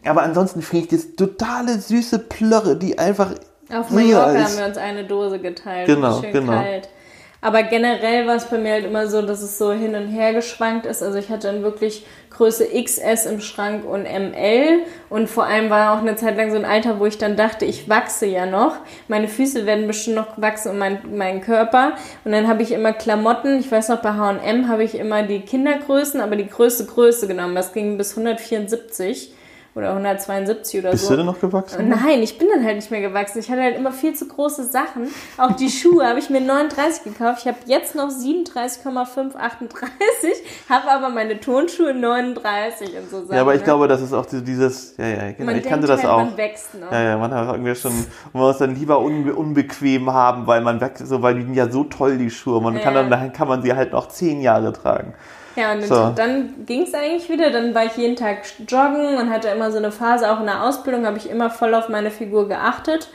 Aber 0.06 0.23
ansonsten 0.23 0.62
finde 0.62 0.86
ich 0.86 0.91
das 0.91 1.15
totale 1.15 1.80
süße 1.80 2.19
Plörre, 2.19 2.75
die 2.75 2.99
einfach 2.99 3.32
Auf 3.73 3.89
Mallorca 3.91 4.32
ist- 4.32 4.49
haben 4.52 4.58
wir 4.58 4.65
uns 4.65 4.78
eine 4.78 5.06
Dose 5.06 5.39
geteilt. 5.39 5.88
Genau, 5.88 6.19
schön 6.21 6.34
genau. 6.34 6.52
kalt. 6.52 6.89
Aber 7.41 7.63
generell 7.63 8.28
war 8.28 8.36
es 8.36 8.45
bei 8.45 8.58
mir 8.58 8.73
halt 8.73 8.86
immer 8.86 9.08
so, 9.08 9.21
dass 9.21 9.41
es 9.41 9.58
so 9.58 9.71
hin 9.71 9.95
und 9.95 10.08
her 10.08 10.34
geschwankt 10.34 10.86
ist. 10.86 11.02
Also 11.02 11.17
ich 11.17 11.30
hatte 11.30 11.47
dann 11.47 11.63
wirklich 11.63 12.06
Größe 12.32 12.67
XS 12.67 13.25
im 13.28 13.39
Schrank 13.39 13.86
und 13.86 14.04
ML. 14.04 14.82
Und 15.10 15.30
vor 15.30 15.45
allem 15.45 15.69
war 15.69 15.93
auch 15.93 16.02
eine 16.02 16.17
Zeit 16.17 16.36
lang 16.36 16.52
so 16.52 16.58
ein 16.58 16.65
Alter, 16.65 16.99
wo 16.99 17.06
ich 17.06 17.17
dann 17.17 17.38
dachte, 17.38 17.63
ich 17.63 17.88
wachse 17.88 18.25
ja 18.25 18.45
noch. 18.45 18.75
Meine 19.08 19.30
Füße 19.30 19.65
werden 19.65 19.88
bestimmt 19.88 20.17
noch 20.17 20.41
wachsen 20.41 20.71
und 20.71 20.80
mein, 20.80 20.99
mein 21.13 21.39
Körper. 21.39 21.93
Und 22.25 22.34
dann 22.34 22.49
habe 22.49 22.62
ich 22.62 22.73
immer 22.73 22.91
Klamotten. 22.91 23.60
Ich 23.60 23.71
weiß 23.71 23.88
noch, 23.88 24.02
bei 24.02 24.12
H&M 24.12 24.67
habe 24.67 24.84
ich 24.84 24.95
immer 24.95 25.23
die 25.23 25.39
Kindergrößen, 25.39 26.19
aber 26.19 26.36
die 26.36 26.47
größte 26.47 26.86
Größe 26.86 27.28
genommen. 27.28 27.56
Das 27.56 27.71
ging 27.71 27.97
bis 27.97 28.17
174 28.17 29.34
oder 29.79 29.89
172 29.89 30.79
oder 30.81 30.91
Bist 30.91 31.05
so. 31.05 31.11
du 31.11 31.17
denn 31.17 31.25
noch 31.25 31.39
gewachsen? 31.39 31.89
Nein, 31.89 32.21
ich 32.21 32.37
bin 32.37 32.47
dann 32.53 32.63
halt 32.63 32.75
nicht 32.75 32.91
mehr 32.91 33.01
gewachsen. 33.01 33.39
Ich 33.39 33.49
hatte 33.49 33.61
halt 33.61 33.75
immer 33.75 33.91
viel 33.91 34.13
zu 34.13 34.27
große 34.27 34.65
Sachen. 34.65 35.07
Auch 35.37 35.53
die 35.53 35.69
Schuhe 35.69 36.05
habe 36.07 36.19
ich 36.19 36.29
mir 36.29 36.41
39 36.41 37.03
gekauft. 37.05 37.39
Ich 37.41 37.47
habe 37.47 37.57
jetzt 37.65 37.95
noch 37.95 38.09
37,538, 38.09 40.33
habe 40.69 40.91
aber 40.91 41.09
meine 41.09 41.39
Turnschuhe 41.39 41.93
39 41.93 42.89
und 42.97 43.09
so 43.09 43.21
Sachen. 43.21 43.35
Ja, 43.35 43.41
aber 43.41 43.53
ich 43.53 43.61
ne? 43.61 43.65
glaube, 43.65 43.87
das 43.87 44.01
ist 44.01 44.13
auch 44.13 44.25
dieses, 44.25 44.95
ja, 44.97 45.07
ja, 45.07 45.31
genau, 45.31 45.45
man 45.45 45.55
ich 45.57 45.63
kannte 45.63 45.87
denkt 45.87 45.89
das 45.89 46.03
halt, 46.03 46.13
auch. 46.13 46.25
Man 46.25 46.37
wächst 46.37 46.75
noch. 46.75 46.91
Ja, 46.91 47.01
ja, 47.01 47.17
man 47.17 47.33
hat 47.33 47.47
irgendwie 47.49 47.75
schon, 47.75 47.93
man 48.33 48.43
muss 48.43 48.57
dann 48.57 48.75
lieber 48.75 48.99
unbe 48.99 49.33
unbequem 49.33 50.11
haben, 50.11 50.45
weil 50.47 50.61
man 50.61 50.81
wächst, 50.81 51.07
so, 51.07 51.21
weil 51.21 51.35
die 51.35 51.43
sind 51.43 51.53
ja 51.53 51.69
so 51.69 51.83
toll, 51.85 52.17
die 52.17 52.29
Schuhe. 52.29 52.61
Man 52.61 52.79
kann 52.81 52.93
Ja. 52.93 53.01
dann, 53.01 53.11
dann 53.11 53.33
kann 53.33 53.47
man 53.47 53.61
sie 53.61 53.73
halt 53.73 53.93
noch 53.93 54.09
zehn 54.09 54.41
Jahre 54.41 54.73
tragen. 54.73 55.13
Ja, 55.55 55.73
und 55.73 55.83
So. 55.83 56.13
dann 56.15 56.65
ging 56.65 56.83
es 56.83 56.93
eigentlich 56.93 57.29
wieder. 57.29 57.49
Dann 57.49 57.73
war 57.75 57.85
ich 57.85 57.95
jeden 57.97 58.15
Tag 58.15 58.43
joggen 58.67 59.17
und 59.17 59.29
hatte 59.29 59.49
immer 59.49 59.71
so 59.71 59.77
eine 59.77 59.91
Phase, 59.91 60.31
auch 60.31 60.39
in 60.39 60.45
der 60.45 60.63
Ausbildung 60.63 61.05
habe 61.05 61.17
ich 61.17 61.29
immer 61.29 61.49
voll 61.49 61.73
auf 61.73 61.89
meine 61.89 62.12
Figur 62.12 62.47
geachtet. 62.47 63.09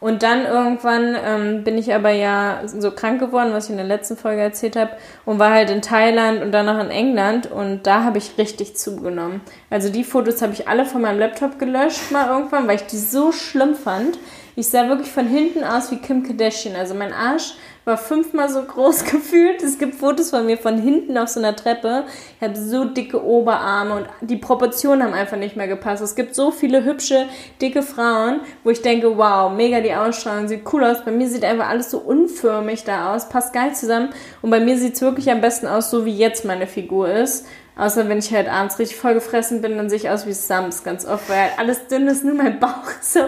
Und 0.00 0.22
dann 0.22 0.46
irgendwann 0.46 1.14
ähm, 1.22 1.62
bin 1.62 1.76
ich 1.76 1.92
aber 1.92 2.10
ja 2.10 2.62
so 2.64 2.90
krank 2.90 3.20
geworden, 3.20 3.52
was 3.52 3.64
ich 3.66 3.72
in 3.72 3.76
der 3.76 3.86
letzten 3.86 4.16
Folge 4.16 4.40
erzählt 4.40 4.74
habe, 4.74 4.92
und 5.26 5.38
war 5.38 5.50
halt 5.50 5.68
in 5.68 5.82
Thailand 5.82 6.42
und 6.42 6.52
danach 6.52 6.82
in 6.82 6.90
England 6.90 7.50
und 7.50 7.86
da 7.86 8.02
habe 8.02 8.16
ich 8.16 8.38
richtig 8.38 8.78
zugenommen. 8.78 9.42
Also 9.68 9.90
die 9.90 10.02
Fotos 10.04 10.40
habe 10.40 10.54
ich 10.54 10.68
alle 10.68 10.86
von 10.86 11.02
meinem 11.02 11.18
Laptop 11.18 11.58
gelöscht 11.58 12.10
mal 12.10 12.28
irgendwann, 12.28 12.66
weil 12.66 12.76
ich 12.76 12.86
die 12.86 12.96
so 12.96 13.30
schlimm 13.30 13.74
fand. 13.74 14.18
Ich 14.56 14.68
sah 14.68 14.88
wirklich 14.88 15.10
von 15.10 15.26
hinten 15.26 15.64
aus 15.64 15.90
wie 15.90 15.98
Kim 15.98 16.22
Kardashian. 16.26 16.76
Also 16.76 16.94
mein 16.94 17.12
Arsch 17.12 17.54
war 17.84 17.96
fünfmal 17.96 18.48
so 18.48 18.62
groß 18.62 19.04
gefühlt. 19.10 19.62
Es 19.62 19.78
gibt 19.78 19.94
Fotos 19.94 20.30
von 20.30 20.46
mir 20.46 20.58
von 20.58 20.78
hinten 20.78 21.16
auf 21.18 21.28
so 21.28 21.40
einer 21.40 21.56
Treppe. 21.56 22.04
Ich 22.36 22.46
habe 22.46 22.58
so 22.58 22.84
dicke 22.84 23.24
Oberarme 23.24 23.94
und 23.96 24.06
die 24.20 24.36
Proportionen 24.36 25.02
haben 25.02 25.14
einfach 25.14 25.36
nicht 25.36 25.56
mehr 25.56 25.68
gepasst. 25.68 26.02
Es 26.02 26.14
gibt 26.14 26.34
so 26.34 26.50
viele 26.50 26.84
hübsche, 26.84 27.26
dicke 27.60 27.82
Frauen, 27.82 28.40
wo 28.64 28.70
ich 28.70 28.82
denke, 28.82 29.16
wow, 29.16 29.52
mega 29.52 29.80
die 29.80 29.94
Ausstrahlung, 29.94 30.48
sieht 30.48 30.62
cool 30.72 30.84
aus. 30.84 31.04
Bei 31.04 31.10
mir 31.10 31.28
sieht 31.28 31.44
einfach 31.44 31.68
alles 31.68 31.90
so 31.90 31.98
unförmig 31.98 32.84
da 32.84 33.14
aus, 33.14 33.28
passt 33.28 33.52
geil 33.52 33.74
zusammen. 33.74 34.10
Und 34.42 34.50
bei 34.50 34.60
mir 34.60 34.78
sieht 34.78 34.94
es 34.94 35.02
wirklich 35.02 35.30
am 35.30 35.40
besten 35.40 35.66
aus, 35.66 35.90
so 35.90 36.04
wie 36.04 36.16
jetzt 36.16 36.44
meine 36.44 36.66
Figur 36.66 37.08
ist. 37.10 37.46
Außer 37.76 38.10
wenn 38.10 38.18
ich 38.18 38.30
halt 38.30 38.46
abends 38.46 38.78
richtig 38.78 38.98
vollgefressen 38.98 39.62
bin, 39.62 39.78
dann 39.78 39.88
sehe 39.88 39.96
ich 39.96 40.10
aus 40.10 40.26
wie 40.26 40.34
Sams 40.34 40.84
ganz 40.84 41.06
oft, 41.06 41.30
weil 41.30 41.38
halt 41.38 41.58
alles 41.58 41.86
dünn 41.86 42.08
ist, 42.08 42.24
nur 42.24 42.34
mein 42.34 42.60
Bauch 42.60 42.90
ist 43.00 43.14
so 43.14 43.20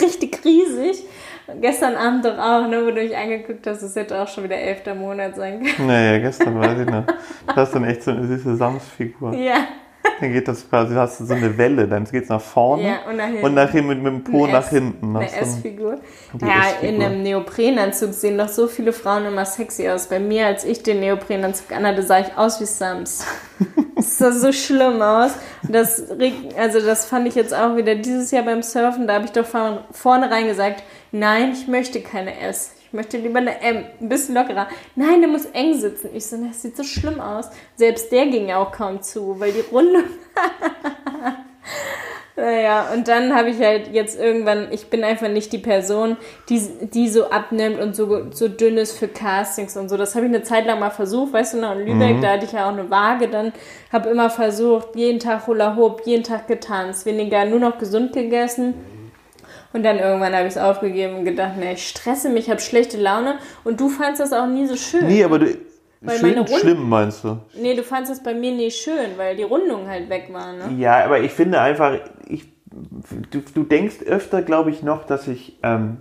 richtig 0.00 0.44
riesig. 0.44 1.04
Gestern 1.60 1.96
Abend 1.96 2.24
doch 2.24 2.38
auch, 2.38 2.66
ne, 2.68 2.82
wo 2.84 2.86
du 2.90 3.02
mich 3.02 3.16
angeguckt 3.16 3.66
hast, 3.66 3.82
das 3.82 3.94
hätte 3.96 4.20
auch 4.20 4.28
schon 4.28 4.44
wieder 4.44 4.56
elfter 4.56 4.94
Monat 4.94 5.36
sein 5.36 5.62
können. 5.62 5.86
Naja, 5.88 6.18
gestern 6.18 6.58
weiß 6.60 6.80
ich 6.80 6.86
noch. 6.86 7.04
Du 7.06 7.54
hast 7.56 7.74
dann 7.74 7.84
echt 7.84 8.02
so 8.02 8.10
eine 8.12 8.26
süße 8.26 8.56
Samsfigur. 8.56 9.34
Ja, 9.34 9.56
Dann 10.20 10.32
geht 10.32 10.48
das 10.48 10.68
quasi, 10.68 10.94
hast 10.94 11.20
du 11.20 11.24
so 11.24 11.34
eine 11.34 11.56
Welle, 11.56 11.86
dann 11.86 12.04
geht's 12.04 12.28
nach 12.28 12.40
vorne 12.40 12.82
ja, 12.84 12.94
und 13.08 13.16
nach 13.16 13.26
hinten. 13.26 13.44
und 13.44 13.54
nachher 13.54 13.82
mit, 13.82 14.02
mit 14.02 14.12
dem 14.12 14.24
Po 14.24 14.44
Eine 14.44 14.52
nach 14.54 14.64
S- 14.64 14.70
hinten. 14.70 15.16
Eine 15.16 15.30
S-Figur. 15.32 15.98
Ja, 16.40 16.86
in 16.86 17.00
einem 17.02 17.22
Neoprenanzug 17.22 18.12
sehen 18.12 18.38
doch 18.38 18.48
so 18.48 18.66
viele 18.66 18.92
Frauen 18.92 19.26
immer 19.26 19.44
sexy 19.44 19.88
aus. 19.88 20.08
Bei 20.08 20.18
mir, 20.18 20.46
als 20.46 20.64
ich 20.64 20.82
den 20.82 21.00
Neoprenanzug 21.00 21.70
anhatte, 21.72 22.02
sah 22.02 22.18
ich 22.20 22.36
aus 22.36 22.60
wie 22.60 22.66
Sams. 22.66 23.24
Das 23.94 24.18
sah 24.18 24.32
so 24.32 24.50
schlimm 24.50 25.00
aus. 25.00 25.30
Das, 25.68 26.02
also 26.58 26.80
das 26.84 27.04
fand 27.04 27.28
ich 27.28 27.36
jetzt 27.36 27.54
auch 27.54 27.76
wieder 27.76 27.94
dieses 27.94 28.32
Jahr 28.32 28.42
beim 28.42 28.60
Surfen. 28.62 29.06
Da 29.06 29.14
habe 29.14 29.26
ich 29.26 29.30
doch 29.32 29.44
von 29.46 29.78
vornherein 29.92 30.48
gesagt, 30.48 30.82
nein, 31.12 31.52
ich 31.52 31.68
möchte 31.68 32.00
keine 32.00 32.40
S. 32.40 32.74
Ich 32.86 32.92
möchte 32.92 33.16
lieber 33.16 33.38
eine 33.38 33.60
M, 33.60 33.84
ein 34.00 34.08
bisschen 34.08 34.34
lockerer. 34.34 34.68
Nein, 34.96 35.20
der 35.20 35.30
muss 35.30 35.46
eng 35.46 35.72
sitzen. 35.74 36.10
Ich 36.14 36.26
so, 36.26 36.36
das 36.44 36.60
sieht 36.60 36.76
so 36.76 36.82
schlimm 36.82 37.20
aus. 37.20 37.46
Selbst 37.76 38.12
der 38.12 38.26
ging 38.26 38.48
ja 38.48 38.58
auch 38.58 38.72
kaum 38.72 39.00
zu, 39.00 39.40
weil 39.40 39.52
die 39.52 39.60
Runde 39.60 40.04
Naja, 42.34 42.88
und 42.94 43.08
dann 43.08 43.34
habe 43.36 43.50
ich 43.50 43.58
halt 43.60 43.92
jetzt 43.92 44.18
irgendwann, 44.18 44.68
ich 44.72 44.86
bin 44.86 45.04
einfach 45.04 45.28
nicht 45.28 45.52
die 45.52 45.58
Person, 45.58 46.16
die, 46.48 46.60
die 46.92 47.08
so 47.08 47.28
abnimmt 47.28 47.78
und 47.78 47.94
so, 47.94 48.30
so 48.30 48.48
dünn 48.48 48.78
ist 48.78 48.98
für 48.98 49.06
Castings 49.06 49.76
und 49.76 49.90
so. 49.90 49.98
Das 49.98 50.14
habe 50.14 50.24
ich 50.26 50.32
eine 50.32 50.42
Zeit 50.42 50.64
lang 50.64 50.80
mal 50.80 50.90
versucht, 50.90 51.34
weißt 51.34 51.54
du 51.54 51.58
noch, 51.58 51.76
in 51.76 51.86
Lübeck, 51.86 52.22
da 52.22 52.32
hatte 52.32 52.46
ich 52.46 52.52
ja 52.52 52.66
auch 52.66 52.72
eine 52.72 52.90
Waage, 52.90 53.28
dann 53.28 53.52
habe 53.92 54.08
immer 54.08 54.30
versucht, 54.30 54.96
jeden 54.96 55.18
Tag 55.18 55.46
Hula 55.46 55.76
Hoop, 55.76 56.02
jeden 56.06 56.24
Tag 56.24 56.48
getanzt, 56.48 57.04
weniger 57.04 57.44
nur 57.44 57.58
noch 57.58 57.76
gesund 57.76 58.14
gegessen. 58.14 58.74
Und 59.72 59.82
dann 59.84 59.98
irgendwann 59.98 60.34
habe 60.34 60.46
ich 60.46 60.54
es 60.54 60.58
aufgegeben 60.58 61.16
und 61.18 61.24
gedacht, 61.24 61.52
nee, 61.58 61.72
ich 61.72 61.88
stresse 61.88 62.28
mich, 62.28 62.50
habe 62.50 62.60
schlechte 62.60 62.98
Laune 62.98 63.38
und 63.64 63.80
du 63.80 63.88
fandst 63.88 64.20
das 64.20 64.32
auch 64.32 64.46
nie 64.46 64.66
so 64.66 64.76
schön. 64.76 65.06
Nee, 65.06 65.24
aber 65.24 65.38
du, 65.38 65.56
Weil 66.02 66.18
schön, 66.18 66.34
Runden- 66.38 66.58
schlimm 66.58 66.88
meinst 66.88 67.24
du? 67.24 67.38
Nee, 67.54 67.74
du 67.74 67.82
fandst 67.82 68.10
das 68.10 68.22
bei 68.22 68.34
mir 68.34 68.52
nie 68.52 68.70
schön, 68.70 69.16
weil 69.16 69.36
die 69.36 69.44
Rundung 69.44 69.88
halt 69.88 70.08
weg 70.10 70.28
war, 70.30 70.52
ne? 70.52 70.74
Ja, 70.78 71.04
aber 71.04 71.20
ich 71.20 71.32
finde 71.32 71.60
einfach, 71.60 71.98
ich, 72.28 72.44
du, 73.30 73.40
du 73.54 73.62
denkst 73.62 74.02
öfter, 74.04 74.42
glaube 74.42 74.70
ich, 74.70 74.82
noch, 74.82 75.04
dass 75.04 75.26
ich, 75.28 75.58
ähm, 75.62 75.98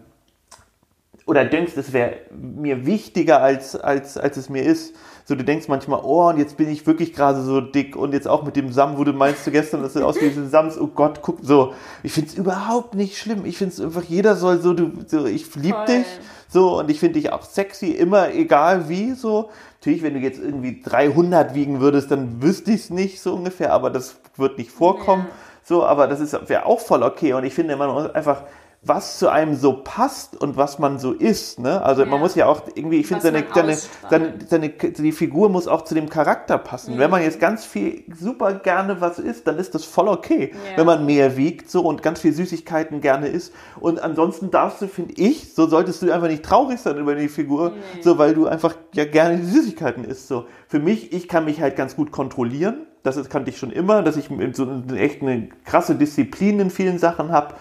oder 1.25 1.45
denkst, 1.45 1.73
es 1.77 1.93
wäre 1.93 2.15
mir 2.31 2.85
wichtiger, 2.85 3.41
als, 3.41 3.75
als, 3.75 4.17
als 4.17 4.37
es 4.37 4.49
mir 4.49 4.63
ist. 4.63 4.95
So, 5.31 5.35
du 5.35 5.45
denkst 5.45 5.69
manchmal, 5.69 6.01
oh, 6.03 6.27
und 6.27 6.39
jetzt 6.39 6.57
bin 6.57 6.69
ich 6.69 6.85
wirklich 6.85 7.13
gerade 7.13 7.41
so 7.41 7.61
dick 7.61 7.95
und 7.95 8.11
jetzt 8.11 8.27
auch 8.27 8.43
mit 8.43 8.57
dem 8.57 8.73
Sam, 8.73 8.97
wo 8.97 9.05
du 9.05 9.13
meinst, 9.13 9.47
du 9.47 9.51
gestern, 9.51 9.81
das 9.81 9.95
aus 9.95 10.19
wie 10.19 10.29
Sams, 10.29 10.77
oh 10.77 10.87
Gott, 10.87 11.21
guck, 11.21 11.37
so. 11.41 11.73
Ich 12.03 12.11
finde 12.11 12.31
es 12.31 12.35
überhaupt 12.35 12.95
nicht 12.95 13.17
schlimm. 13.17 13.45
Ich 13.45 13.57
finde 13.57 13.73
es 13.73 13.79
einfach, 13.79 14.03
jeder 14.03 14.35
soll 14.35 14.59
so, 14.59 14.73
du, 14.73 14.91
so, 15.07 15.25
ich 15.25 15.55
lieb 15.55 15.73
Voll. 15.73 15.85
dich, 15.85 16.05
so, 16.49 16.79
und 16.79 16.91
ich 16.91 16.99
finde 16.99 17.21
dich 17.21 17.31
auch 17.31 17.43
sexy, 17.43 17.91
immer 17.91 18.33
egal 18.33 18.89
wie, 18.89 19.13
so. 19.13 19.51
Natürlich, 19.79 20.03
wenn 20.03 20.15
du 20.15 20.19
jetzt 20.19 20.37
irgendwie 20.37 20.81
300 20.81 21.55
wiegen 21.55 21.79
würdest, 21.79 22.11
dann 22.11 22.41
wüsste 22.41 22.71
ich 22.71 22.81
es 22.81 22.89
nicht 22.89 23.21
so 23.21 23.35
ungefähr, 23.35 23.71
aber 23.71 23.89
das 23.89 24.17
wird 24.35 24.57
nicht 24.57 24.71
vorkommen. 24.71 25.27
Ja. 25.29 25.35
So, 25.63 25.85
aber 25.85 26.07
das 26.07 26.19
ist 26.19 26.37
wäre 26.49 26.65
auch 26.65 26.81
voll 26.81 27.03
okay. 27.03 27.31
Und 27.35 27.45
ich 27.45 27.53
finde, 27.53 27.77
man 27.77 27.89
muss 27.89 28.13
einfach 28.13 28.43
was 28.83 29.19
zu 29.19 29.29
einem 29.29 29.53
so 29.53 29.73
passt 29.83 30.41
und 30.41 30.57
was 30.57 30.79
man 30.79 30.97
so 30.97 31.11
ist. 31.11 31.59
Ne? 31.59 31.83
Also 31.83 32.01
Ja. 32.01 32.07
man 32.09 32.19
muss 32.19 32.33
ja 32.33 32.47
auch 32.47 32.63
irgendwie, 32.73 32.99
ich 32.99 33.05
finde, 33.05 33.21
seine, 33.21 33.43
seine, 33.53 33.77
seine, 34.09 34.33
seine, 34.47 34.69
die 34.69 35.11
Figur 35.11 35.49
muss 35.49 35.67
auch 35.67 35.83
zu 35.83 35.93
dem 35.93 36.09
Charakter 36.09 36.57
passen. 36.57 36.97
Wenn 36.97 37.05
Mhm. 37.05 37.11
man 37.11 37.21
jetzt 37.21 37.39
ganz 37.39 37.63
viel 37.63 38.03
super 38.19 38.55
gerne 38.55 38.99
was 38.99 39.19
isst, 39.19 39.45
dann 39.45 39.59
ist 39.59 39.75
das 39.75 39.85
voll 39.85 40.07
okay. 40.07 40.51
Ja. 40.53 40.77
Wenn 40.77 40.87
man 40.87 41.05
mehr 41.05 41.37
wiegt 41.37 41.69
so 41.69 41.81
und 41.81 42.01
ganz 42.01 42.21
viel 42.21 42.33
Süßigkeiten 42.33 43.01
gerne 43.01 43.27
isst. 43.27 43.53
Und 43.79 44.01
ansonsten 44.01 44.49
darfst 44.49 44.81
du, 44.81 44.87
finde 44.87 45.13
ich, 45.21 45.53
so 45.53 45.67
solltest 45.67 46.01
du 46.01 46.11
einfach 46.11 46.27
nicht 46.27 46.43
traurig 46.43 46.79
sein 46.79 46.97
über 46.97 47.13
die 47.13 47.29
Figur, 47.29 47.73
so 48.01 48.17
weil 48.17 48.33
du 48.33 48.47
einfach 48.47 48.73
ja 48.95 49.05
gerne 49.05 49.37
die 49.37 49.45
Süßigkeiten 49.45 50.03
isst. 50.05 50.27
So. 50.27 50.45
Für 50.67 50.79
mich, 50.79 51.13
ich 51.13 51.27
kann 51.27 51.45
mich 51.45 51.61
halt 51.61 51.75
ganz 51.75 51.95
gut 51.95 52.11
kontrollieren. 52.11 52.87
Das 53.03 53.29
kannte 53.29 53.51
ich 53.51 53.57
schon 53.59 53.71
immer, 53.71 54.01
dass 54.01 54.17
ich 54.17 54.29
so 54.53 54.67
echt 54.95 55.21
eine 55.21 55.49
krasse 55.65 55.93
Disziplin 55.95 56.59
in 56.59 56.69
vielen 56.71 56.97
Sachen 56.97 57.31
habe. 57.31 57.53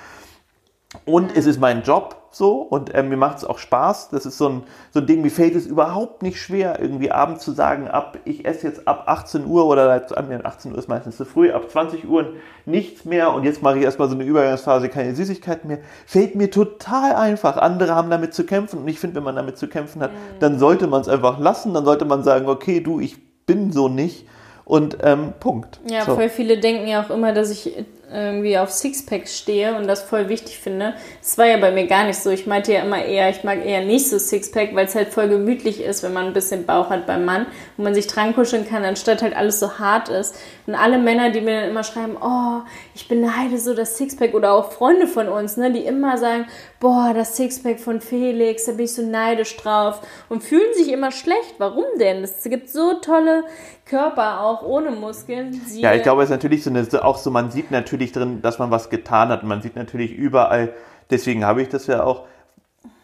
Und 1.05 1.37
es 1.37 1.47
ist 1.47 1.61
mein 1.61 1.83
Job 1.83 2.17
so 2.33 2.57
und 2.63 2.93
äh, 2.95 3.03
mir 3.05 3.17
macht 3.17 3.39
es 3.39 3.45
auch 3.45 3.59
Spaß. 3.59 4.09
Das 4.11 4.27
ist 4.27 4.39
so 4.39 4.49
ein, 4.49 4.63
so 4.93 5.01
ein 5.01 5.07
Ding, 5.07 5.23
mir 5.23 5.31
fällt 5.31 5.55
es 5.55 5.67
überhaupt 5.67 6.23
nicht 6.23 6.41
schwer, 6.41 6.81
irgendwie 6.81 7.13
abends 7.13 7.45
zu 7.45 7.53
sagen, 7.53 7.87
ab, 7.87 8.19
ich 8.25 8.45
esse 8.45 8.67
jetzt 8.67 8.89
ab 8.89 9.05
18 9.07 9.47
Uhr 9.47 9.67
oder 9.67 9.93
ab 9.93 10.13
18 10.17 10.73
Uhr 10.73 10.79
ist 10.79 10.89
meistens 10.89 11.17
zu 11.17 11.25
früh, 11.25 11.53
ab 11.53 11.71
20 11.71 12.09
Uhr 12.09 12.35
nichts 12.67 13.05
mehr 13.05 13.33
und 13.33 13.45
jetzt 13.45 13.63
mache 13.63 13.79
ich 13.79 13.85
erstmal 13.85 14.09
so 14.09 14.17
eine 14.17 14.25
Übergangsphase, 14.25 14.89
keine 14.89 15.15
Süßigkeiten 15.15 15.69
mehr. 15.69 15.79
Fällt 16.07 16.35
mir 16.35 16.51
total 16.51 17.15
einfach. 17.15 17.57
Andere 17.57 17.95
haben 17.95 18.11
damit 18.11 18.35
zu 18.35 18.45
kämpfen 18.45 18.81
und 18.81 18.89
ich 18.89 18.99
finde, 18.99 19.17
wenn 19.17 19.25
man 19.25 19.37
damit 19.37 19.59
zu 19.59 19.69
kämpfen 19.69 20.03
hat, 20.03 20.11
dann 20.41 20.59
sollte 20.59 20.89
man 20.89 21.03
es 21.03 21.09
einfach 21.09 21.39
lassen, 21.39 21.73
dann 21.73 21.85
sollte 21.85 22.05
man 22.05 22.25
sagen, 22.25 22.49
okay, 22.49 22.81
du, 22.81 22.99
ich 22.99 23.17
bin 23.47 23.73
so 23.73 23.89
nicht 23.89 24.27
und 24.65 24.99
ähm, 25.03 25.35
Punkt. 25.39 25.81
Ja, 25.89 26.05
so. 26.05 26.15
voll 26.15 26.29
viele 26.29 26.59
denken 26.59 26.87
ja 26.87 27.03
auch 27.05 27.11
immer, 27.11 27.33
dass 27.33 27.51
ich 27.51 27.77
irgendwie 28.13 28.59
auf 28.59 28.71
Sixpacks 28.71 29.39
stehe 29.39 29.77
und 29.77 29.87
das 29.87 30.03
voll 30.03 30.29
wichtig 30.29 30.59
finde. 30.59 30.95
Das 31.21 31.39
war 31.39 31.47
ja 31.47 31.59
bei 31.59 31.71
mir 31.71 31.87
gar 31.87 32.05
nicht 32.05 32.19
so. 32.19 32.31
Ich 32.31 32.47
meinte 32.47 32.73
ja 32.73 32.83
immer 32.83 33.05
eher, 33.05 33.31
ich 33.31 33.45
mag 33.45 33.65
eher 33.65 33.85
nicht 33.85 34.09
so 34.09 34.19
Sixpack, 34.19 34.75
weil 34.75 34.87
es 34.87 34.95
halt 34.95 35.09
voll 35.09 35.29
gemütlich 35.29 35.81
ist, 35.81 36.03
wenn 36.03 36.13
man 36.13 36.27
ein 36.27 36.33
bisschen 36.33 36.67
Bauch 36.67 36.91
hat 36.91 37.07
beim 37.07 37.25
Mann, 37.25 37.47
wo 37.77 37.85
man 37.85 37.95
sich 37.95 38.07
dran 38.09 38.35
kuscheln 38.35 38.69
kann, 38.69 38.85
anstatt 38.85 39.23
halt 39.23 39.37
alles 39.37 39.61
so 39.61 39.79
hart 39.79 40.09
ist. 40.09 40.35
Und 40.71 40.77
alle 40.77 40.99
Männer, 40.99 41.31
die 41.31 41.41
mir 41.41 41.63
dann 41.63 41.71
immer 41.71 41.83
schreiben, 41.83 42.17
oh, 42.21 42.61
ich 42.95 43.09
beneide 43.09 43.59
so 43.59 43.75
das 43.75 43.97
Sixpack 43.97 44.35
oder 44.35 44.53
auch 44.53 44.71
Freunde 44.71 45.09
von 45.09 45.27
uns, 45.29 45.57
ne, 45.57 45.73
die 45.73 45.81
immer 45.85 46.17
sagen, 46.17 46.47
boah, 46.79 47.11
das 47.13 47.37
Sixpack 47.37 47.81
von 47.81 48.01
Felix, 48.01 48.67
da 48.67 48.73
bin 48.73 48.85
ich 48.85 48.95
so 48.95 49.03
neidisch 49.03 49.57
drauf 49.57 50.01
und 50.29 50.45
fühlen 50.45 50.73
sich 50.75 50.93
immer 50.93 51.11
schlecht. 51.11 51.57
Warum 51.59 51.83
denn? 51.99 52.23
Es 52.23 52.45
gibt 52.45 52.69
so 52.69 52.95
tolle 53.03 53.43
Körper 53.85 54.43
auch 54.43 54.63
ohne 54.63 54.93
Muskeln. 54.93 55.53
Sie, 55.67 55.81
Ja, 55.81 55.93
ich 55.93 56.05
glaube, 56.05 56.23
es 56.23 56.29
ist 56.29 56.35
natürlich 56.37 56.63
so 56.63 56.71
eine, 56.71 56.87
auch 57.05 57.19
so, 57.19 57.33
man 57.33 57.51
sieht 57.51 57.73
natürlich 57.73 58.13
drin, 58.13 58.41
dass 58.41 58.61
man 58.61 58.71
was 58.71 58.91
getan 58.91 59.31
hat. 59.31 59.43
Man 59.43 59.63
sieht 59.63 59.75
natürlich 59.75 60.13
überall, 60.13 60.73
deswegen 61.11 61.45
habe 61.45 61.63
ich 61.63 61.69
das 61.69 61.89
ja 61.89 62.05
auch, 62.05 62.27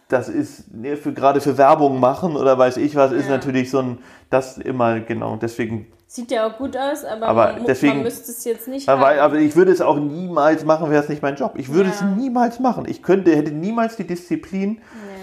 das 0.09 0.29
ist 0.29 0.73
ne, 0.73 0.97
für, 0.97 1.13
gerade 1.13 1.41
für 1.41 1.59
Werbung 1.59 1.99
machen 1.99 2.37
oder 2.37 2.57
weiß 2.57 2.77
ich 2.77 2.95
was, 2.95 3.11
ist 3.11 3.25
Ja. 3.25 3.33
natürlich 3.33 3.73
so 3.73 3.81
ein, 3.81 3.99
das 4.31 4.57
immer, 4.57 5.01
genau, 5.01 5.35
deswegen, 5.35 5.89
Sieht 6.09 6.31
ja 6.31 6.47
auch 6.47 6.57
gut 6.57 6.77
aus, 6.77 7.05
aber, 7.05 7.27
Aber 7.27 7.53
man, 7.55 7.65
deswegen- 7.67 7.95
man 7.95 8.05
müsste 8.05 8.31
es 8.31 8.45
jetzt 8.45 8.69
nicht 8.69 8.89
aber, 8.89 9.09
haben. 9.09 9.19
aber 9.19 9.37
ich 9.37 9.57
würde 9.57 9.73
es 9.73 9.81
auch 9.81 9.97
niemals 9.99 10.65
machen, 10.65 10.89
wäre 10.91 11.03
es 11.03 11.09
nicht 11.09 11.21
mein 11.21 11.35
Job. 11.35 11.55
Ich 11.57 11.73
würde 11.73 11.89
Ja. 11.91 11.95
es 11.97 12.03
niemals 12.17 12.61
machen. 12.61 12.85
Ich 12.89 13.03
könnte, 13.03 13.35
hätte 13.35 13.51
niemals 13.51 13.97
die 13.97 14.07
Disziplin, 14.07 14.71
Nee. 14.75 14.79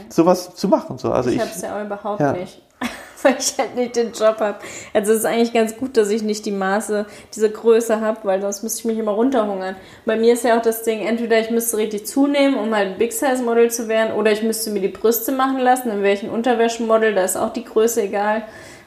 sowas 0.09 0.55
zu 0.55 0.67
machen. 0.67 0.97
So. 0.97 1.11
Also 1.13 1.29
ich 1.29 1.37
ich, 1.37 1.41
habe 1.41 1.51
es 1.55 1.61
ja 1.61 1.79
auch 1.79 1.85
überhaupt 1.85 2.19
ja. 2.19 2.33
nicht. 2.33 2.61
Weil 3.23 3.35
ich 3.39 3.57
halt 3.57 3.77
nicht 3.77 3.95
den 3.95 4.11
Job 4.11 4.41
habe. 4.41 4.55
Also 4.93 5.13
es 5.13 5.19
ist 5.19 5.25
eigentlich 5.25 5.53
ganz 5.53 5.77
gut, 5.77 5.95
dass 5.95 6.09
ich 6.09 6.21
nicht 6.21 6.45
die 6.45 6.51
Maße, 6.51 7.05
diese 7.33 7.49
Größe 7.49 8.01
habe, 8.01 8.19
weil 8.23 8.41
sonst 8.41 8.63
müsste 8.63 8.79
ich 8.79 8.85
mich 8.85 8.97
immer 8.97 9.13
runterhungern. 9.13 9.77
Bei 10.05 10.17
mir 10.17 10.33
ist 10.33 10.43
ja 10.43 10.57
auch 10.57 10.61
das 10.61 10.83
Ding, 10.83 10.99
entweder 10.99 11.39
ich 11.39 11.49
müsste 11.49 11.77
richtig 11.77 12.05
zunehmen, 12.05 12.59
um 12.59 12.75
halt 12.75 12.89
ein 12.89 12.97
Big 12.97 13.13
Size 13.13 13.41
Model 13.41 13.71
zu 13.71 13.87
werden, 13.87 14.11
oder 14.15 14.33
ich 14.33 14.43
müsste 14.43 14.71
mir 14.71 14.81
die 14.81 14.89
Brüste 14.89 15.31
machen 15.31 15.59
lassen, 15.59 16.03
ich 16.03 16.23
ein 16.23 16.29
Unterwäschemodel, 16.31 17.15
da 17.15 17.23
ist 17.23 17.37
auch 17.37 17.53
die 17.53 17.63
Größe 17.63 18.01
egal. 18.01 18.43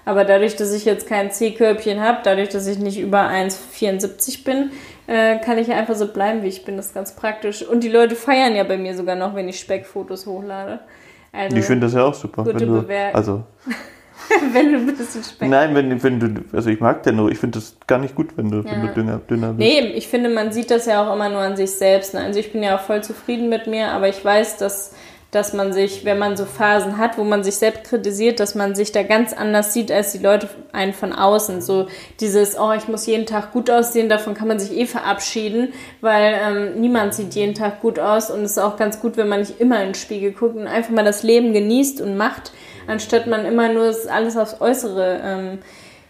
Aber 0.06 0.24
dadurch, 0.24 0.54
dass 0.56 0.72
ich 0.72 0.84
jetzt 0.84 1.08
kein 1.08 1.30
C-Körbchen 1.32 2.00
habe, 2.00 2.18
dadurch, 2.22 2.48
dass 2.48 2.66
ich 2.68 2.78
nicht 2.78 2.98
über 2.98 3.28
1,74 3.28 4.44
bin, 4.44 4.70
äh, 5.08 5.38
kann 5.40 5.58
ich 5.58 5.70
einfach 5.72 5.96
so 5.96 6.06
bleiben, 6.06 6.42
wie 6.44 6.48
ich 6.48 6.64
bin. 6.64 6.76
Das 6.76 6.86
ist 6.86 6.94
ganz 6.94 7.14
praktisch. 7.16 7.62
Und 7.66 7.82
die 7.82 7.88
Leute 7.88 8.14
feiern 8.14 8.54
ja 8.54 8.62
bei 8.62 8.78
mir 8.78 8.96
sogar 8.96 9.16
noch, 9.16 9.34
wenn 9.34 9.48
ich 9.48 9.58
Speckfotos 9.58 10.26
hochlade. 10.26 10.78
Also, 11.32 11.56
ich 11.56 11.64
finde 11.64 11.86
das 11.86 11.94
ja 11.94 12.04
auch 12.04 12.14
super. 12.14 12.44
Gute 12.44 12.60
Wenn 12.60 12.68
du, 12.68 12.82
Bewertung. 12.82 13.14
also, 13.16 13.42
wenn 14.52 14.72
du 14.72 14.78
ein 14.78 14.86
bisschen 14.96 15.24
Speck 15.24 15.48
nein, 15.48 15.74
wenn, 15.74 16.02
wenn 16.02 16.20
du, 16.20 16.44
also 16.56 16.70
ich 16.70 16.80
mag 16.80 17.02
den 17.02 17.16
nur, 17.16 17.30
ich 17.30 17.38
finde 17.38 17.58
das 17.58 17.76
gar 17.86 17.98
nicht 17.98 18.14
gut, 18.14 18.36
wenn 18.36 18.50
du, 18.50 18.64
wenn 18.64 18.80
Ja. 18.82 18.86
du 18.86 18.94
dünner, 18.94 19.20
dünner 19.28 19.52
bist. 19.52 19.58
Nee, 19.68 19.80
ich 19.96 20.06
finde, 20.08 20.30
man 20.30 20.52
sieht 20.52 20.70
das 20.70 20.86
ja 20.86 21.04
auch 21.06 21.12
immer 21.14 21.28
nur 21.28 21.40
an 21.40 21.56
sich 21.56 21.72
selbst. 21.72 22.14
Ne? 22.14 22.20
Also 22.20 22.38
ich 22.38 22.52
bin 22.52 22.62
ja 22.62 22.76
auch 22.76 22.80
voll 22.80 23.02
zufrieden 23.02 23.48
mit 23.48 23.66
mir, 23.66 23.88
aber 23.88 24.08
ich 24.08 24.24
weiß, 24.24 24.56
dass, 24.56 24.94
dass 25.36 25.52
man 25.52 25.74
sich, 25.74 26.06
wenn 26.06 26.18
man 26.18 26.36
so 26.36 26.46
Phasen 26.46 26.96
hat, 26.96 27.18
wo 27.18 27.24
man 27.24 27.44
sich 27.44 27.56
selbst 27.56 27.84
kritisiert, 27.84 28.40
dass 28.40 28.54
man 28.54 28.74
sich 28.74 28.90
da 28.90 29.02
ganz 29.02 29.34
anders 29.34 29.74
sieht 29.74 29.92
als 29.92 30.12
die 30.12 30.18
Leute 30.18 30.48
einen 30.72 30.94
von 30.94 31.12
außen. 31.12 31.60
So 31.60 31.88
dieses, 32.20 32.58
oh, 32.58 32.72
ich 32.72 32.88
muss 32.88 33.06
jeden 33.06 33.26
Tag 33.26 33.52
gut 33.52 33.70
aussehen, 33.70 34.08
davon 34.08 34.32
kann 34.32 34.48
man 34.48 34.58
sich 34.58 34.76
eh 34.76 34.86
verabschieden, 34.86 35.74
weil 36.00 36.38
ähm, 36.42 36.80
niemand 36.80 37.14
sieht 37.14 37.34
jeden 37.34 37.54
Tag 37.54 37.82
gut 37.82 37.98
aus 37.98 38.30
und 38.30 38.44
es 38.44 38.52
ist 38.52 38.58
auch 38.58 38.78
ganz 38.78 38.98
gut, 38.98 39.18
wenn 39.18 39.28
man 39.28 39.40
nicht 39.40 39.60
immer 39.60 39.78
in 39.80 39.90
den 39.90 39.94
Spiegel 39.94 40.32
guckt 40.32 40.56
und 40.56 40.66
einfach 40.66 40.90
mal 40.90 41.04
das 41.04 41.22
Leben 41.22 41.52
genießt 41.52 42.00
und 42.00 42.16
macht, 42.16 42.52
anstatt 42.86 43.26
man 43.26 43.44
immer 43.44 43.70
nur 43.70 43.94
alles 44.10 44.36
aufs 44.38 44.60
Äußere 44.60 45.20
ähm, 45.22 45.58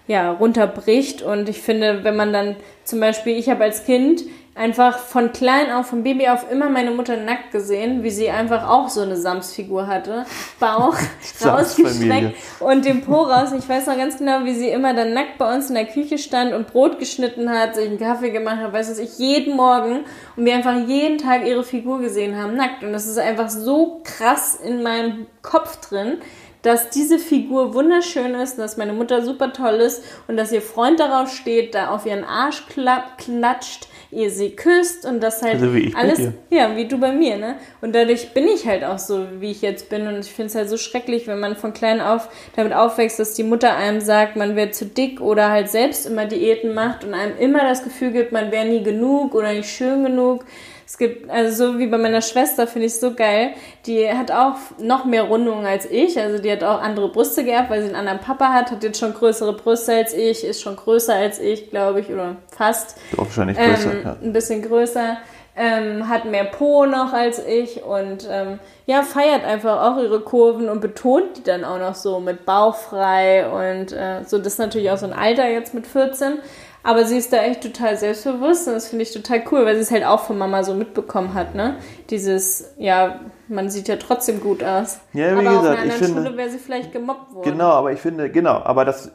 ja, 0.07 0.31
runterbricht. 0.31 1.23
Und 1.23 1.49
ich 1.49 1.61
finde, 1.61 2.05
wenn 2.05 2.15
man 2.15 2.33
dann 2.33 2.57
zum 2.85 3.01
Beispiel, 3.01 3.37
ich 3.37 3.49
habe 3.49 3.65
als 3.65 3.85
Kind 3.85 4.23
einfach 4.57 4.99
von 4.99 5.33
klein 5.33 5.71
auf, 5.71 5.87
vom 5.87 6.03
Baby 6.03 6.29
auf 6.29 6.51
immer 6.51 6.71
meine 6.71 6.91
Mutter 6.91 7.17
nackt 7.17 7.53
gesehen, 7.53 8.03
wie 8.03 8.11
sie 8.11 8.31
einfach 8.31 8.69
auch 8.69 8.89
so 8.89 9.03
eine 9.03 9.17
Samsfigur 9.17 9.87
hatte. 9.87 10.25
Bauch 10.59 10.97
rausgestreckt 11.45 12.37
und 12.61 12.85
den 12.85 13.03
Po 13.03 13.23
raus. 13.23 13.53
Ich 13.57 13.69
weiß 13.69 13.87
noch 13.87 13.97
ganz 13.97 14.19
genau, 14.19 14.45
wie 14.45 14.55
sie 14.55 14.69
immer 14.69 14.95
dann 14.95 15.13
nackt 15.13 15.39
bei 15.39 15.55
uns 15.55 15.69
in 15.69 15.75
der 15.75 15.87
Küche 15.87 16.17
stand 16.19 16.55
und 16.55 16.69
Brot 16.69 16.99
geschnitten 16.99 17.51
hat, 17.51 17.75
sich 17.75 17.87
einen 17.87 17.99
Kaffee 17.99 18.31
gemacht 18.31 18.59
hat, 18.59 18.73
weiß 18.73 18.91
was 18.91 18.99
ich, 18.99 19.19
jeden 19.19 19.57
Morgen. 19.57 20.05
Und 20.37 20.45
wir 20.45 20.55
einfach 20.55 20.77
jeden 20.87 21.19
Tag 21.19 21.47
ihre 21.47 21.63
Figur 21.63 22.01
gesehen 22.01 22.37
haben, 22.37 22.57
nackt. 22.57 22.83
Und 22.83 22.93
das 22.93 23.07
ist 23.07 23.19
einfach 23.19 23.51
so 23.51 24.01
krass 24.05 24.59
in 24.65 24.83
meinem 24.83 25.27
Kopf 25.43 25.77
drin, 25.87 26.19
dass 26.63 26.91
diese 26.91 27.19
Figur 27.19 27.75
wunderschön 27.75 28.35
ist, 28.35 28.59
dass 28.59 28.77
meine 28.77 28.93
Mutter 28.93 29.23
super 29.23 29.53
toll 29.53 29.75
ist 29.75 30.03
und 30.27 30.37
dass 30.37 30.51
ihr 30.51 30.63
Freund 30.63 30.99
darauf 30.99 31.33
steht, 31.33 31.75
da 31.75 31.91
auf 31.91 32.07
ihren 32.07 32.25
Arsch 32.25 32.65
klatscht, 32.67 33.89
ihr 34.11 34.31
sie 34.31 34.51
küsst 34.51 35.05
und 35.05 35.21
das 35.21 35.43
halt 35.43 35.55
Also 35.55 35.75
wie 35.75 35.81
ich 35.81 35.97
alles, 35.97 36.21
ja, 36.51 36.77
wie 36.77 36.87
du 36.87 36.99
bei 36.99 37.13
mir, 37.13 37.37
ne? 37.37 37.57
Und 37.81 37.95
dadurch 37.95 38.33
bin 38.33 38.47
ich 38.47 38.67
halt 38.67 38.85
auch 38.85 38.99
so, 38.99 39.27
wie 39.41 39.51
ich 39.51 39.63
jetzt 39.63 39.89
bin 39.89 40.07
und 40.07 40.21
ich 40.21 40.33
finde 40.33 40.49
es 40.49 40.55
halt 40.55 40.69
so 40.69 40.77
schrecklich, 40.77 41.27
wenn 41.27 41.41
man 41.41 41.57
von 41.57 41.73
klein 41.73 42.01
auf 42.01 42.29
damit 42.55 42.73
aufwächst, 42.73 43.19
dass 43.19 43.35
die 43.35 43.43
Mutter 43.43 43.77
einem 43.77 44.01
sagt, 44.01 44.37
man 44.37 44.57
wird 44.57 44.75
zu 44.75 44.87
dick 44.87 45.21
oder 45.21 45.51
halt 45.51 45.69
selbst 45.69 46.07
immer 46.07 46.27
Diäten 46.27 46.75
macht 46.75 47.05
und 47.05 47.15
einem 47.15 47.37
immer 47.39 47.61
das 47.63 47.83
Gefühl 47.83 48.13
gibt, 48.13 48.33
man 48.33 48.51
wäre 48.51 48.67
nie 48.67 48.83
genug 48.83 49.35
oder 49.35 49.53
nicht 49.53 49.69
schön 49.71 50.05
genug. 50.05 50.45
Es 50.87 50.99
gibt, 50.99 51.29
also 51.29 51.73
so 51.73 51.79
wie 51.81 51.89
bei 51.89 51.99
meiner 51.99 52.23
Schwester, 52.23 52.69
finde 52.69 52.87
ich 52.87 52.95
so 52.95 53.13
geil. 53.13 53.51
Die 53.87 54.09
hat 54.09 54.31
auch 54.31 54.55
noch 54.79 55.05
mehr 55.05 55.25
Rundungen 55.25 55.67
als 55.67 55.91
ich. 55.91 56.19
Also 56.19 56.39
die 56.39 56.51
hat 56.51 56.63
auch 56.63 56.81
andere 56.81 57.09
Brüste 57.09 57.45
gehabt, 57.45 57.71
weil 57.71 57.83
sie 57.83 57.89
einen 57.89 57.97
anderen 57.97 58.21
Papa 58.21 58.53
hat, 58.53 58.71
hat 58.71 58.85
jetzt 58.85 59.01
schon 59.01 59.13
größere 59.13 59.53
Brüste 59.55 59.95
als 59.95 60.15
ich, 60.15 60.45
ist 60.45 60.63
schon 60.63 60.77
größer 60.77 61.13
als 61.13 61.41
ich, 61.41 61.71
glaube 61.71 62.01
ich, 62.01 62.09
oder 62.11 62.37
fast. 62.57 62.99
Doch, 63.11 63.25
wahrscheinlich 63.25 63.57
größer, 63.57 63.93
Ähm, 63.93 64.01
ja. 64.05 64.17
Ein 64.23 64.33
bisschen 64.33 64.63
größer. 64.63 65.17
Ähm, 65.59 66.09
hat 66.09 66.27
mehr 66.27 66.45
Po 66.45 66.85
noch 66.85 67.15
als 67.15 67.43
ich 67.45 67.83
und 67.83 68.29
ähm, 68.31 68.59
ja, 68.85 69.03
feiert 69.03 69.43
einfach 69.43 69.83
auch 69.83 69.99
ihre 70.01 70.21
Kurven 70.21 70.69
und 70.69 70.83
betont 70.83 71.39
die 71.39 71.43
dann 71.43 71.65
auch 71.65 71.79
noch 71.79 71.95
so 71.95 72.21
mit 72.21 72.45
bauchfrei 72.45 73.49
und 73.49 73.91
äh, 73.91 74.23
so. 74.27 74.37
Das 74.37 74.49
ist 74.49 74.59
natürlich 74.59 74.91
auch 74.91 74.99
so 74.99 75.07
ein 75.07 75.15
Alter 75.15 75.49
jetzt 75.49 75.73
mit 75.73 75.87
14. 75.87 76.41
Aber 76.87 77.05
sie 77.05 77.17
ist 77.19 77.33
da 77.33 77.39
echt 77.39 77.63
total 77.63 77.97
selbstbewusst 77.97 78.69
und 78.69 78.75
das 78.75 78.87
finde 78.89 79.03
ich 79.03 79.13
total 79.13 79.43
cool, 79.51 79.65
weil 79.65 79.75
sie 79.75 79.83
es 79.83 79.91
halt 79.91 80.05
auch 80.05 80.21
von 80.21 80.39
Mama 80.39 80.63
so 80.63 80.73
mitbekommen 80.73 81.35
hat, 81.35 81.55
ne? 81.57 81.77
Dieses, 82.11 82.75
ja, 82.79 83.21
man 83.49 83.69
sieht 83.71 83.89
ja 83.89 83.97
trotzdem 83.97 84.41
gut 84.41 84.63
aus. 84.63 85.01
Ja, 85.13 85.35
wie 85.35 85.41
aber 85.47 85.51
auf 85.57 85.63
gesagt, 85.63 85.79
einer 85.81 85.87
ich 85.87 85.93
anderen 85.95 86.15
finde- 86.15 86.29
Schule 86.29 86.37
wäre 86.39 86.51
sie 86.51 86.59
vielleicht 86.59 86.93
gemobbt 86.93 87.35
worden. 87.35 87.51
Genau, 87.51 87.71
aber 87.71 87.91
ich 87.93 88.01
finde, 88.01 88.31
genau, 88.31 88.63
aber 88.63 88.85
das, 88.85 89.11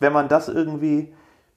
wenn 0.00 0.12
man 0.12 0.28
das 0.28 0.48
irgendwie, 0.48 1.14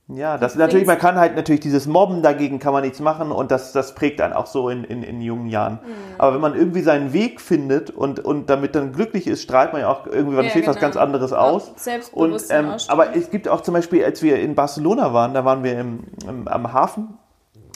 ja, 0.09 0.37
das 0.37 0.55
natürlich, 0.55 0.87
man 0.87 0.97
kann 0.97 1.17
halt 1.17 1.35
natürlich 1.35 1.59
dieses 1.59 1.85
Mobben 1.85 2.21
dagegen 2.21 2.59
kann 2.59 2.71
man 2.71 2.83
nichts 2.83 3.01
machen 3.01 3.31
und 3.33 3.51
das, 3.51 3.73
das 3.73 3.93
prägt 3.93 4.21
einen 4.21 4.31
auch 4.31 4.45
so 4.45 4.69
in, 4.69 4.85
in, 4.85 5.03
in 5.03 5.19
jungen 5.19 5.47
Jahren. 5.47 5.79
Mhm. 5.83 6.15
Aber 6.17 6.33
wenn 6.33 6.41
man 6.41 6.55
irgendwie 6.55 6.81
seinen 6.81 7.11
Weg 7.11 7.41
findet 7.41 7.89
und, 7.89 8.21
und 8.21 8.49
damit 8.49 8.75
dann 8.75 8.93
glücklich 8.93 9.27
ist, 9.27 9.41
strahlt 9.43 9.73
man 9.73 9.81
ja 9.81 9.89
auch 9.89 10.07
irgendwie, 10.07 10.37
Ja, 10.37 10.43
das 10.43 10.51
steht 10.51 10.67
was 10.67 10.75
genau. 10.77 10.85
ganz 10.87 10.95
anderes 10.95 11.33
aus. 11.33 11.73
Und, 12.13 12.41
ähm, 12.51 12.71
aber 12.87 13.17
es 13.17 13.29
gibt 13.29 13.49
auch 13.49 13.59
zum 13.61 13.73
Beispiel, 13.73 14.05
als 14.05 14.23
wir 14.23 14.39
in 14.39 14.55
Barcelona 14.55 15.13
waren, 15.13 15.33
da 15.33 15.43
waren 15.43 15.63
wir 15.65 15.77
im, 15.77 16.05
im, 16.25 16.47
am 16.47 16.71
Hafen, 16.71 17.17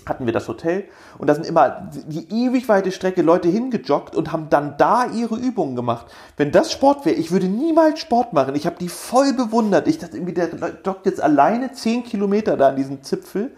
hatten 0.05 0.25
wir 0.25 0.33
das 0.33 0.47
Hotel 0.47 0.85
und 1.17 1.27
da 1.27 1.35
sind 1.35 1.45
immer 1.45 1.89
die 2.07 2.27
ewig 2.29 2.67
weite 2.69 2.91
Strecke 2.91 3.21
Leute 3.21 3.49
hingejoggt 3.49 4.15
und 4.15 4.31
haben 4.31 4.49
dann 4.49 4.75
da 4.77 5.05
ihre 5.05 5.35
Übungen 5.35 5.75
gemacht. 5.75 6.07
Wenn 6.37 6.51
das 6.51 6.71
Sport 6.71 7.05
wäre, 7.05 7.15
ich 7.15 7.31
würde 7.31 7.47
niemals 7.47 7.99
Sport 7.99 8.33
machen. 8.33 8.55
Ich 8.55 8.65
habe 8.65 8.77
die 8.79 8.89
voll 8.89 9.33
bewundert. 9.33 9.87
Ich 9.87 9.99
dachte 9.99 10.17
irgendwie, 10.17 10.33
der 10.33 10.49
joggt 10.85 11.05
jetzt 11.05 11.21
alleine 11.21 11.71
10 11.71 12.03
Kilometer 12.03 12.57
da 12.57 12.69
an 12.69 12.75
diesem 12.75 13.03
Zipfel 13.03 13.51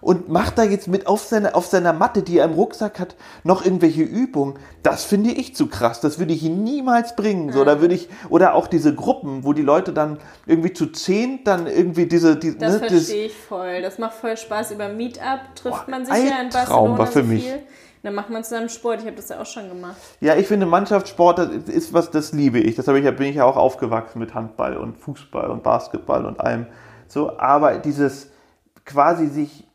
und 0.00 0.28
macht 0.28 0.58
da 0.58 0.64
jetzt 0.64 0.88
mit 0.88 1.06
auf 1.06 1.22
seiner, 1.22 1.56
auf 1.56 1.66
seiner 1.66 1.92
Matte, 1.92 2.22
die 2.22 2.38
er 2.38 2.44
im 2.44 2.52
Rucksack 2.52 3.00
hat, 3.00 3.16
noch 3.44 3.64
irgendwelche 3.64 4.02
Übungen. 4.02 4.58
Das 4.82 5.04
finde 5.04 5.30
ich 5.30 5.54
zu 5.54 5.66
krass. 5.66 6.00
Das 6.00 6.18
würde 6.18 6.32
ich 6.32 6.42
ihn 6.42 6.62
niemals 6.62 7.16
bringen. 7.16 7.52
So, 7.52 7.64
da 7.64 7.80
würde 7.80 7.94
ich, 7.94 8.08
oder 8.28 8.54
auch 8.54 8.66
diese 8.66 8.94
Gruppen, 8.94 9.44
wo 9.44 9.52
die 9.52 9.62
Leute 9.62 9.92
dann 9.92 10.18
irgendwie 10.46 10.72
zu 10.72 10.86
zehn 10.86 11.44
dann 11.44 11.66
irgendwie 11.66 12.06
diese, 12.06 12.36
die, 12.36 12.56
Das 12.56 12.74
ne, 12.74 12.80
das, 12.80 12.90
verstehe 12.90 13.26
ich 13.26 13.36
voll. 13.36 13.82
Das 13.82 13.98
macht 13.98 14.14
voll 14.14 14.36
Spaß. 14.36 14.72
Über 14.72 14.88
Meetup 14.88 15.40
trifft 15.54 15.86
Boah, 15.86 15.90
man 15.90 16.06
sich 16.06 16.14
ja 16.14 16.40
in 16.40 16.50
Barcelona 16.50 16.98
war 16.98 17.06
für 17.06 17.22
mich. 17.22 17.44
viel. 17.44 17.62
Dann 18.02 18.14
macht 18.14 18.30
man 18.30 18.44
zusammen 18.44 18.68
Sport. 18.68 19.00
Ich 19.00 19.06
habe 19.06 19.16
das 19.16 19.28
ja 19.28 19.40
auch 19.40 19.46
schon 19.46 19.68
gemacht. 19.68 19.96
Ja, 20.20 20.36
ich 20.36 20.46
finde 20.46 20.66
Mannschaftssport 20.66 21.38
das 21.38 21.48
ist 21.66 21.92
was, 21.92 22.10
das 22.10 22.32
liebe 22.32 22.58
ich. 22.60 22.76
Das 22.76 22.86
habe 22.86 22.98
ich 22.98 23.04
ja, 23.04 23.10
bin 23.10 23.26
ich 23.26 23.36
ja 23.36 23.44
auch 23.44 23.56
aufgewachsen 23.56 24.20
mit 24.20 24.34
Handball 24.34 24.76
und 24.76 24.96
Fußball 24.96 25.50
und 25.50 25.62
Basketball 25.62 26.24
und 26.24 26.40
allem. 26.40 26.66
So, 27.08 27.38
aber 27.38 27.78
dieses 27.78 28.30
quasi 28.84 29.26
sich 29.26 29.67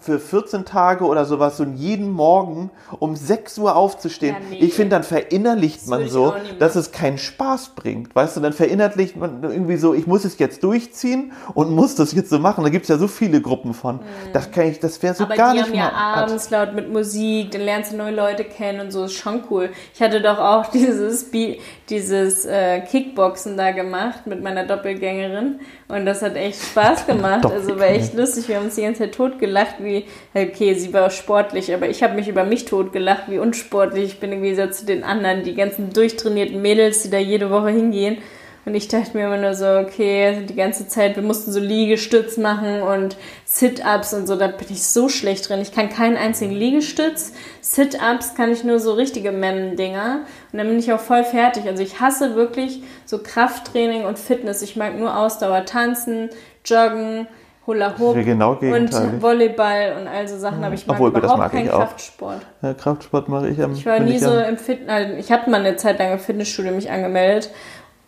für 0.00 0.18
14 0.18 0.64
Tage 0.64 1.04
oder 1.04 1.26
sowas 1.26 1.58
so 1.58 1.64
jeden 1.64 2.10
Morgen 2.10 2.70
um 2.98 3.14
6 3.14 3.58
Uhr 3.58 3.76
aufzustehen. 3.76 4.34
Ja, 4.34 4.40
nee. 4.48 4.56
Ich 4.64 4.72
finde, 4.72 4.96
dann 4.96 5.02
verinnerlicht 5.02 5.86
man 5.86 5.98
würde 5.98 6.06
ich 6.06 6.12
so, 6.12 6.34
dass 6.58 6.76
es 6.76 6.92
keinen 6.92 7.18
Spaß 7.18 7.70
bringt. 7.76 8.14
Weißt 8.16 8.34
du, 8.36 8.40
dann 8.40 8.54
verinnerlicht 8.54 9.16
man 9.16 9.42
irgendwie 9.42 9.76
so, 9.76 9.92
ich 9.92 10.06
muss 10.06 10.24
es 10.24 10.38
jetzt 10.38 10.64
durchziehen 10.64 11.32
und 11.52 11.70
muss 11.72 11.94
das 11.94 12.12
jetzt 12.14 12.30
so 12.30 12.38
machen. 12.38 12.64
Da 12.64 12.70
gibt 12.70 12.84
es 12.84 12.88
ja 12.88 12.96
so 12.96 13.06
viele 13.06 13.42
Gruppen 13.42 13.74
von. 13.74 14.00
Das 14.32 14.50
kann 14.50 14.64
ich, 14.68 14.80
das 14.80 15.02
wäre 15.02 15.14
so 15.14 15.24
Mhm. 15.24 15.30
Aber 15.32 15.36
gar 15.36 15.52
die 15.52 15.58
nicht 15.58 15.68
haben 15.68 15.76
ja 15.76 15.90
mal- 15.92 16.22
abends 16.22 16.48
laut 16.48 16.72
mit 16.74 16.90
Musik, 16.90 17.50
dann 17.50 17.60
lernst 17.60 17.92
du 17.92 17.96
neue 17.96 18.14
Leute 18.14 18.44
kennen 18.44 18.80
und 18.80 18.92
so, 18.92 19.04
ist 19.04 19.12
schon 19.12 19.42
cool. 19.50 19.68
Ich 19.94 20.00
hatte 20.00 20.22
doch 20.22 20.38
auch 20.38 20.66
dieses, 20.72 21.30
Bi- 21.30 21.60
dieses 21.92 22.46
äh, 22.46 22.80
Kickboxen 22.80 23.56
da 23.56 23.70
gemacht 23.70 24.26
mit 24.26 24.42
meiner 24.42 24.64
Doppelgängerin 24.64 25.60
und 25.88 26.06
das 26.06 26.22
hat 26.22 26.36
echt 26.36 26.60
Spaß 26.62 27.06
gemacht. 27.06 27.44
Also 27.44 27.78
war 27.78 27.88
echt 27.88 28.14
lustig, 28.14 28.48
wir 28.48 28.56
haben 28.56 28.64
uns 28.64 28.76
die 28.76 28.82
ganze 28.82 29.02
Zeit 29.02 29.14
totgelacht, 29.14 29.76
wie, 29.80 30.06
okay, 30.34 30.74
sie 30.74 30.92
war 30.92 31.10
sportlich, 31.10 31.72
aber 31.74 31.88
ich 31.88 32.02
habe 32.02 32.14
mich 32.14 32.28
über 32.28 32.44
mich 32.44 32.64
totgelacht, 32.64 33.24
wie 33.28 33.38
unsportlich. 33.38 34.04
Ich 34.04 34.20
bin 34.20 34.32
irgendwie 34.32 34.54
so 34.54 34.66
zu 34.68 34.86
den 34.86 35.04
anderen, 35.04 35.44
die 35.44 35.54
ganzen 35.54 35.92
durchtrainierten 35.92 36.60
Mädels, 36.60 37.02
die 37.02 37.10
da 37.10 37.18
jede 37.18 37.50
Woche 37.50 37.68
hingehen. 37.68 38.18
Und 38.64 38.76
ich 38.76 38.86
dachte 38.86 39.16
mir 39.16 39.26
immer 39.26 39.38
nur 39.38 39.54
so, 39.54 39.66
okay, 39.66 40.44
die 40.48 40.54
ganze 40.54 40.86
Zeit, 40.86 41.16
wir 41.16 41.22
mussten 41.24 41.50
so 41.50 41.58
Liegestütz 41.58 42.36
machen 42.36 42.80
und 42.82 43.16
Sit-Ups 43.44 44.14
und 44.14 44.28
so, 44.28 44.36
da 44.36 44.46
bin 44.46 44.68
ich 44.70 44.84
so 44.86 45.08
schlecht 45.08 45.48
drin. 45.48 45.60
Ich 45.60 45.72
kann 45.72 45.88
keinen 45.88 46.16
einzigen 46.16 46.52
Liegestütz. 46.52 47.32
Sit-Ups 47.60 48.34
kann 48.36 48.52
ich 48.52 48.62
nur 48.62 48.78
so 48.78 48.92
richtige 48.92 49.32
Memmen-Dinger. 49.32 50.20
Und 50.52 50.58
dann 50.58 50.68
bin 50.68 50.78
ich 50.78 50.92
auch 50.92 51.00
voll 51.00 51.24
fertig. 51.24 51.66
Also 51.66 51.82
ich 51.82 52.00
hasse 52.00 52.36
wirklich 52.36 52.82
so 53.04 53.18
Krafttraining 53.18 54.04
und 54.04 54.16
Fitness. 54.18 54.62
Ich 54.62 54.76
mag 54.76 54.96
nur 54.96 55.16
Ausdauer, 55.16 55.64
tanzen, 55.64 56.30
joggen, 56.64 57.26
Hula 57.66 57.96
Hoop 57.98 58.14
genau 58.24 58.52
und 58.60 59.22
Volleyball 59.22 59.96
und 60.00 60.08
all 60.08 60.26
so 60.26 60.36
Sachen. 60.36 60.64
Aber 60.64 60.74
ich 60.74 60.84
mag 60.86 60.96
Obwohl, 60.96 61.12
das 61.12 61.20
überhaupt 61.20 61.38
mag 61.38 61.54
ich 61.54 61.60
keinen. 61.60 61.68
Kraftsport. 61.68 62.46
Ja, 62.60 62.74
Kraftsport 62.74 63.28
mache 63.28 63.48
ich 63.48 63.62
am 63.62 63.72
Ich 63.72 63.86
war 63.86 64.00
nie 64.00 64.14
ich 64.16 64.20
so 64.20 64.30
am- 64.30 64.44
im 64.50 64.56
Fitness, 64.56 64.88
also 64.88 65.14
ich 65.14 65.30
habe 65.30 65.48
mal 65.48 65.60
eine 65.60 65.76
Zeit 65.76 66.00
lang 66.00 66.12
im 66.12 66.18
Fitnessstudio 66.18 66.72
mich 66.72 66.90
angemeldet, 66.90 67.50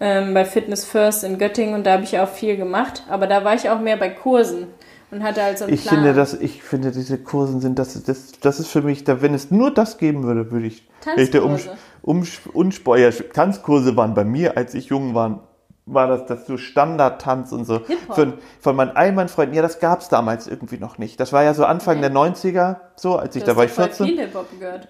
ähm, 0.00 0.34
bei 0.34 0.44
Fitness 0.44 0.84
First 0.84 1.24
in 1.24 1.38
Göttingen 1.38 1.74
und 1.74 1.84
da 1.86 1.92
habe 1.92 2.04
ich 2.04 2.18
auch 2.18 2.28
viel 2.28 2.56
gemacht, 2.56 3.04
aber 3.08 3.26
da 3.26 3.44
war 3.44 3.54
ich 3.54 3.70
auch 3.70 3.80
mehr 3.80 3.96
bei 3.96 4.10
Kursen 4.10 4.68
und 5.10 5.22
hatte 5.22 5.42
halt 5.42 5.58
so 5.58 5.64
einen 5.64 5.74
Ich 5.74 5.82
Plan. 5.82 5.96
finde, 5.96 6.14
dass, 6.14 6.34
ich 6.34 6.62
finde, 6.62 6.90
diese 6.90 7.18
Kursen 7.18 7.60
sind, 7.60 7.78
das, 7.78 8.02
das, 8.02 8.32
das 8.40 8.60
ist 8.60 8.68
für 8.68 8.82
mich, 8.82 9.04
da, 9.04 9.22
wenn 9.22 9.34
es 9.34 9.50
nur 9.50 9.72
das 9.72 9.98
geben 9.98 10.24
würde, 10.24 10.50
würde 10.50 10.66
ich, 10.66 10.88
ich 11.16 11.34
um, 11.40 11.56
Tanzkurse. 11.56 11.76
um, 12.02 12.24
Unsport, 12.52 12.98
ja, 12.98 13.10
Tanzkurse 13.10 13.96
waren 13.96 14.14
bei 14.14 14.24
mir, 14.24 14.56
als 14.56 14.74
ich 14.74 14.86
jung 14.86 15.14
war, 15.14 15.48
war 15.86 16.08
das, 16.08 16.26
das 16.26 16.46
so 16.46 16.56
Standardtanz 16.56 17.52
und 17.52 17.66
so. 17.66 17.80
Von, 18.10 18.34
von 18.60 18.74
meinen 18.74 18.96
all 18.96 19.12
meinen 19.12 19.28
Freunden, 19.28 19.54
ja, 19.54 19.62
das 19.62 19.78
gab 19.80 20.00
es 20.00 20.08
damals 20.08 20.46
irgendwie 20.46 20.78
noch 20.78 20.98
nicht. 20.98 21.20
Das 21.20 21.32
war 21.32 21.42
ja 21.42 21.52
so 21.54 21.64
Anfang 21.66 22.00
der 22.00 22.10
90er, 22.10 22.76
so, 22.96 23.16
als 23.16 23.36
ich, 23.36 23.44
da 23.44 23.54
war 23.56 23.64
ich 23.64 23.70
voll 23.70 23.84
14. 23.84 24.06
viel 24.06 24.18
Hip-Hop 24.20 24.46
gehört. 24.58 24.88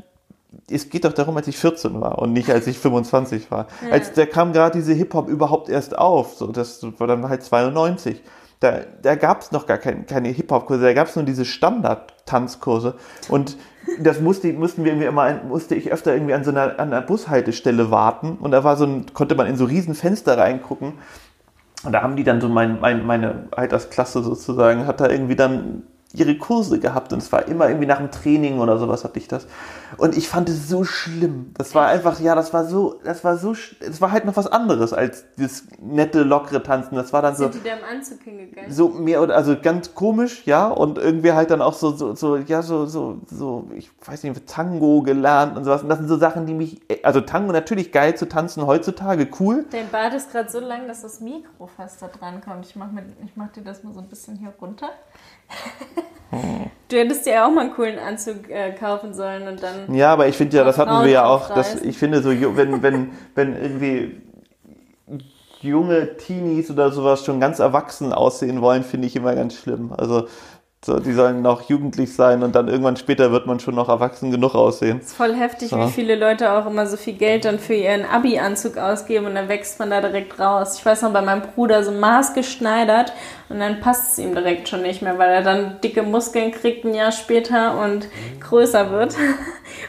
Es 0.71 0.89
geht 0.91 1.05
doch 1.05 1.13
darum, 1.13 1.37
als 1.37 1.49
ich 1.49 1.57
14 1.59 2.01
war 2.01 2.19
und 2.19 2.33
nicht 2.33 2.51
als 2.51 2.67
ich 2.67 2.79
25 2.79 3.51
war. 3.51 3.67
Als 3.91 4.13
da 4.13 4.27
kam 4.27 4.53
gerade 4.53 4.79
diese 4.79 4.93
Hip-Hop 4.93 5.29
überhaupt 5.29 5.69
erst 5.69 5.97
auf, 5.99 6.35
so, 6.35 6.47
das 6.53 6.81
war 6.99 7.07
dann 7.07 7.29
halt 7.29 7.43
92. 7.43 8.23
Da, 8.61 8.81
da 9.03 9.15
gab 9.17 9.43
es 9.43 9.53
noch 9.53 9.67
gar 9.67 9.79
kein, 9.79 10.07
keine 10.07 10.29
Hip-Hop-Kurse, 10.29 10.83
da 10.83 10.95
gab 10.95 11.09
es 11.09 11.17
nur 11.17 11.25
diese 11.25 11.45
Standard-Tanzkurse. 11.45 12.95
Und 13.29 13.57
das 14.01 14.21
musste, 14.21 14.53
mussten 14.53 14.85
wir 14.85 14.93
irgendwie 14.93 15.09
immer, 15.09 15.23
ein- 15.23 15.49
musste 15.49 15.75
ich 15.75 15.93
öfter 15.93 16.15
irgendwie 16.15 16.35
an 16.35 16.45
so 16.45 16.51
einer, 16.51 16.79
an 16.79 16.93
einer 16.93 17.03
Bushaltestelle 17.03 17.91
warten. 17.91 18.39
Und 18.41 18.53
da 18.53 18.65
war 18.65 18.77
so 18.77 18.85
ein, 18.85 19.07
konnte 19.13 19.35
man 19.35 19.47
in 19.47 19.57
so 19.57 19.65
riesen 19.65 19.95
Fenster 19.95 20.39
reingucken. 20.39 20.95
Und 21.85 21.93
da 21.93 22.01
haben 22.03 22.17
die 22.17 22.25
dann 22.25 22.41
so 22.41 22.49
mein, 22.49 22.81
mein, 22.81 23.05
meine 23.05 23.49
Altersklasse 23.51 24.23
sozusagen, 24.23 24.87
hat 24.87 25.01
da 25.01 25.11
irgendwie 25.11 25.37
dann 25.37 25.83
ihre 26.15 26.37
Kurse 26.39 26.79
gehabt 26.79 27.13
und 27.13 27.19
es 27.19 27.33
war 27.33 27.49
immer 27.49 27.69
irgendwie 27.69 27.87
nach 27.87 27.99
dem 27.99 28.11
Training 28.11 28.61
oder 28.61 28.79
sowas 28.79 29.05
hatte 29.05 29.19
ich 29.19 29.29
das. 29.29 29.47
Und 29.97 30.17
ich 30.17 30.29
fand 30.29 30.49
es 30.49 30.69
so 30.69 30.85
schlimm. 30.85 31.53
Das 31.57 31.75
war 31.75 31.89
einfach, 31.89 32.21
ja, 32.21 32.35
das 32.35 32.53
war 32.53 32.65
so, 32.65 33.01
das 33.05 33.25
war 33.25 33.37
so, 33.37 33.53
es 33.53 34.01
war 34.01 34.13
halt 34.13 34.25
noch 34.25 34.37
was 34.37 34.47
anderes 34.47 34.93
als 34.93 35.25
das 35.37 35.65
nette, 35.81 36.23
lockere 36.23 36.63
Tanzen. 36.63 36.95
Das 36.95 37.13
war 37.13 37.23
dann 37.23 37.35
so, 37.35 37.45
Sind 37.45 37.57
die 37.57 37.69
da 37.69 37.77
im 37.77 37.85
Anzug 37.85 38.23
hingegangen? 38.23 38.71
so 38.71 38.89
mehr 38.89 39.23
oder 39.23 39.35
also 39.37 39.57
ganz 39.61 39.95
komisch, 39.95 40.47
ja, 40.47 40.69
und 40.69 40.99
irgendwie 40.99 41.33
halt 41.33 41.51
dann 41.51 41.61
auch 41.61 41.75
so, 41.75 41.91
so, 41.91 42.15
so, 42.15 42.37
ja, 42.37 42.63
so, 42.63 42.87
so, 42.87 43.19
so, 43.27 43.69
ich 43.75 43.91
weiß 44.05 44.23
nicht, 44.23 44.47
Tango 44.47 45.03
gelernt 45.03 45.57
und 45.57 45.65
sowas. 45.65 45.83
Und 45.83 45.89
das 45.89 45.99
sind 45.99 46.09
so 46.09 46.17
Sachen, 46.17 46.47
die 46.47 46.55
mich, 46.55 46.81
also 47.03 47.21
Tango 47.21 47.53
natürlich 47.53 47.91
geil 47.93 48.17
zu 48.17 48.29
tanzen 48.29 48.67
heutzutage, 48.67 49.29
cool. 49.41 49.65
Dein 49.71 49.91
Bart 49.91 50.15
ist 50.15 50.31
gerade 50.31 50.49
so 50.51 50.61
lang, 50.61 50.87
dass 50.87 51.03
das 51.03 51.21
Mikro 51.21 51.67
fast 51.67 52.03
da 52.03 52.09
dran 52.09 52.41
kommt. 52.41 52.67
Ich 52.67 52.77
mach, 52.77 52.91
mit, 52.93 53.05
ich 53.25 53.37
mach 53.37 53.49
dir 53.49 53.63
das 53.63 53.83
mal 53.83 53.93
so 53.93 54.01
ein 54.01 54.09
bisschen 54.09 54.37
hier 54.37 54.53
runter. 54.61 54.91
Du 56.89 56.97
hättest 56.97 57.27
dir 57.27 57.47
auch 57.47 57.51
mal 57.51 57.63
einen 57.63 57.75
coolen 57.75 57.99
Anzug 57.99 58.51
äh, 58.51 58.73
kaufen 58.73 59.15
sollen 59.15 59.49
und 59.49 59.63
dann. 59.63 59.95
Ja, 59.95 60.13
aber 60.13 60.29
ich 60.29 60.37
finde 60.37 60.57
ja, 60.57 60.65
das 60.65 60.79
hatten 60.79 61.05
wir 61.05 61.11
ja 61.11 61.25
auch, 61.25 61.49
aufreißen. 61.51 61.89
ich 61.89 61.97
finde 61.97 62.23
so, 62.23 62.31
wenn, 62.31 62.83
wenn, 62.83 63.13
wenn 63.35 63.57
irgendwie 63.57 64.21
junge 65.61 66.17
Teenies 66.17 66.71
oder 66.71 66.93
sowas 66.93 67.25
schon 67.25 67.41
ganz 67.41 67.59
erwachsen 67.59 68.13
aussehen 68.13 68.61
wollen, 68.61 68.85
finde 68.85 69.07
ich 69.07 69.17
immer 69.17 69.35
ganz 69.35 69.55
schlimm. 69.55 69.93
Also 69.97 70.29
so, 70.85 71.01
die 71.01 71.15
sollen 71.15 71.41
noch 71.41 71.63
jugendlich 71.63 72.15
sein 72.15 72.43
und 72.43 72.55
dann 72.55 72.69
irgendwann 72.69 72.99
später 72.99 73.33
wird 73.33 73.47
man 73.47 73.59
schon 73.59 73.75
noch 73.75 73.89
erwachsen 73.89 74.31
genug 74.31 74.55
aussehen. 74.55 75.01
ist 75.01 75.15
voll 75.15 75.33
heftig, 75.35 75.71
So. 75.71 75.79
wie 75.79 75.91
viele 75.91 76.15
Leute 76.15 76.53
auch 76.53 76.67
immer 76.67 76.87
so 76.87 76.99
viel 76.99 77.15
Geld 77.15 77.47
dann 77.47 77.59
für 77.59 77.73
ihren 77.73 78.05
Abi-Anzug 78.05 78.77
ausgeben 78.77 79.25
und 79.25 79.35
dann 79.35 79.49
wächst 79.49 79.79
man 79.79 79.89
da 79.89 80.03
direkt 80.03 80.39
raus. 80.39 80.77
Ich 80.79 80.85
weiß 80.85 81.01
noch, 81.01 81.13
bei 81.15 81.23
meinem 81.23 81.41
Bruder 81.41 81.83
so 81.83 81.91
maßgeschneidert 81.91 83.15
und 83.49 83.59
dann 83.59 83.81
passt 83.81 84.13
es 84.13 84.19
ihm 84.19 84.35
direkt 84.35 84.69
schon 84.69 84.83
nicht 84.83 85.03
mehr, 85.03 85.19
weil 85.19 85.31
er 85.31 85.43
dann 85.43 85.81
dicke 85.83 86.03
Muskeln 86.03 86.51
kriegt 86.51 86.85
ein 86.85 86.95
Jahr 86.95 87.13
später 87.13 87.79
und 87.79 88.09
größer 88.41 88.91
wird. 88.91 89.17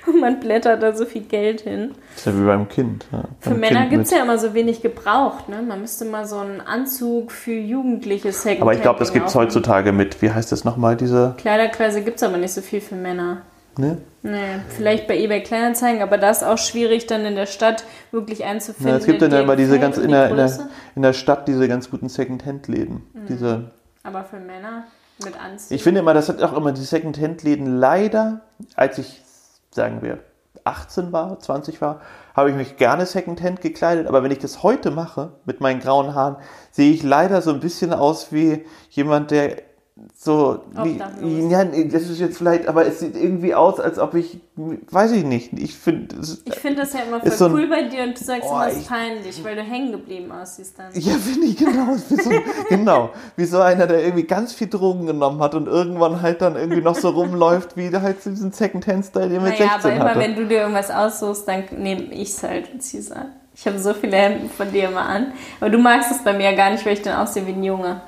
Und 0.07 0.19
man 0.19 0.39
blättert 0.39 0.81
da 0.81 0.95
so 0.95 1.05
viel 1.05 1.21
Geld 1.23 1.61
hin. 1.61 1.93
Das 2.09 2.19
ist 2.19 2.25
ja 2.25 2.41
wie 2.41 2.45
beim 2.45 2.67
Kind. 2.67 3.05
Ja. 3.11 3.23
Für 3.39 3.51
Beim 3.51 3.59
Männer 3.59 3.81
Kind 3.81 3.91
gibt 3.91 4.03
es 4.05 4.11
ja 4.11 4.23
immer 4.23 4.37
so 4.37 4.53
wenig 4.53 4.81
gebraucht, 4.81 5.49
ne? 5.49 5.61
Man 5.61 5.81
müsste 5.81 6.05
mal 6.05 6.25
so 6.25 6.37
einen 6.37 6.61
Anzug 6.61 7.31
für 7.31 7.53
Jugendliche 7.53 8.31
Second 8.31 8.61
Aber 8.61 8.73
ich 8.73 8.81
glaube, 8.81 8.99
das 8.99 9.13
gibt 9.13 9.27
es 9.27 9.35
heutzutage 9.35 9.91
mit, 9.91 10.21
wie 10.21 10.31
heißt 10.31 10.51
das 10.51 10.63
nochmal, 10.63 10.95
diese, 10.95 11.35
Kleiderkreise 11.37 12.03
gibt 12.03 12.17
es 12.17 12.23
aber 12.23 12.37
nicht 12.37 12.53
so 12.53 12.61
viel 12.61 12.81
für 12.81 12.95
Männer. 12.95 13.41
Ne? 13.79 13.99
Nee, 14.23 14.59
vielleicht 14.69 15.07
bei 15.07 15.17
eBay 15.17 15.43
Kleinanzeigen, 15.43 16.01
aber 16.01 16.17
da 16.17 16.31
ist 16.31 16.43
auch 16.43 16.57
schwierig, 16.57 17.05
dann 17.07 17.25
in 17.25 17.35
der 17.35 17.45
Stadt 17.45 17.85
wirklich 18.11 18.43
einzufinden. 18.43 18.89
Ja, 18.93 18.97
es 18.97 19.05
gibt 19.05 19.21
dann 19.21 19.31
ja 19.31 19.41
immer 19.41 19.55
diese 19.55 19.79
ganz 19.79 19.97
in 19.97 20.11
der, 20.11 20.29
in, 20.29 20.37
der, 20.37 20.69
in 20.95 21.01
der 21.01 21.13
Stadt 21.13 21.47
diese 21.47 21.67
ganz 21.67 21.89
guten 21.89 22.09
Second-Hand-Läden. 22.09 23.03
Diese 23.29 23.71
Aber 24.03 24.23
für 24.23 24.39
Männer 24.39 24.85
mit 25.23 25.39
Anzug. 25.39 25.71
Ich 25.71 25.83
finde 25.83 25.99
immer, 25.99 26.13
das 26.13 26.29
hat 26.29 26.41
auch 26.41 26.53
immer 26.53 26.71
die 26.71 26.81
Second-Hand-Läden 26.81 27.77
leider, 27.77 28.41
als 28.75 28.97
ich, 28.97 29.21
sagen 29.71 30.01
wir, 30.01 30.19
18 30.63 31.11
war, 31.11 31.39
20 31.39 31.79
war, 31.81 32.01
habe 32.35 32.49
ich 32.49 32.55
mich 32.55 32.77
gerne 32.77 33.05
Second-Hand 33.05 33.61
gekleidet. 33.61 34.07
Aber 34.07 34.23
wenn 34.23 34.31
ich 34.31 34.39
das 34.39 34.63
heute 34.63 34.91
mache, 34.91 35.33
mit 35.45 35.61
meinen 35.61 35.79
grauen 35.79 36.15
Haaren, 36.15 36.37
sehe 36.71 36.91
ich 36.91 37.03
leider 37.03 37.41
so 37.41 37.51
ein 37.51 37.59
bisschen 37.59 37.93
aus 37.93 38.31
wie 38.31 38.65
jemand, 38.89 39.31
der 39.31 39.61
so, 40.13 40.59
Obdachlos. 40.77 41.51
ja, 41.51 41.63
das 41.63 42.03
ist 42.09 42.19
jetzt 42.19 42.37
vielleicht, 42.37 42.67
aber 42.67 42.85
es 42.85 42.99
sieht 42.99 43.15
irgendwie 43.15 43.55
aus, 43.55 43.79
als 43.79 43.97
ob 43.97 44.13
ich, 44.13 44.39
weiß 44.57 45.11
ich 45.13 45.23
nicht, 45.23 45.53
ich 45.57 45.73
finde, 45.73 46.15
ich 46.43 46.55
finde 46.55 46.81
das 46.81 46.91
ja 46.91 46.99
immer 47.07 47.21
voll 47.21 47.31
so 47.31 47.45
ein- 47.45 47.53
cool 47.53 47.67
bei 47.69 47.83
dir 47.83 48.03
und 48.03 48.19
du 48.19 48.23
sagst 48.23 48.43
Oh, 48.45 48.55
immer, 48.55 48.67
es 48.67 48.73
ist 48.73 48.81
ich- 48.81 48.87
peinlich, 48.89 49.43
weil 49.45 49.55
du 49.55 49.61
hängen 49.61 49.93
geblieben 49.93 50.29
aussiehst 50.33 50.77
dann. 50.77 50.87
Ja, 50.95 51.13
finde 51.13 51.47
ich 51.47 51.55
genau. 51.55 51.95
Wie 52.09 52.15
so, 52.21 52.29
genau. 52.69 53.09
Wie 53.37 53.45
so 53.45 53.61
einer, 53.61 53.87
der 53.87 54.03
irgendwie 54.03 54.23
ganz 54.23 54.51
viel 54.51 54.67
Drogen 54.67 55.05
genommen 55.05 55.41
hat 55.41 55.55
und 55.55 55.67
irgendwann 55.67 56.21
halt 56.21 56.41
dann 56.41 56.57
irgendwie 56.57 56.81
noch 56.81 56.95
so 56.95 57.09
rumläuft, 57.11 57.77
wie 57.77 57.89
halt 57.95 58.21
so 58.21 58.29
diesen 58.31 58.51
Second-Hand-Style, 58.51 59.29
den 59.29 59.43
mit 59.43 59.57
Naja, 59.57 59.71
16 59.75 59.91
aber 59.91 59.93
immer 60.01 60.09
hatte. 60.09 60.19
wenn 60.19 60.35
du 60.35 60.45
dir 60.45 60.59
irgendwas 60.59 60.91
aussuchst, 60.91 61.47
dann 61.47 61.63
nehme 61.77 62.03
ich 62.13 62.31
es 62.31 62.43
halt 62.43 62.69
und 62.73 62.81
zieh's 62.83 63.11
an. 63.13 63.27
Ich 63.55 63.65
habe 63.65 63.79
so 63.79 63.93
viele 63.93 64.17
Hemden 64.17 64.49
von 64.49 64.69
dir 64.73 64.89
immer 64.89 65.07
an. 65.07 65.27
Aber 65.61 65.69
du 65.69 65.77
magst 65.77 66.11
es 66.11 66.17
bei 66.21 66.33
mir 66.33 66.51
ja 66.51 66.55
gar 66.57 66.71
nicht, 66.71 66.85
weil 66.85 66.91
ich 66.93 67.01
dann 67.01 67.15
aussehe 67.21 67.47
wie 67.47 67.51
ein 67.53 67.63
Junge. 67.63 68.01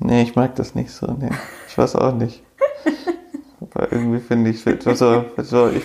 Nee, 0.00 0.22
ich 0.22 0.36
mag 0.36 0.54
das 0.56 0.74
nicht 0.74 0.90
so. 0.90 1.06
Nee. 1.18 1.30
Ich 1.68 1.76
weiß 1.76 1.96
auch 1.96 2.12
nicht. 2.14 2.42
Aber 3.74 3.90
irgendwie 3.92 4.20
finde 4.20 4.50
ich, 4.50 4.64
also, 4.86 5.24
also 5.36 5.68
ich, 5.68 5.82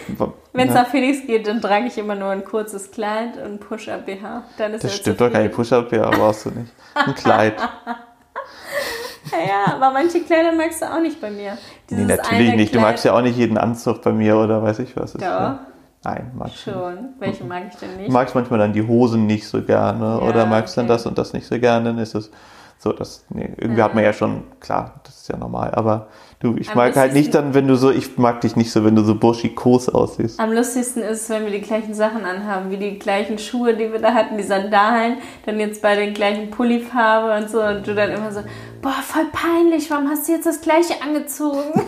Wenn 0.53 0.67
es 0.69 0.73
ja, 0.75 0.83
nach 0.83 0.89
Felix 0.89 1.25
geht, 1.25 1.47
dann 1.47 1.59
trage 1.59 1.87
ich 1.87 1.97
immer 1.97 2.15
nur 2.15 2.29
ein 2.29 2.45
kurzes 2.45 2.91
Kleid 2.91 3.31
und 3.43 3.59
Push-Up-BH. 3.59 4.43
Dann 4.57 4.73
ist 4.73 4.83
das 4.83 4.95
stimmt 4.95 5.19
doch 5.19 5.31
gar 5.31 5.41
nicht. 5.41 5.53
zufrieden. 5.53 5.87
Push-Up, 5.87 5.91
ja, 5.91 6.09
brauchst 6.09 6.45
du 6.45 6.49
nicht. 6.51 6.71
Ein 6.93 7.15
Kleid. 7.15 7.55
Ja, 9.31 9.73
aber 9.75 9.91
manche 9.91 10.21
Kleider 10.21 10.51
magst 10.51 10.81
du 10.81 10.85
auch 10.85 10.99
nicht 10.99 11.19
bei 11.19 11.31
mir. 11.31 11.53
Nee, 11.53 11.57
Dieses 11.89 12.07
natürlich 12.07 12.47
eine 12.49 12.55
nicht. 12.57 12.73
Du 12.73 12.77
Kleid- 12.79 12.91
magst 12.91 13.05
ja 13.05 13.13
auch 13.17 13.21
nicht 13.21 13.37
jeden 13.37 13.57
Anzug 13.57 14.01
bei 14.01 14.11
mir 14.11 14.37
oder 14.37 14.61
weiß 14.61 14.79
ich 14.79 14.95
was. 14.95 15.15
Ist 15.15 15.21
Doch. 15.21 15.27
ja- 15.27 15.59
Nein, 16.05 16.31
magst 16.35 16.67
du 16.67 16.71
nicht. 16.71 16.79
Schon. 16.79 16.97
Welche 17.19 17.43
mag 17.45 17.63
ich 17.71 17.75
denn 17.77 17.89
Du 17.95 17.97
nicht? 18.01 18.11
magst 18.11 18.35
manchmal 18.35 18.59
dann 18.59 18.73
die 18.73 18.85
Hosen 18.85 19.25
nicht 19.25 19.47
so 19.47 19.61
gerne 19.63 20.03
Ja, 20.05 20.17
oder 20.19 20.45
magst 20.45 20.77
dann 20.77 20.85
okay. 20.85 20.93
das 20.93 21.05
und 21.05 21.17
das 21.17 21.31
nicht 21.33 21.47
so 21.47 21.57
gerne, 21.59 21.85
dann 21.85 21.97
ist 21.97 22.13
es 22.13 22.29
so, 22.83 22.91
das, 22.91 23.23
nee, 23.29 23.49
irgendwie 23.57 23.81
hat 23.81 23.95
man 23.95 24.03
ja 24.03 24.11
schon, 24.11 24.43
klar, 24.59 24.99
das 25.05 25.21
ist 25.21 25.29
ja 25.29 25.37
normal, 25.37 25.71
aber 25.73 26.07
du, 26.39 26.55
ich 26.57 26.69
Am 26.69 26.75
mag 26.75 26.93
halt 26.97 27.13
nicht 27.13 27.33
dann, 27.33 27.53
wenn 27.53 27.65
du 27.65 27.75
so, 27.75 27.89
ich 27.91 28.17
mag 28.17 28.41
dich 28.41 28.57
nicht 28.57 28.73
so, 28.73 28.83
wenn 28.83 28.95
du 28.95 29.03
so 29.03 29.15
burschikos 29.15 29.87
aussiehst. 29.87 30.37
Am 30.37 30.51
lustigsten 30.51 31.01
ist 31.01 31.29
wenn 31.29 31.45
wir 31.45 31.51
die 31.51 31.61
gleichen 31.61 31.93
Sachen 31.93 32.25
anhaben, 32.25 32.71
wie 32.71 32.77
die 32.77 32.99
gleichen 32.99 33.37
Schuhe, 33.37 33.73
die 33.73 33.89
wir 33.89 33.99
da 33.99 34.13
hatten, 34.13 34.35
die 34.35 34.43
Sandalen, 34.43 35.15
dann 35.45 35.61
jetzt 35.61 35.81
bei 35.81 35.95
den 35.95 36.13
gleichen 36.13 36.51
Pullifarbe 36.51 37.41
und 37.41 37.49
so 37.49 37.61
und 37.61 37.87
du 37.87 37.95
dann 37.95 38.11
immer 38.11 38.33
so, 38.33 38.41
boah, 38.81 38.91
voll 39.01 39.27
peinlich, 39.31 39.89
warum 39.89 40.09
hast 40.09 40.27
du 40.27 40.33
jetzt 40.33 40.45
das 40.45 40.59
gleiche 40.59 41.01
angezogen? 41.01 41.63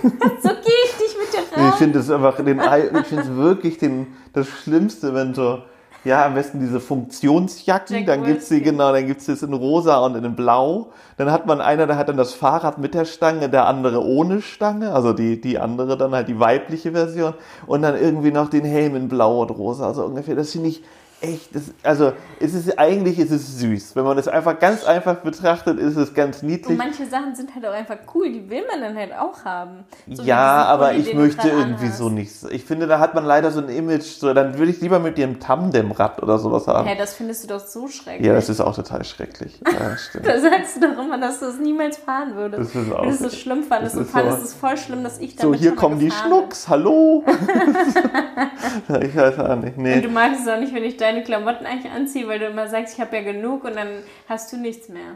so 0.41 0.49
gehe 0.49 0.81
ich 0.85 0.99
nicht 1.01 1.17
mit 1.19 1.33
dir 1.33 1.57
Nee, 1.57 1.67
ich 1.67 1.71
raus. 1.73 1.77
finde 1.77 1.99
es 1.99 2.09
einfach, 2.09 2.37
den, 2.37 2.61
ich 2.61 3.07
finde 3.07 3.23
es 3.23 3.35
wirklich 3.35 3.77
den, 3.79 4.07
das 4.31 4.47
Schlimmste, 4.47 5.13
wenn 5.13 5.33
so, 5.33 5.59
ja, 6.05 6.25
am 6.25 6.35
besten 6.35 6.59
diese 6.59 6.79
Funktionsjacken, 6.79 7.97
Jack 7.97 8.05
dann 8.05 8.23
gibt's 8.23 8.47
die, 8.47 8.55
Wolfskin. 8.55 8.77
genau, 8.77 8.93
dann 8.93 9.07
gibt's 9.07 9.25
das 9.25 9.41
in 9.41 9.53
rosa 9.53 9.97
und 9.97 10.15
in 10.15 10.35
blau. 10.35 10.91
Dann 11.17 11.31
hat 11.31 11.47
man 11.47 11.61
einer, 11.61 11.87
der 11.87 11.97
hat 11.97 12.09
dann 12.09 12.17
das 12.17 12.33
Fahrrad 12.33 12.77
mit 12.77 12.93
der 12.93 13.05
Stange, 13.05 13.49
der 13.49 13.65
andere 13.65 14.05
ohne 14.05 14.41
Stange, 14.41 14.93
also 14.93 15.13
die, 15.13 15.41
die 15.41 15.57
andere 15.57 15.97
dann 15.97 16.13
halt 16.13 16.27
die 16.27 16.39
weibliche 16.39 16.91
Version 16.91 17.33
und 17.65 17.81
dann 17.81 17.97
irgendwie 17.97 18.31
noch 18.31 18.49
den 18.49 18.65
Helm 18.65 18.95
in 18.95 19.09
blau 19.09 19.41
und 19.41 19.49
rosa, 19.49 19.87
also 19.87 20.05
ungefähr. 20.05 20.35
Das 20.35 20.51
finde 20.51 20.69
ich 20.69 20.83
echt, 21.21 21.55
das, 21.55 21.63
also 21.83 22.13
es 22.39 22.53
ist 22.53 22.77
eigentlich, 22.77 23.17
ist 23.19 23.31
es 23.31 23.59
süß. 23.59 23.95
Wenn 23.95 24.03
man 24.03 24.15
das 24.17 24.27
einfach 24.27 24.59
ganz 24.59 24.83
einfach 24.83 25.15
betrachtet, 25.17 25.79
ist 25.79 25.95
es 25.95 26.13
ganz 26.13 26.41
Und 26.43 26.49
niedlich. 26.49 26.77
manche 26.77 27.05
Sachen 27.07 27.35
sind 27.35 27.53
halt 27.55 27.65
auch 27.65 27.73
einfach 27.73 27.97
cool, 28.13 28.31
die 28.31 28.49
will 28.49 28.63
man 28.71 28.81
dann 28.81 28.95
halt 28.95 29.11
auch 29.13 29.43
haben. 29.45 29.85
So 30.11 30.23
ja, 30.23 30.63
aber 30.65 30.89
Pulli, 30.89 30.99
ich 31.01 31.13
möchte 31.13 31.47
irgendwie 31.49 31.85
anhast. 31.85 31.97
so 31.97 32.09
nichts. 32.09 32.43
Ich 32.51 32.63
finde, 32.65 32.85
da 32.87 32.99
hat 32.99 33.15
man 33.15 33.25
leider 33.25 33.51
so 33.51 33.59
ein 33.61 33.69
Image, 33.69 34.03
so, 34.03 34.33
dann 34.33 34.57
würde 34.57 34.71
ich 34.71 34.81
lieber 34.81 34.99
mit 34.99 35.17
dem 35.17 35.39
Tandemrad 35.39 36.21
oder 36.21 36.37
sowas 36.37 36.67
haben. 36.67 36.87
Hä, 36.87 36.95
das 36.97 37.13
findest 37.15 37.43
du 37.43 37.47
doch 37.47 37.59
so 37.59 37.87
schrecklich. 37.87 38.25
Ja, 38.27 38.33
das 38.33 38.49
ist 38.49 38.61
auch 38.61 38.75
total 38.75 39.03
schrecklich. 39.03 39.59
Ja, 39.75 39.97
stimmt. 39.97 40.27
Da 40.27 40.39
sagst 40.39 40.77
du 40.77 40.81
doch 40.81 41.03
immer, 41.03 41.17
dass 41.17 41.39
du 41.39 41.45
es 41.47 41.57
niemals 41.59 41.97
fahren 41.97 42.35
würdest. 42.35 42.75
Das 42.75 42.83
ist 42.83 42.93
auch 42.93 43.05
es 43.05 43.19
so 43.19 43.29
schlimm 43.29 43.63
fandest 43.63 43.95
das 43.95 43.99
und 43.99 44.05
ist 44.05 44.11
fandest 44.11 44.39
so- 44.39 44.45
es 44.45 44.53
voll 44.53 44.77
schlimm, 44.77 45.03
dass 45.03 45.19
ich 45.19 45.35
So, 45.35 45.47
damit 45.47 45.59
hier 45.59 45.69
schon 45.69 45.75
mal 45.75 45.81
kommen 45.81 45.99
die. 45.99 46.11
Schnucks, 46.11 46.67
hallo. 46.69 47.23
Ja, 48.89 49.01
ich 49.01 49.15
weiß 49.15 49.39
auch 49.39 49.55
nicht. 49.55 49.77
Und 49.77 49.83
Nee. 49.83 50.01
du 50.01 50.09
magst 50.09 50.41
es 50.41 50.47
auch 50.47 50.59
nicht, 50.59 50.73
wenn 50.73 50.83
ich 50.83 50.97
deine 51.05 51.23
Klamotten 51.23 51.65
eigentlich 51.65 51.91
anziehe, 51.91 52.27
weil 52.27 52.39
du 52.39 52.45
immer 52.45 52.67
sagst, 52.67 52.95
ich 52.95 53.01
habe 53.01 53.15
ja 53.15 53.23
genug 53.23 53.63
und 53.63 53.75
dann 53.75 53.87
hast 54.27 54.51
du 54.51 54.57
nichts 54.57 54.89
mehr. 54.89 55.15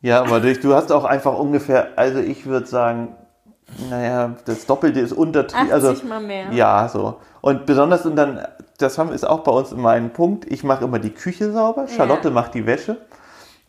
Ja, 0.00 0.20
aber 0.20 0.40
du 0.40 0.74
hast 0.74 0.90
auch 0.92 1.04
einfach 1.04 1.38
ungefähr, 1.38 1.90
also 1.96 2.18
ich 2.18 2.46
würde 2.46 2.66
sagen, 2.66 3.16
naja, 3.88 4.36
das 4.44 4.66
Doppelte 4.66 5.00
ist 5.00 5.12
80 5.12 5.18
untertrieben. 5.18 5.72
Also, 5.72 6.06
mal 6.06 6.20
mehr. 6.20 6.46
ja, 6.52 6.88
so. 6.88 7.20
Und 7.40 7.66
besonders, 7.66 8.04
und 8.04 8.16
dann, 8.16 8.46
das 8.78 8.98
haben, 8.98 9.12
ist 9.12 9.24
auch 9.24 9.40
bei 9.40 9.52
uns 9.52 9.72
immer 9.72 9.90
ein 9.90 10.12
Punkt, 10.12 10.50
ich 10.50 10.64
mache 10.64 10.84
immer 10.84 10.98
die 10.98 11.10
Küche 11.10 11.52
sauber, 11.52 11.86
Charlotte 11.88 12.28
Ja. 12.28 12.34
macht 12.34 12.54
die 12.54 12.66
Wäsche. 12.66 12.98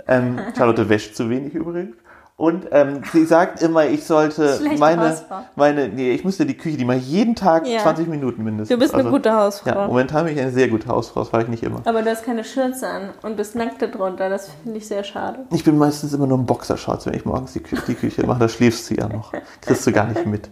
Ähm, 0.08 0.40
Charlotte 0.58 0.90
wäscht 0.90 1.16
zu 1.16 1.30
wenig 1.30 1.54
übrigens. 1.54 1.96
Und 2.36 2.66
ähm, 2.72 3.04
sie 3.12 3.26
sagt 3.26 3.62
immer, 3.62 3.86
ich 3.86 4.06
sollte 4.06 4.58
Schlechte 4.58 4.80
meine, 4.80 5.16
meine, 5.56 5.88
nee, 5.88 6.12
ich 6.14 6.24
müsste 6.26 6.48
die 6.48 6.58
Küche, 6.58 6.78
die 6.78 6.84
mache 6.86 6.98
ich 6.98 7.08
jeden 7.08 7.36
Tag 7.36 7.68
Ja. 7.68 7.80
20 7.84 8.08
Minuten 8.08 8.44
mindestens. 8.44 8.76
Du 8.76 8.80
bist 8.80 8.94
eine 8.94 9.04
Also, 9.04 9.12
gute 9.16 9.34
Hausfrau. 9.34 9.70
Ja, 9.70 9.88
momentan 9.88 10.26
bin 10.26 10.34
ich 10.36 10.42
eine 10.42 10.52
sehr 10.52 10.68
gute 10.68 10.88
Hausfrau, 10.88 11.22
das 11.24 11.32
war 11.32 11.42
ich 11.42 11.48
nicht 11.48 11.62
immer. 11.62 11.82
Aber 11.86 12.02
du 12.02 12.10
hast 12.10 12.26
keine 12.26 12.44
Schürze 12.44 12.88
an 12.88 13.10
und 13.22 13.38
bist 13.38 13.56
nackt 13.56 13.82
darunter. 13.84 14.30
Das 14.30 14.50
finde 14.64 14.80
ich 14.80 14.88
sehr 14.88 15.04
schade. 15.04 15.46
Ich 15.52 15.64
bin 15.64 15.78
meistens 15.78 16.12
immer 16.14 16.26
nur 16.26 16.40
im 16.40 16.46
Boxershorts, 16.48 17.06
wenn 17.06 17.14
ich 17.14 17.24
morgens 17.24 17.54
die, 17.54 17.60
Kü 17.60 17.78
die 17.88 17.94
Küche 17.94 18.26
mache. 18.26 18.40
Da 18.40 18.50
schläfst 18.50 18.90
du 18.90 18.96
ja 18.96 19.08
noch. 19.08 19.32
Kriegst 19.62 19.86
du 19.86 19.92
gar 19.92 20.08
nicht 20.08 20.26
mit. 20.26 20.50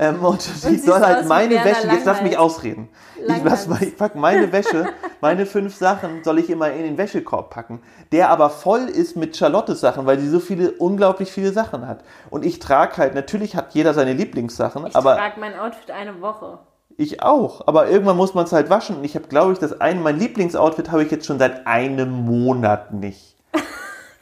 Ähm, 0.00 0.24
und 0.24 0.38
ich 0.38 0.44
siehst 0.44 0.86
soll 0.86 1.00
halt 1.00 1.26
meine 1.26 1.56
Wäsche, 1.64 1.88
jetzt 1.88 2.06
lass 2.06 2.22
mich 2.22 2.38
ausreden. 2.38 2.88
Ich, 3.16 3.42
lass 3.42 3.66
mal, 3.66 3.82
ich 3.82 3.96
pack 3.96 4.14
meine 4.14 4.52
Wäsche, 4.52 4.86
meine 5.20 5.44
fünf 5.44 5.74
Sachen 5.74 6.22
soll 6.22 6.38
ich 6.38 6.48
immer 6.50 6.70
in 6.70 6.84
den 6.84 6.96
Wäschekorb 6.96 7.50
packen, 7.50 7.82
der 8.12 8.30
aber 8.30 8.48
voll 8.48 8.82
ist 8.82 9.16
mit 9.16 9.36
Charlottes 9.36 9.80
Sachen, 9.80 10.06
weil 10.06 10.20
sie 10.20 10.28
so 10.28 10.38
viele, 10.38 10.70
unglaublich 10.70 11.32
viele 11.32 11.52
Sachen 11.52 11.88
hat. 11.88 12.04
Und 12.30 12.44
ich 12.44 12.60
trage 12.60 12.96
halt, 12.96 13.16
natürlich 13.16 13.56
hat 13.56 13.74
jeder 13.74 13.92
seine 13.92 14.12
Lieblingssachen, 14.12 14.86
Ich 14.86 14.94
aber 14.94 15.16
trage 15.16 15.40
mein 15.40 15.58
Outfit 15.58 15.90
eine 15.90 16.20
Woche. 16.20 16.60
ich 16.96 17.20
auch. 17.22 17.66
Aber 17.66 17.88
irgendwann 17.88 18.16
muss 18.16 18.34
man 18.34 18.44
es 18.44 18.52
halt 18.52 18.70
waschen. 18.70 18.98
Und 18.98 19.04
ich 19.04 19.16
habe, 19.16 19.26
glaube 19.26 19.52
ich, 19.52 19.58
das 19.58 19.80
ein, 19.80 20.00
mein 20.02 20.18
Lieblingsoutfit 20.18 20.92
habe 20.92 21.02
ich 21.02 21.10
jetzt 21.10 21.26
schon 21.26 21.40
seit 21.40 21.66
einem 21.66 22.24
Monat 22.24 22.92
nicht. 22.92 23.37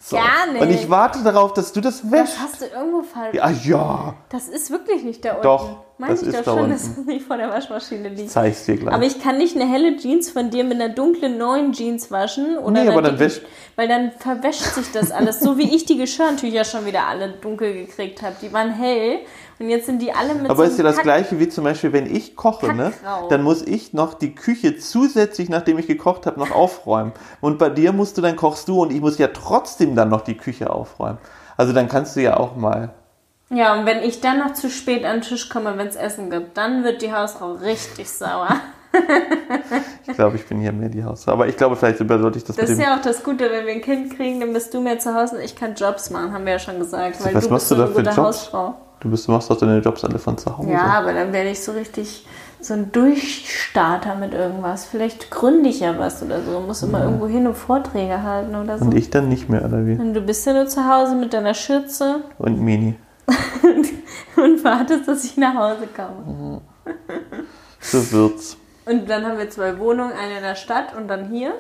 So. 0.09 0.15
Gar 0.17 0.53
nicht. 0.53 0.63
Und 0.63 0.71
ich 0.71 0.89
warte 0.89 1.25
darauf, 1.25 1.53
dass 1.53 1.73
du 1.73 1.81
das 1.81 2.09
wäschst. 2.13 2.37
Das 2.37 2.41
hast 2.41 2.61
du 2.61 2.67
irgendwo 2.67 3.03
falsch. 3.03 3.35
Ja, 3.35 3.51
ja. 3.51 4.15
Das 4.29 4.47
ist 4.47 4.71
wirklich 4.71 5.03
nicht 5.03 5.25
da 5.25 5.31
unten. 5.33 5.43
Doch, 5.43 5.77
Meine 5.99 6.13
das 6.13 6.23
ich 6.23 6.29
ist 6.29 6.37
doch 6.39 6.45
da 6.45 6.51
schon, 6.53 6.59
unten. 6.61 6.71
dass 6.75 6.83
es 6.87 6.97
nicht 7.07 7.27
vor 7.27 7.37
der 7.37 7.49
Waschmaschine 7.51 8.11
liegt. 8.11 8.31
Zeig's 8.31 8.65
dir 8.67 8.77
gleich. 8.77 8.95
Aber 8.95 9.03
ich 9.05 9.21
kann 9.21 9.37
nicht 9.39 9.57
eine 9.57 9.69
helle 9.69 9.97
Jeans 9.97 10.31
von 10.31 10.51
dir 10.51 10.63
mit 10.63 10.81
einer 10.81 10.95
dunklen 10.95 11.39
neuen 11.39 11.73
Jeans 11.73 12.13
waschen. 12.13 12.57
Oder 12.59 12.85
Nee, 12.85 12.89
aber 12.89 13.03
dann 13.03 13.19
wäscht- 13.19 13.43
Weil 13.75 13.89
dann 13.89 14.13
verwäscht 14.13 14.63
sich 14.63 14.93
das 14.93 15.11
alles. 15.11 15.41
so 15.41 15.59
wie 15.59 15.75
ich 15.75 15.87
die 15.87 15.97
Geschirrtücher 15.99 16.63
schon 16.65 16.87
wieder 16.87 17.09
alle 17.09 17.31
dunkel 17.31 17.73
gekriegt 17.75 18.23
habe. 18.23 18.37
Die 18.41 18.53
waren 18.53 18.71
hell 18.71 19.19
und 19.59 19.69
jetzt 19.71 19.87
sind 19.87 20.01
die 20.03 20.13
alle 20.13 20.35
mit 20.35 20.51
Aber 20.51 20.65
so 20.67 20.71
ist 20.73 20.79
ja 20.79 20.85
das 20.85 20.97
Kack- 20.97 21.05
gleiche 21.05 21.39
wie 21.41 21.49
zum 21.49 21.65
Beispiel, 21.65 21.93
wenn 21.93 22.07
ich 22.15 22.37
koche, 22.37 22.73
ne? 22.75 22.93
Dann 23.31 23.43
muss 23.43 23.63
ich 23.63 23.93
noch 23.93 24.15
die 24.15 24.35
Küche 24.35 24.77
zusätzlich, 24.79 25.49
nachdem 25.49 25.79
ich 25.79 25.87
gekocht 25.87 26.27
habe, 26.27 26.39
noch 26.39 26.51
aufräumen. 26.51 27.13
Und 27.41 27.59
bei 27.59 27.69
dir 27.71 27.93
musst 27.93 28.19
du, 28.19 28.23
dann 28.23 28.37
kochst 28.37 28.69
du 28.69 28.83
und 28.83 28.93
ich 28.93 29.01
muss 29.01 29.19
ja 29.19 29.29
trotzdem 29.29 29.95
dann 29.97 30.09
noch 30.09 30.23
die 30.23 30.37
Küche 30.37 30.71
aufräumen. 30.71 31.19
Also 31.57 31.73
dann 31.73 31.89
kannst 31.89 32.17
du 32.17 32.21
ja 32.23 32.37
auch 32.37 32.57
mal. 32.57 32.91
Ja, 33.49 33.79
und 33.79 33.87
wenn 33.87 34.03
ich 34.03 34.21
dann 34.21 34.39
noch 34.41 34.55
zu 34.55 34.69
spät 34.69 35.05
an 35.05 35.21
den 35.21 35.23
Tisch 35.23 35.49
komme, 35.49 35.79
wenn 35.79 35.87
es 35.87 35.97
Essen 35.97 36.31
gibt, 36.31 36.57
dann 36.57 36.83
wird 36.85 37.01
die 37.01 37.13
Hausfrau 37.13 37.53
richtig 37.53 38.11
sauer. 38.11 38.49
Ich 40.07 40.15
glaube, 40.15 40.37
ich 40.37 40.47
bin 40.47 40.61
hier 40.61 40.73
mehr 40.73 40.89
die 40.89 41.05
Hausfrau. 41.05 41.33
Aber 41.33 41.47
ich 41.47 41.57
glaube, 41.57 41.77
vielleicht 41.77 41.99
sollte 41.99 42.39
ich 42.39 42.45
das, 42.45 42.57
Das 42.57 42.71
ist 42.71 42.81
ja 42.81 42.97
auch 42.97 43.03
das 43.03 43.23
Gute, 43.23 43.51
wenn 43.51 43.67
wir 43.67 43.75
ein 43.75 43.83
Kind 43.83 44.17
kriegen, 44.17 44.41
dann 44.41 44.53
bist 44.53 44.73
du 44.75 44.81
mehr 44.81 44.99
zu 44.99 45.15
Hause 45.15 45.37
und 45.37 45.43
ich 45.43 45.55
kann 45.55 45.75
Jobs 45.75 46.11
machen, 46.11 46.33
haben 46.33 46.45
wir 46.45 46.55
ja 46.55 46.59
schon 46.59 46.79
gesagt. 46.79 47.25
Weil 47.25 47.35
Was 47.35 47.45
du 47.47 47.51
machst 47.53 47.69
bist 47.69 47.71
du 47.71 47.75
so 47.75 47.81
da 47.83 47.85
eine 47.87 47.95
für 47.95 48.03
gute 48.03 48.17
Jobs? 48.17 48.19
Hausfrau. 48.39 48.75
Du 49.01 49.11
bist, 49.11 49.29
du 49.29 49.33
machst 49.33 49.51
doch 49.51 49.59
deine 49.59 49.79
Jobs 49.79 50.05
alle 50.05 50.19
von 50.19 50.39
zu 50.39 50.57
Hause. 50.57 50.71
Ja, 50.71 50.85
aber 50.99 51.13
dann 51.13 51.33
werde 51.33 51.51
ich 51.51 51.61
so 51.63 51.73
richtig 51.73 52.27
so 52.61 52.75
ein 52.75 52.91
Durchstarter 52.93 54.15
mit 54.15 54.33
irgendwas. 54.33 54.87
Vielleicht 54.87 55.31
gründe 55.31 55.69
ich 55.69 55.81
ja 55.81 55.99
was 55.99 56.23
oder 56.23 56.43
so. 56.43 56.61
Muss 56.61 56.83
immer 56.83 57.05
irgendwo 57.05 57.27
hin 57.27 57.47
und 57.47 57.55
Vorträge 57.55 58.23
halten 58.23 58.55
oder 58.57 58.79
so. 58.79 58.85
Und 58.87 58.95
ich 58.95 59.11
dann 59.11 59.29
nicht 59.29 59.49
mehr, 59.49 59.65
oder 59.65 59.87
wie? 59.87 59.93
Und 59.93 60.15
du 60.15 60.21
bist 60.21 60.47
ja 60.47 60.55
nur 60.55 60.67
zu 60.67 60.89
Hause 60.89 61.15
mit 61.15 61.33
deiner 61.33 61.55
Schürze 61.55 62.23
Und 62.39 62.61
Mini. 62.61 62.97
und 64.37 64.65
wartest, 64.65 65.09
dass 65.09 65.25
ich 65.25 65.37
nach 65.37 65.55
Hause 65.55 65.89
komme. 65.95 66.61
So 67.81 68.13
wird's. 68.13 68.57
Und 68.87 69.11
dann 69.11 69.27
haben 69.27 69.39
wir 69.39 69.51
zwei 69.51 69.79
Wohnungen, 69.79 70.13
eine 70.13 70.37
in 70.37 70.43
der 70.43 70.55
Stadt 70.55 70.95
und 70.97 71.09
dann 71.09 71.29
hier. 71.29 71.55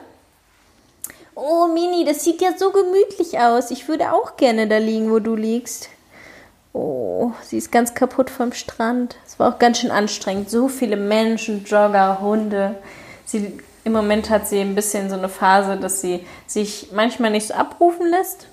Oh, 1.35 1.67
Mini, 1.67 2.05
das 2.05 2.25
sieht 2.25 2.41
ja 2.41 2.51
so 2.57 2.71
gemütlich 2.71 3.39
aus. 3.39 3.71
Ich 3.71 3.89
würde 3.89 4.13
auch 4.13 4.37
gerne 4.37 4.69
da 4.69 4.79
liegen, 4.79 5.11
wo 5.11 5.19
du 5.19 5.35
liegst. 5.35 5.91
Oh, 6.79 7.33
sie 7.43 7.57
ist 7.57 7.73
ganz 7.73 7.95
kaputt 7.95 8.29
vom 8.29 8.53
Strand. 8.53 9.17
Es 9.27 9.39
war 9.39 9.49
auch 9.55 9.59
ganz 9.59 9.81
schön 9.81 9.91
anstrengend. 9.91 10.51
So 10.51 10.69
viele 10.69 10.99
Menschen, 10.99 11.65
Jogger, 11.65 12.21
Hunde. 12.21 12.75
Sie, 13.25 13.59
Im 13.85 13.93
Moment 13.95 14.29
hat 14.29 14.47
sie 14.47 14.61
ein 14.61 14.75
bisschen 14.75 15.09
so 15.09 15.17
eine 15.17 15.31
Phase, 15.31 15.79
dass 15.79 16.03
sie 16.03 16.27
sich 16.47 16.91
manchmal 16.93 17.31
nicht 17.31 17.47
so 17.47 17.55
abrufen 17.55 18.11
lässt. 18.11 18.49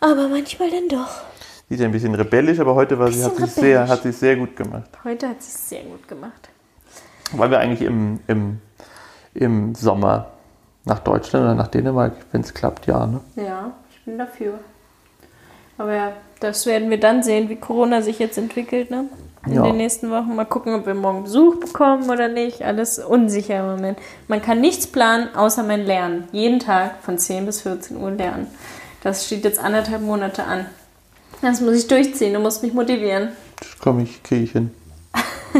Aber 0.00 0.26
manchmal 0.26 0.70
dann 0.72 0.88
doch. 0.88 1.20
Sie 1.68 1.76
ist 1.76 1.82
ein 1.82 1.92
bisschen 1.92 2.16
rebellisch, 2.16 2.58
aber 2.58 2.74
heute 2.74 2.98
war 2.98 3.12
sie, 3.12 3.22
hat 3.22 3.36
sie 3.36 3.46
sehr, 3.46 3.62
rebellisch. 3.62 3.90
hat 3.90 4.02
sie 4.02 4.12
sehr 4.12 4.34
gut 4.34 4.56
gemacht. 4.56 4.90
Heute 5.04 5.28
hat 5.28 5.40
sie 5.40 5.52
es 5.54 5.68
sehr 5.68 5.82
gut 5.84 6.08
gemacht. 6.08 6.48
Weil 7.30 7.50
wir 7.52 7.60
eigentlich 7.60 7.82
im, 7.82 8.18
im, 8.26 8.60
im 9.34 9.72
Sommer 9.76 10.32
nach 10.84 10.98
Deutschland 10.98 11.44
oder 11.44 11.54
nach 11.54 11.68
Dänemark, 11.68 12.14
wenn 12.32 12.40
es 12.40 12.52
klappt, 12.52 12.86
ja. 12.86 13.06
Ne? 13.06 13.20
Ja, 13.36 13.70
ich 13.92 14.04
bin 14.04 14.18
dafür. 14.18 14.54
Aber 15.76 15.94
ja, 15.94 16.12
das 16.40 16.66
werden 16.66 16.90
wir 16.90 17.00
dann 17.00 17.22
sehen, 17.22 17.48
wie 17.48 17.56
Corona 17.56 18.02
sich 18.02 18.18
jetzt 18.18 18.38
entwickelt, 18.38 18.90
ne? 18.90 19.04
In 19.46 19.52
Ja. 19.54 19.62
den 19.62 19.76
nächsten 19.76 20.10
Wochen. 20.10 20.34
Mal 20.34 20.44
gucken, 20.44 20.74
ob 20.74 20.86
wir 20.86 20.94
morgen 20.94 21.22
Besuch 21.24 21.56
bekommen 21.60 22.10
oder 22.10 22.28
nicht. 22.28 22.62
Alles 22.62 22.98
unsicher 22.98 23.60
im 23.60 23.66
Moment. 23.76 23.98
Man 24.26 24.42
kann 24.42 24.60
nichts 24.60 24.86
planen, 24.86 25.28
außer 25.34 25.62
mein 25.62 25.86
Lernen. 25.86 26.28
Jeden 26.32 26.58
Tag 26.58 27.02
von 27.02 27.18
10 27.18 27.46
bis 27.46 27.62
14 27.62 27.96
Uhr 27.96 28.10
lernen. 28.10 28.46
Das 29.02 29.26
steht 29.26 29.44
jetzt 29.44 29.58
anderthalb 29.58 30.02
Monate 30.02 30.44
an. 30.44 30.66
Das 31.40 31.60
muss 31.60 31.74
ich 31.76 31.86
durchziehen. 31.86 32.34
Du 32.34 32.40
musst 32.40 32.62
mich 32.62 32.74
motivieren. 32.74 33.28
Das 33.60 33.78
komme 33.78 34.02
ich, 34.02 34.22
kriege 34.22 34.42
ich 34.44 34.52
hin. 34.52 34.70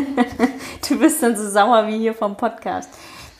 Du 0.88 0.98
bist 0.98 1.22
dann 1.22 1.36
so 1.36 1.48
sauer 1.48 1.86
wie 1.86 1.98
hier 1.98 2.14
vom 2.14 2.36
Podcast. 2.36 2.88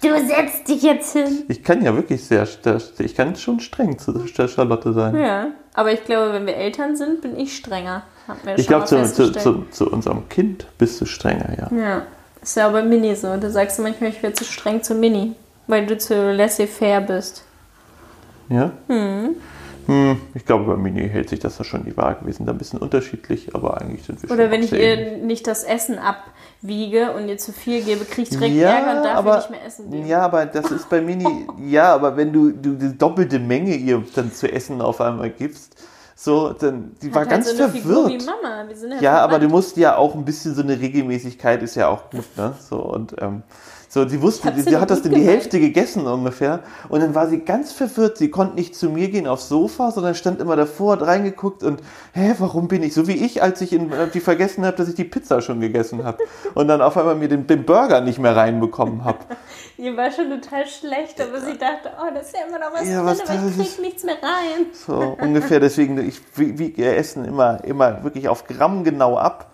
Du 0.03 0.09
setzt 0.11 0.69
dich 0.69 0.83
jetzt 0.83 1.13
hin. 1.13 1.45
Ich 1.49 1.63
kann 1.65 1.83
ja 1.83 1.95
wirklich 1.95 2.23
sehr, 2.25 2.47
sehr 2.47 2.79
ich 2.99 3.15
kann 3.17 3.35
schon 3.37 3.59
streng 3.61 3.99
zu 3.99 4.13
der 4.13 4.49
Charlotte 4.49 4.93
sein. 4.93 5.17
Ja, 5.17 5.47
aber 5.79 5.93
ich 5.93 6.05
glaube, 6.05 6.33
wenn 6.33 6.45
wir 6.45 6.57
Eltern 6.57 6.97
sind, 6.97 7.23
bin 7.23 7.39
ich 7.39 7.57
strenger. 7.57 8.03
Ich 8.57 8.67
glaube, 8.67 8.87
zu, 8.87 9.01
zu, 9.05 9.31
zu, 9.31 9.65
zu 9.71 9.89
unserem 9.89 10.29
Kind 10.29 10.67
bist 10.77 11.01
du 11.01 11.07
strenger, 11.07 11.57
ja. 11.57 11.79
Ja, 11.79 12.03
ist 12.43 12.57
ja 12.57 12.67
auch 12.67 12.73
bei 12.73 12.83
Mini 12.83 13.15
so. 13.15 13.37
Da 13.37 13.49
sagst 13.49 13.79
du 13.79 13.83
manchmal, 13.83 14.11
ich 14.11 14.21
wäre 14.21 14.33
zu 14.33 14.43
streng 14.43 14.83
zu 14.83 14.97
Mini, 14.97 15.37
weil 15.69 15.87
du 15.87 15.97
zu 15.97 16.33
laissez-faire 16.33 17.03
bist. 17.03 17.45
Ja? 18.49 18.73
Hm. 18.89 19.37
Hm, 19.89 20.21
ich 20.35 20.45
glaube, 20.45 20.65
bei 20.67 20.77
Mini 20.77 21.09
hält 21.09 21.31
sich 21.31 21.41
das 21.41 21.57
da 21.57 21.65
schon 21.65 21.87
die 21.87 21.97
Waage. 21.97 22.27
Wir 22.27 22.33
sind 22.35 22.45
da 22.45 22.53
ein 22.53 22.59
bisschen 22.59 22.79
unterschiedlich, 22.79 23.55
aber 23.55 23.81
eigentlich 23.81 24.05
sind 24.05 24.23
wir 24.23 24.31
Oder 24.31 24.45
schon 24.45 24.53
wenn 24.53 24.63
ich 24.63 24.73
ihr 24.73 25.17
nicht 25.17 25.47
das 25.47 25.65
Essen 25.65 25.99
abwiege 25.99 27.13
und 27.13 27.27
ihr 27.27 27.39
zu 27.39 27.53
viel 27.53 27.83
gebe, 27.83 28.05
kriege 28.05 28.23
ich 28.25 28.29
direkt 28.29 28.55
ja, 28.55 28.69
Ärger 28.69 28.99
und 28.99 29.05
darf 29.05 29.17
aber, 29.17 29.37
nicht 29.39 29.51
mehr 29.51 29.65
essen 29.65 29.91
geben. 29.91 30.07
Ja, 30.07 30.21
aber 30.21 30.45
das 30.45 30.71
ist 30.71 30.91
bei 30.91 31.01
Mini, 31.01 31.47
ja, 31.67 31.95
aber 31.95 32.19
wenn 32.19 32.35
du, 32.35 32.51
du 32.51 32.75
die 32.75 32.99
doppelte 32.99 33.39
Menge 33.39 33.77
ihr 33.77 34.05
dann 34.15 34.31
zu 34.31 34.53
essen 34.53 34.83
auf 34.83 35.01
einmal 35.01 35.31
gibst, 35.31 35.75
so, 36.15 36.53
dann, 36.53 36.95
die 37.01 37.15
war 37.15 37.23
Hat 37.23 37.31
ganz 37.31 37.47
halt 37.47 37.57
so 37.57 37.63
eine 37.63 37.73
verwirrt. 37.73 38.11
Figur 38.11 38.21
wie 38.21 38.27
Mama. 38.27 38.69
Wir 38.69 38.77
sind 38.77 38.93
halt 38.93 39.01
Ja, 39.01 39.21
aber 39.21 39.39
du 39.39 39.49
musst 39.49 39.79
ja 39.79 39.97
auch 39.97 40.15
ein 40.15 40.25
bisschen 40.27 40.55
so 40.55 40.61
eine 40.61 40.79
Regelmäßigkeit 40.79 41.63
ist 41.63 41.77
ja 41.77 41.89
auch 41.89 42.11
gut, 42.11 42.25
ne? 42.37 42.55
So 42.61 42.77
und 42.81 43.15
ähm, 43.23 43.43
so, 43.91 44.07
sie 44.07 44.21
wusste, 44.21 44.45
Hat 44.49 44.57
sie, 44.57 44.63
sie 44.63 44.77
hat 44.77 44.91
das 44.91 45.01
in 45.01 45.15
die. 45.15 45.23
Hälfte 45.23 45.59
gegessen 45.61 46.07
ungefähr 46.07 46.61
und 46.91 47.01
dann 47.03 47.15
war 47.15 47.27
sie 47.29 47.39
ganz 47.41 47.73
verwirrt. 47.73 48.19
Sie 48.19 48.31
konnte 48.31 48.55
nicht 48.57 48.77
zu 48.77 48.91
mir 48.91 49.09
gehen 49.09 49.27
aufs 49.27 49.49
Sofa, 49.49 49.91
sondern 49.91 50.15
stand 50.15 50.41
immer 50.41 50.57
davor, 50.57 50.93
hat 50.93 51.03
reingeguckt 51.03 51.63
und 51.63 51.81
hä, 52.13 52.35
warum 52.39 52.69
bin 52.69 52.83
ich 52.83 52.93
so 52.95 53.07
wie 53.09 53.13
ich, 53.25 53.43
als 53.43 53.61
ich 53.63 53.73
in, 53.73 53.91
äh, 53.91 54.09
die 54.09 54.21
vergessen 54.21 54.67
habe, 54.67 54.77
dass 54.77 54.89
ich 54.89 54.95
die 54.95 55.05
Pizza 55.05 55.41
schon 55.41 55.61
gegessen 55.61 56.05
habe 56.05 56.19
und 56.55 56.69
dann 56.69 56.83
auf 56.83 56.97
einmal 56.99 57.15
mir 57.15 57.29
den, 57.29 57.47
den 57.47 57.65
Burger 57.65 58.01
nicht 58.03 58.19
mehr 58.19 58.37
reinbekommen 58.37 59.05
habe. 59.05 59.19
Ihr 59.79 59.97
war 59.97 60.11
schon 60.11 60.29
total 60.29 60.67
schlecht, 60.67 61.21
aber 61.21 61.41
sie 61.41 61.57
dachte, 61.57 61.91
oh, 61.99 62.13
das 62.13 62.27
ist 62.27 62.37
ja 62.37 62.47
immer 62.49 62.59
noch 62.59 62.73
was 62.73 62.89
Ja, 62.89 63.03
drin, 63.03 63.17
aber 63.27 63.49
ich 63.51 63.59
ist- 63.61 63.77
krieg 63.77 63.85
nichts 63.85 64.05
mehr 64.05 64.17
rein. 64.23 64.67
So 64.73 65.17
ungefähr, 65.21 65.61
deswegen, 65.61 65.99
ich 66.07 66.21
wiege 66.37 66.83
ihr 66.83 66.97
Essen 66.97 67.25
immer, 67.25 67.63
immer 67.65 68.03
wirklich 68.05 68.29
auf 68.29 68.45
Gramm 68.47 68.85
genau 68.85 69.17
ab. 69.17 69.51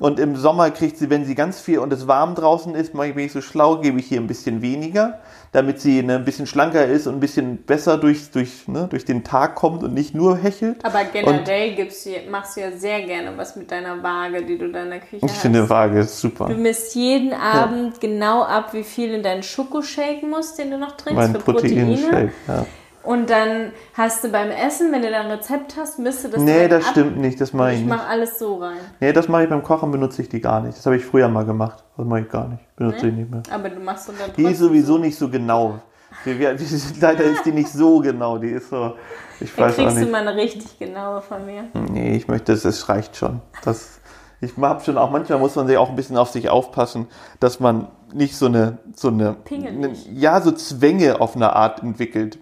Und 0.00 0.18
im 0.18 0.34
Sommer 0.34 0.70
kriegt 0.70 0.96
sie, 0.96 1.10
wenn 1.10 1.26
sie 1.26 1.34
ganz 1.34 1.60
viel 1.60 1.78
und 1.78 1.92
es 1.92 2.08
warm 2.08 2.34
draußen 2.34 2.74
ist, 2.74 2.94
mache 2.94 3.08
ich 3.08 3.14
bin 3.14 3.26
ich 3.26 3.32
so 3.32 3.42
schlau, 3.42 3.76
gebe 3.76 4.00
ich 4.00 4.06
hier 4.06 4.18
ein 4.18 4.26
bisschen 4.26 4.62
weniger, 4.62 5.20
damit 5.52 5.78
sie 5.78 6.02
ne, 6.02 6.14
ein 6.16 6.24
bisschen 6.24 6.46
schlanker 6.46 6.86
ist 6.86 7.06
und 7.06 7.16
ein 7.16 7.20
bisschen 7.20 7.58
besser 7.58 7.98
durch, 7.98 8.30
durch, 8.30 8.66
ne, 8.66 8.86
durch 8.88 9.04
den 9.04 9.24
Tag 9.24 9.56
kommt 9.56 9.82
und 9.82 9.92
nicht 9.92 10.14
nur 10.14 10.38
hechelt. 10.38 10.82
Aber 10.84 11.04
generell 11.04 11.74
gibst 11.74 12.06
du, 12.06 12.10
machst 12.30 12.56
du 12.56 12.62
ja 12.62 12.72
sehr 12.72 13.02
gerne 13.02 13.36
was 13.36 13.56
mit 13.56 13.70
deiner 13.70 14.02
Waage, 14.02 14.42
die 14.42 14.56
du 14.56 14.72
da 14.72 14.84
in 14.84 14.90
der 14.90 15.00
Küche 15.00 15.16
Ich 15.16 15.22
hast. 15.24 15.36
finde 15.42 15.68
Waage 15.68 16.00
ist 16.00 16.18
super. 16.18 16.46
Du 16.46 16.54
misst 16.54 16.94
jeden 16.94 17.34
Abend 17.34 18.00
genau 18.00 18.42
ab, 18.42 18.72
wie 18.72 18.84
viel 18.84 19.12
in 19.12 19.22
deinen 19.22 19.42
Schokoshake 19.42 20.24
muss, 20.24 20.54
den 20.54 20.70
du 20.70 20.78
noch 20.78 20.96
trinkst 20.96 21.14
Mein 21.14 21.32
für 21.32 21.40
Proteine. 21.40 21.94
Proteinshake. 21.94 22.32
Ja. 22.48 22.66
Und 23.02 23.30
dann 23.30 23.72
hast 23.94 24.22
du 24.24 24.28
beim 24.28 24.50
Essen, 24.50 24.92
wenn 24.92 25.00
du 25.02 25.10
da 25.10 25.20
ein 25.20 25.30
Rezept 25.30 25.76
hast, 25.76 25.98
misst 25.98 26.24
du 26.24 26.28
das 26.28 26.42
Nee, 26.42 26.68
das 26.68 26.84
ab. 26.84 26.90
stimmt 26.90 27.16
nicht, 27.16 27.40
das 27.40 27.52
mache 27.54 27.70
ich 27.70 27.76
Ich 27.76 27.80
nicht. 27.86 27.88
mache 27.88 28.06
alles 28.06 28.38
so 28.38 28.56
rein. 28.56 28.76
Nee, 29.00 29.12
das 29.12 29.26
mache 29.28 29.44
ich 29.44 29.48
beim 29.48 29.62
Kochen, 29.62 29.90
benutze 29.90 30.20
ich 30.22 30.28
die 30.28 30.40
gar 30.40 30.60
nicht. 30.60 30.76
Das 30.76 30.84
habe 30.84 30.96
ich 30.96 31.04
früher 31.04 31.28
mal 31.28 31.44
gemacht. 31.46 31.82
Das 31.96 32.06
mache 32.06 32.20
ich 32.20 32.28
gar 32.28 32.48
nicht. 32.48 32.76
Benutze 32.76 33.08
ich 33.08 33.14
nicht 33.14 33.30
mehr. 33.30 33.42
Aber 33.50 33.70
du 33.70 33.80
machst 33.80 34.06
so 34.06 34.12
dann 34.12 34.30
Die 34.36 34.44
ist 34.44 34.58
sowieso 34.58 34.98
nicht 34.98 35.16
so 35.16 35.28
genau. 35.30 35.78
Wir, 36.24 36.54
die 36.54 36.64
sind, 36.64 37.00
leider 37.00 37.24
ist 37.24 37.44
die 37.46 37.52
nicht 37.52 37.68
so 37.72 38.00
genau. 38.00 38.36
Die 38.38 38.50
ist 38.50 38.68
so. 38.70 38.94
Ich 39.40 39.54
Dann 39.54 39.66
weiß 39.66 39.72
auch 39.72 39.76
kriegst 39.76 39.96
du 39.96 40.00
nicht. 40.00 40.12
mal 40.12 40.26
eine 40.28 40.36
richtig 40.36 40.78
genaue 40.78 41.22
von 41.22 41.46
mir. 41.46 41.64
Nee, 41.90 42.14
ich 42.16 42.28
möchte, 42.28 42.52
es 42.52 42.66
es 42.66 42.88
reicht 42.90 43.16
schon. 43.16 43.40
Das, 43.64 44.00
ich 44.42 44.54
habe 44.58 44.82
schon 44.84 44.98
auch, 44.98 45.10
manchmal 45.10 45.38
muss 45.38 45.54
man 45.56 45.66
sich 45.66 45.78
auch 45.78 45.88
ein 45.88 45.96
bisschen 45.96 46.18
auf 46.18 46.28
sich 46.30 46.50
aufpassen, 46.50 47.06
dass 47.40 47.60
man 47.60 47.88
nicht 48.12 48.36
so 48.36 48.46
eine, 48.46 48.78
so 48.94 49.08
eine, 49.08 49.34
Pingelig. 49.44 49.74
eine 49.74 49.92
ja, 50.18 50.40
so 50.42 50.50
Zwänge 50.52 51.20
auf 51.20 51.36
eine 51.36 51.54
Art 51.56 51.82
entwickelt. 51.82 52.38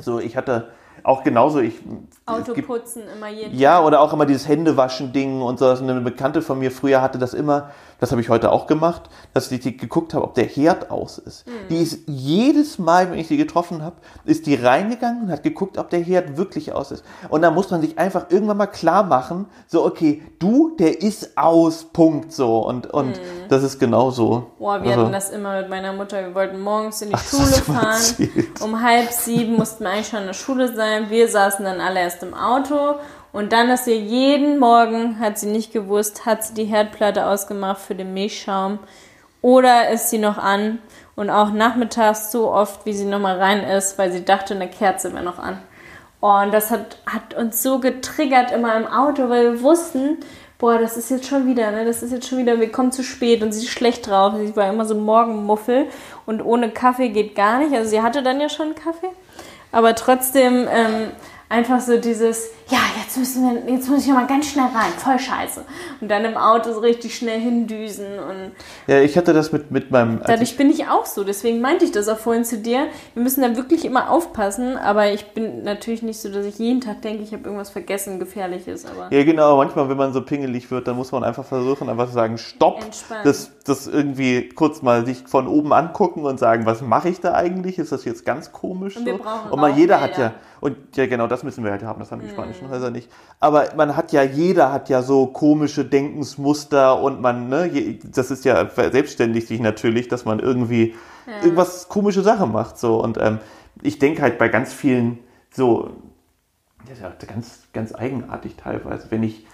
So, 0.00 0.18
ich 0.18 0.36
hatte 0.36 0.68
auch 1.02 1.24
genauso, 1.24 1.60
ich, 1.60 1.74
Auto 2.26 2.50
es 2.50 2.54
gibt, 2.54 2.68
putzen 2.68 3.02
immer 3.16 3.28
jeden 3.28 3.56
ja, 3.56 3.82
oder 3.82 4.00
auch 4.00 4.12
immer 4.12 4.26
dieses 4.26 4.46
Händewaschen-Ding 4.48 5.40
und 5.40 5.58
so. 5.58 5.68
Eine 5.68 6.00
Bekannte 6.00 6.42
von 6.42 6.58
mir 6.58 6.70
früher 6.70 7.00
hatte 7.00 7.18
das 7.18 7.34
immer, 7.34 7.70
das 7.98 8.10
habe 8.10 8.20
ich 8.20 8.28
heute 8.28 8.50
auch 8.50 8.66
gemacht, 8.66 9.08
dass 9.32 9.50
ich 9.50 9.60
die 9.60 9.76
geguckt 9.76 10.14
habe, 10.14 10.24
ob 10.24 10.34
der 10.34 10.44
Herd 10.44 10.90
aus 10.90 11.18
ist. 11.18 11.46
Die 11.70 11.78
ist 11.78 12.00
jedes 12.06 12.78
Mal, 12.78 13.10
wenn 13.10 13.18
ich 13.18 13.28
sie 13.28 13.36
getroffen 13.36 13.82
habe, 13.82 13.96
ist 14.24 14.46
die 14.46 14.54
reingegangen 14.54 15.24
und 15.24 15.30
hat 15.30 15.42
geguckt, 15.42 15.78
ob 15.78 15.90
der 15.90 16.00
Herd 16.00 16.36
wirklich 16.36 16.72
aus 16.72 16.90
ist. 16.92 17.04
Und 17.28 17.42
da 17.42 17.50
muss 17.50 17.70
man 17.70 17.80
sich 17.80 17.98
einfach 17.98 18.26
irgendwann 18.30 18.58
mal 18.58 18.66
klar 18.66 19.04
machen, 19.04 19.46
so, 19.66 19.84
okay, 19.84 20.22
du, 20.38 20.76
der 20.76 21.00
ist 21.00 21.36
aus, 21.36 21.84
Punkt, 21.84 22.32
so. 22.32 22.66
Und, 22.66 22.86
und 22.88 23.20
das 23.50 23.62
ist 23.62 23.78
genau 23.78 24.10
so. 24.10 24.50
Boah, 24.58 24.82
wir 24.82 24.90
Also- 24.90 25.02
hatten 25.02 25.12
das 25.12 25.30
immer 25.30 25.60
mit 25.60 25.68
meiner 25.68 25.92
Mutter. 25.92 26.22
Wir 26.22 26.34
wollten 26.34 26.60
morgens 26.60 27.02
in 27.02 27.08
die 27.08 27.14
Ach, 27.14 27.24
Schule 27.24 27.44
fahren. 27.46 27.86
erzählt. 27.86 28.60
Um 28.60 28.82
halb 28.82 29.10
sieben 29.10 29.56
mussten 29.56 29.84
wir 29.84 29.90
eigentlich 29.90 30.08
schon 30.08 30.20
in 30.20 30.26
der 30.26 30.34
Schule 30.34 30.74
sein. 30.74 31.10
Wir 31.10 31.28
saßen 31.28 31.64
dann 31.64 31.80
alle 31.80 32.00
erst 32.00 32.22
im 32.22 32.34
Auto. 32.34 32.96
Und 33.32 33.52
dann 33.52 33.70
ist 33.70 33.84
sie 33.84 33.94
jeden 33.94 34.58
Morgen, 34.58 35.20
hat 35.20 35.38
sie 35.38 35.46
nicht 35.46 35.72
gewusst, 35.72 36.26
hat 36.26 36.42
sie 36.44 36.54
die 36.54 36.64
Herdplatte 36.64 37.26
ausgemacht 37.26 37.80
für 37.80 37.94
den 37.94 38.12
Milchschaum 38.12 38.80
oder 39.42 39.90
ist 39.90 40.10
sie 40.10 40.18
noch 40.18 40.36
an. 40.38 40.78
Und 41.16 41.30
auch 41.30 41.52
nachmittags 41.52 42.32
so 42.32 42.50
oft, 42.50 42.86
wie 42.86 42.92
sie 42.92 43.04
nochmal 43.04 43.38
rein 43.38 43.62
ist, 43.62 43.98
weil 43.98 44.10
sie 44.10 44.24
dachte, 44.24 44.54
eine 44.54 44.68
Kerze 44.68 45.12
wäre 45.12 45.22
noch 45.22 45.38
an. 45.38 45.58
Oh, 46.22 46.38
und 46.42 46.52
das 46.52 46.70
hat, 46.70 46.98
hat 47.06 47.34
uns 47.34 47.62
so 47.62 47.78
getriggert 47.78 48.50
immer 48.52 48.74
im 48.76 48.86
Auto, 48.86 49.28
weil 49.28 49.52
wir 49.54 49.62
wussten, 49.62 50.18
boah, 50.60 50.78
das 50.78 50.96
ist 50.96 51.10
jetzt 51.10 51.26
schon 51.26 51.46
wieder, 51.46 51.70
ne? 51.72 51.84
Das 51.84 52.02
ist 52.02 52.12
jetzt 52.12 52.28
schon 52.28 52.38
wieder, 52.38 52.60
wir 52.60 52.70
kommen 52.70 52.92
zu 52.92 53.02
spät 53.02 53.42
und 53.42 53.52
sie 53.52 53.64
ist 53.64 53.70
schlecht 53.70 54.06
drauf. 54.06 54.34
Sie 54.38 54.54
war 54.54 54.68
immer 54.68 54.84
so 54.84 54.94
Morgenmuffel 54.94 55.86
und 56.26 56.42
ohne 56.42 56.70
Kaffee 56.70 57.08
geht 57.08 57.34
gar 57.34 57.58
nicht. 57.58 57.74
Also 57.74 57.90
sie 57.90 58.02
hatte 58.02 58.22
dann 58.22 58.40
ja 58.40 58.48
schon 58.48 58.74
Kaffee, 58.74 59.10
aber 59.72 59.94
trotzdem 59.94 60.68
ähm, 60.70 61.10
einfach 61.50 61.80
so 61.80 61.98
dieses, 61.98 62.48
ja, 62.68 62.78
jetzt 63.02 63.18
müssen 63.18 63.42
wir, 63.42 63.74
jetzt 63.74 63.90
muss 63.90 64.02
ich 64.02 64.08
noch 64.08 64.14
mal 64.14 64.26
ganz 64.26 64.46
schnell 64.46 64.66
rein, 64.66 64.92
voll 64.96 65.18
scheiße. 65.18 65.64
Und 66.00 66.08
dann 66.08 66.24
im 66.24 66.36
Auto 66.36 66.72
so 66.72 66.78
richtig 66.78 67.16
schnell 67.16 67.40
hindüsen 67.40 68.06
und 68.06 68.52
Ja, 68.86 69.00
ich 69.00 69.18
hatte 69.18 69.32
das 69.32 69.50
mit, 69.50 69.70
mit 69.72 69.90
meinem. 69.90 70.20
Dadurch 70.24 70.56
bin 70.56 70.70
ich 70.70 70.86
auch 70.86 71.04
so, 71.06 71.24
deswegen 71.24 71.60
meinte 71.60 71.84
ich 71.84 71.90
das 71.90 72.08
auch 72.08 72.18
vorhin 72.18 72.44
zu 72.44 72.58
dir. 72.58 72.86
Wir 73.14 73.22
müssen 73.22 73.42
da 73.42 73.56
wirklich 73.56 73.84
immer 73.84 74.10
aufpassen, 74.10 74.76
aber 74.76 75.12
ich 75.12 75.26
bin 75.32 75.64
natürlich 75.64 76.02
nicht 76.02 76.20
so, 76.20 76.30
dass 76.30 76.46
ich 76.46 76.58
jeden 76.58 76.80
Tag 76.80 77.02
denke, 77.02 77.24
ich 77.24 77.32
habe 77.32 77.42
irgendwas 77.42 77.70
vergessen, 77.70 78.20
gefährliches, 78.20 78.86
aber 78.86 79.12
Ja, 79.14 79.24
genau. 79.24 79.56
Manchmal, 79.56 79.88
wenn 79.88 79.96
man 79.96 80.12
so 80.12 80.22
pingelig 80.22 80.70
wird, 80.70 80.86
dann 80.86 80.94
muss 80.94 81.10
man 81.10 81.24
einfach 81.24 81.44
versuchen, 81.44 81.88
einfach 81.88 82.06
zu 82.06 82.14
sagen, 82.14 82.38
stopp. 82.38 82.84
Entspannen. 82.84 83.24
Das, 83.24 83.50
das 83.70 83.86
irgendwie 83.86 84.50
kurz 84.50 84.82
mal 84.82 85.06
sich 85.06 85.22
von 85.26 85.46
oben 85.46 85.72
angucken 85.72 86.24
und 86.24 86.38
sagen, 86.38 86.66
was 86.66 86.82
mache 86.82 87.08
ich 87.08 87.20
da 87.20 87.34
eigentlich? 87.34 87.78
Ist 87.78 87.92
das 87.92 88.04
jetzt 88.04 88.26
ganz 88.26 88.52
komisch? 88.52 88.96
Und 88.96 89.06
wir 89.06 89.14
so? 89.14 89.22
brauchen 89.22 89.50
und 89.50 89.60
mal 89.60 89.70
jeder 89.70 90.00
hat 90.00 90.18
ja, 90.18 90.34
und 90.60 90.76
ja, 90.96 91.06
genau, 91.06 91.26
das 91.26 91.42
müssen 91.42 91.64
wir 91.64 91.70
halt 91.70 91.82
haben. 91.82 92.00
Das 92.00 92.12
haben 92.12 92.20
die 92.20 92.26
Mhm. 92.26 92.32
spanischen 92.32 92.68
Häuser 92.68 92.90
nicht. 92.90 93.10
Aber 93.40 93.68
man 93.76 93.96
hat 93.96 94.12
ja, 94.12 94.22
jeder 94.22 94.72
hat 94.72 94.88
ja 94.90 95.02
so 95.02 95.26
komische 95.26 95.84
Denkensmuster 95.84 97.00
und 97.00 97.20
man, 97.22 97.48
ne, 97.48 97.98
das 98.04 98.30
ist 98.30 98.44
ja 98.44 98.68
selbstständig 98.68 99.46
sich 99.46 99.60
natürlich, 99.60 100.08
dass 100.08 100.24
man 100.26 100.38
irgendwie 100.40 100.94
irgendwas 101.42 101.88
komische 101.88 102.22
Sachen 102.22 102.52
macht, 102.52 102.78
so. 102.78 103.02
Und 103.02 103.16
ähm, 103.18 103.38
ich 103.82 103.98
denke 103.98 104.22
halt 104.22 104.36
bei 104.38 104.48
ganz 104.48 104.72
vielen 104.72 105.18
so, 105.50 105.90
das 106.88 106.98
ist 106.98 107.02
ja 107.02 107.12
ganz, 107.26 107.60
ganz 107.72 107.94
eigenartig 107.94 108.56
teilweise, 108.56 109.10
wenn 109.10 109.22
ich 109.22 109.46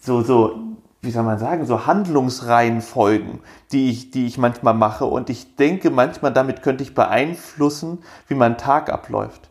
so, 0.00 0.22
so, 0.22 0.58
wie 1.04 1.10
soll 1.10 1.22
man 1.22 1.38
sagen, 1.38 1.66
so 1.66 1.86
Handlungsreihenfolgen, 1.86 3.40
die 3.72 3.90
ich, 3.90 4.10
die 4.10 4.26
ich 4.26 4.38
manchmal 4.38 4.74
mache 4.74 5.04
und 5.04 5.30
ich 5.30 5.56
denke 5.56 5.90
manchmal, 5.90 6.32
damit 6.32 6.62
könnte 6.62 6.82
ich 6.82 6.94
beeinflussen, 6.94 7.98
wie 8.28 8.34
mein 8.34 8.58
Tag 8.58 8.90
abläuft. 8.90 9.50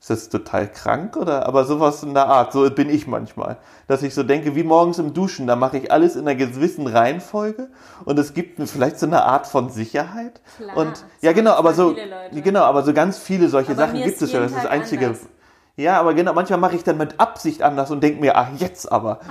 Ist 0.00 0.10
das 0.10 0.28
total 0.28 0.68
krank 0.68 1.16
oder? 1.16 1.46
Aber 1.46 1.64
sowas 1.64 2.04
in 2.04 2.14
der 2.14 2.28
Art, 2.28 2.52
so 2.52 2.70
bin 2.70 2.88
ich 2.88 3.08
manchmal. 3.08 3.56
Dass 3.88 4.02
ich 4.04 4.14
so 4.14 4.22
denke, 4.22 4.54
wie 4.54 4.62
morgens 4.62 4.98
im 4.98 5.12
Duschen, 5.12 5.48
da 5.48 5.56
mache 5.56 5.78
ich 5.78 5.90
alles 5.90 6.14
in 6.14 6.22
einer 6.22 6.36
gewissen 6.36 6.86
Reihenfolge 6.86 7.68
und 8.04 8.18
es 8.18 8.32
gibt 8.32 8.60
mir 8.60 8.68
vielleicht 8.68 9.00
so 9.00 9.06
eine 9.06 9.24
Art 9.24 9.48
von 9.48 9.70
Sicherheit. 9.70 10.40
Klar, 10.56 10.76
und 10.76 11.04
ja, 11.20 11.32
genau, 11.32 11.52
aber 11.52 11.74
so, 11.74 11.96
genau, 12.32 12.62
aber 12.62 12.84
so 12.84 12.92
ganz 12.92 13.18
viele 13.18 13.48
solche 13.48 13.72
Aber 13.72 13.86
Sachen 13.86 14.02
gibt 14.02 14.22
es 14.22 14.32
ja. 14.32 14.40
Das 14.40 14.52
ist 14.52 14.58
das 14.58 14.66
einzige. 14.66 15.06
anders. 15.06 15.26
Ja, 15.78 16.00
aber 16.00 16.12
genau, 16.12 16.32
manchmal 16.32 16.58
mache 16.58 16.74
ich 16.74 16.82
dann 16.82 16.98
mit 16.98 17.20
Absicht 17.20 17.62
anders 17.62 17.92
und 17.92 18.02
denke 18.02 18.20
mir, 18.20 18.36
ach, 18.36 18.48
jetzt 18.58 18.90
aber. 18.90 19.20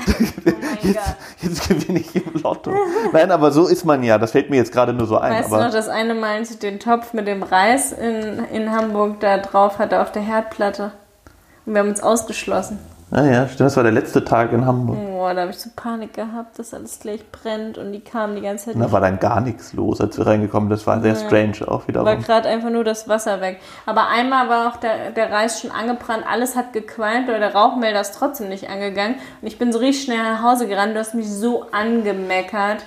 Oh 0.47 0.87
jetzt, 0.87 1.15
jetzt 1.41 1.67
gewinne 1.67 1.99
ich 1.99 2.15
im 2.15 2.41
Lotto. 2.41 2.71
Nein, 3.11 3.31
aber 3.31 3.51
so 3.51 3.67
ist 3.67 3.83
man 3.83 4.03
ja. 4.03 4.17
Das 4.17 4.31
fällt 4.31 4.49
mir 4.49 4.57
jetzt 4.57 4.71
gerade 4.71 4.93
nur 4.93 5.07
so 5.07 5.17
ein. 5.17 5.33
weißt 5.33 5.49
du 5.49 5.55
aber 5.55 5.65
noch, 5.65 5.71
das 5.73 5.89
eine 5.89 6.13
Mal, 6.13 6.37
als 6.37 6.51
ich 6.51 6.59
den 6.59 6.79
Topf 6.79 7.13
mit 7.13 7.27
dem 7.27 7.43
Reis 7.43 7.91
in, 7.91 8.45
in 8.51 8.71
Hamburg 8.71 9.19
da 9.19 9.39
drauf 9.39 9.79
hatte 9.79 10.01
auf 10.01 10.11
der 10.11 10.21
Herdplatte. 10.21 10.91
Und 11.65 11.73
wir 11.73 11.79
haben 11.79 11.89
uns 11.89 12.01
ausgeschlossen. 12.01 12.79
Naja, 13.09 13.47
stimmt, 13.47 13.61
das 13.61 13.77
war 13.77 13.83
der 13.83 13.93
letzte 13.93 14.25
Tag 14.25 14.51
in 14.51 14.65
Hamburg. 14.65 14.97
Boah, 14.97 15.33
da 15.33 15.41
habe 15.41 15.51
ich 15.51 15.59
so 15.59 15.69
Panik 15.73 16.13
gehabt, 16.13 16.59
dass 16.59 16.73
alles 16.73 16.99
gleich 16.99 17.23
brennt 17.31 17.77
und 17.77 17.93
die 17.93 18.01
kamen 18.01 18.35
die 18.35 18.41
ganze 18.41 18.65
Zeit 18.65 18.75
Und 18.75 18.81
da 18.81 18.91
war 18.91 18.99
dann 18.99 19.17
gar 19.19 19.39
nichts 19.39 19.71
los, 19.73 20.01
als 20.01 20.17
wir 20.17 20.27
reingekommen. 20.27 20.69
Das 20.69 20.85
war 20.85 21.01
sehr 21.01 21.15
strange 21.15 21.67
auch 21.67 21.81
war 21.81 21.87
wiederum. 21.87 22.21
gerade 22.21 22.49
einfach 22.49 22.69
nur 22.69 22.83
das 22.83 23.07
Wasser 23.07 23.39
weg. 23.39 23.61
Aber 23.85 24.07
einmal 24.09 24.49
war 24.49 24.67
auch 24.67 24.75
der, 24.75 25.11
der 25.11 25.31
Reis 25.31 25.61
schon 25.61 25.71
angebrannt, 25.71 26.25
alles 26.29 26.57
hat 26.57 26.73
gequalmt, 26.73 27.29
aber 27.29 27.39
der 27.39 27.55
Rauchmelder 27.55 28.01
ist 28.01 28.15
trotzdem 28.15 28.49
nicht 28.49 28.69
angegangen. 28.69 29.15
Und 29.41 29.47
ich 29.47 29.57
bin 29.57 29.71
so 29.71 29.79
richtig 29.79 30.03
schnell 30.03 30.21
nach 30.21 30.43
Hause 30.43 30.67
gerannt, 30.67 30.93
du 30.93 30.99
hast 30.99 31.15
mich 31.15 31.31
so 31.31 31.65
angemeckert. 31.71 32.83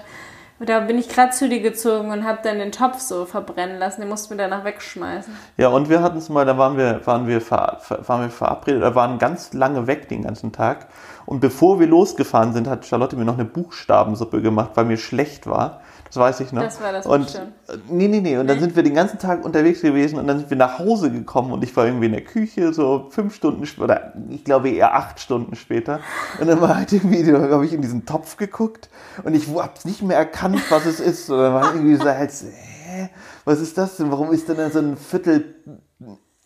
Da 0.63 0.81
bin 0.81 0.99
ich 0.99 1.09
gerade 1.09 1.31
zu 1.31 1.49
dir 1.49 1.61
gezogen 1.61 2.11
und 2.11 2.25
habe 2.25 2.41
dann 2.43 2.59
den 2.59 2.71
Topf 2.71 2.99
so 2.99 3.25
verbrennen 3.25 3.79
lassen. 3.79 4.03
Den 4.03 4.11
mussten 4.11 4.37
wir 4.37 4.37
danach 4.37 4.63
wegschmeißen. 4.63 5.35
Ja, 5.57 5.69
und 5.69 5.89
wir 5.89 6.03
hatten 6.03 6.19
es 6.19 6.29
mal, 6.29 6.45
da 6.45 6.59
waren 6.59 6.77
wir, 6.77 7.01
waren 7.07 7.27
wir, 7.27 7.41
ver, 7.41 7.81
waren 8.07 8.23
wir 8.23 8.31
verabredet, 8.31 8.83
da 8.83 8.95
waren 8.95 9.19
ganz 9.19 9.55
lange 9.55 9.87
weg 9.87 10.11
den 10.11 10.23
ganzen 10.23 10.53
Tag. 10.53 10.89
Und 11.25 11.41
bevor 11.41 11.81
wir 11.81 11.87
losgefahren 11.87 12.53
sind, 12.53 12.69
hat 12.69 12.85
Charlotte 12.85 13.17
mir 13.17 13.25
noch 13.25 13.39
eine 13.39 13.47
Buchstabensuppe 13.47 14.43
gemacht, 14.43 14.73
weil 14.75 14.85
mir 14.85 14.99
schlecht 14.99 15.47
war. 15.47 15.81
Das 16.11 16.17
weiß 16.17 16.41
ich 16.41 16.53
noch. 16.53 16.63
Das 16.63 16.81
war 16.83 16.93
das 16.93 17.07
und, 17.07 17.23
bestimmt. 17.23 17.53
äh, 17.69 17.77
Nee, 17.89 18.09
nee, 18.09 18.21
nee. 18.21 18.37
Und 18.37 18.49
dann 18.49 18.59
sind 18.59 18.75
wir 18.75 18.83
den 18.83 18.95
ganzen 18.95 19.21
Tag 19.21 19.45
unterwegs 19.45 19.81
gewesen 19.81 20.19
und 20.19 20.27
dann 20.27 20.39
sind 20.39 20.51
wir 20.51 20.57
nach 20.57 20.81
Hause 20.81 21.13
gekommen 21.13 21.53
und 21.53 21.63
ich 21.63 21.77
war 21.77 21.87
irgendwie 21.87 22.07
in 22.07 22.13
der 22.13 22.25
Küche 22.25 22.73
so 22.73 23.07
fünf 23.11 23.33
Stunden 23.37 23.65
oder 23.81 24.13
ich 24.29 24.45
glaube 24.45 24.71
eher 24.71 24.97
acht 24.97 25.21
Stunden 25.21 25.55
später. 25.55 26.01
Und 26.41 26.49
dann 26.49 26.61
war 26.61 26.77
halt 26.77 26.93
irgendwie, 26.93 27.23
da 27.23 27.39
habe 27.51 27.65
ich 27.65 27.73
in 27.73 27.81
diesen 27.81 28.07
Topf 28.07 28.37
geguckt 28.37 28.91
und 29.23 29.35
ich 29.35 29.47
habe 29.49 29.71
es 29.77 29.85
nicht 29.85 30.03
mehr 30.03 30.17
erkannt, 30.17 30.61
was 30.69 30.85
es 30.85 30.99
ist. 30.99 31.31
Und 31.31 31.39
dann 31.39 31.55
war 31.55 31.75
irgendwie 31.75 31.95
so 31.95 32.05
halt, 32.05 32.33
hä, 32.33 33.09
was 33.45 33.61
ist 33.61 33.79
das 33.79 33.97
denn? 33.97 34.11
Warum 34.11 34.33
ist 34.33 34.49
denn 34.49 34.57
da 34.57 34.69
so 34.69 34.81
ein 34.81 34.97
Viertel 34.97 35.55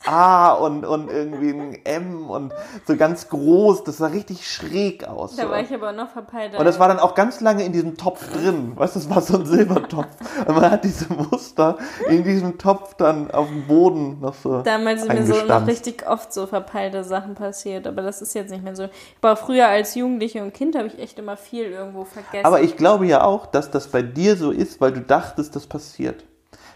A 0.07 0.53
und, 0.53 0.85
und 0.85 1.11
irgendwie 1.11 1.51
ein 1.51 1.79
M 1.85 2.31
und 2.31 2.53
so 2.87 2.97
ganz 2.97 3.29
groß? 3.29 3.85
Das 3.85 3.99
sah 3.99 4.09
richtig 4.09 4.49
schräg 4.49 5.09
aus. 5.09 5.37
Da 5.37 5.45
so. 5.45 5.51
war 5.51 5.61
ich 5.61 5.73
aber 5.73 5.93
noch 5.93 6.11
verpeilt. 6.11 6.59
Und 6.59 6.65
das 6.65 6.79
war 6.79 6.89
dann 6.89 6.99
auch 6.99 7.15
ganz 7.15 7.41
lange 7.41 7.65
in 7.65 7.73
diesem 7.73 7.97
Topf 7.97 8.31
drin. 8.33 8.73
Weißt 8.77 8.97
du, 8.97 9.01
das 9.01 9.11
war 9.11 9.23
so 9.23 9.39
ein 9.39 9.47
Silbertopf. 9.47 10.09
Und 10.47 10.55
man 10.55 10.71
hat 10.71 10.85
diese 10.85 11.13
Muster 11.13 11.79
in 12.09 12.25
diesem 12.25 12.59
Topf 12.59 12.95
dann 12.95 13.31
auf 13.31 13.49
dem 13.49 13.67
Boden 13.67 14.21
noch 14.21 14.35
so. 14.35 14.63
Damals 14.63 15.03
sind 15.03 15.15
mir 15.15 15.27
so 15.27 15.45
noch 15.47 15.67
richtig 15.67 16.07
oft 16.07 16.33
so 16.33 16.47
verpeilte 16.47 17.05
Sachen 17.05 17.35
passiert, 17.35 17.87
aber 17.87 18.03
das 18.03 18.23
ist 18.23 18.35
jetzt 18.35 18.51
nicht 18.51 18.65
mehr 18.65 18.77
so. 18.77 18.89
Aber 19.23 19.37
früher 19.37 19.69
als 19.69 19.95
Jugendliche 19.95 20.43
und 20.43 20.53
Kind 20.53 20.77
habe 20.77 20.89
ich 20.89 20.99
echt 20.99 21.19
immer 21.19 21.37
viel 21.37 21.67
irgendwo 21.67 22.05
vergessen. 22.05 22.45
Aber 22.45 22.61
ich 22.61 22.77
glaube 22.77 23.07
ja 23.07 23.25
auch, 23.25 23.47
dass 23.47 23.71
das 23.71 23.89
bei 23.89 24.03
dir 24.03 24.37
so 24.37 24.51
ist, 24.51 24.81
weil 24.81 24.93
du 24.93 25.01
dachtest, 25.01 25.57
das 25.57 25.67
passiert. 25.67 26.25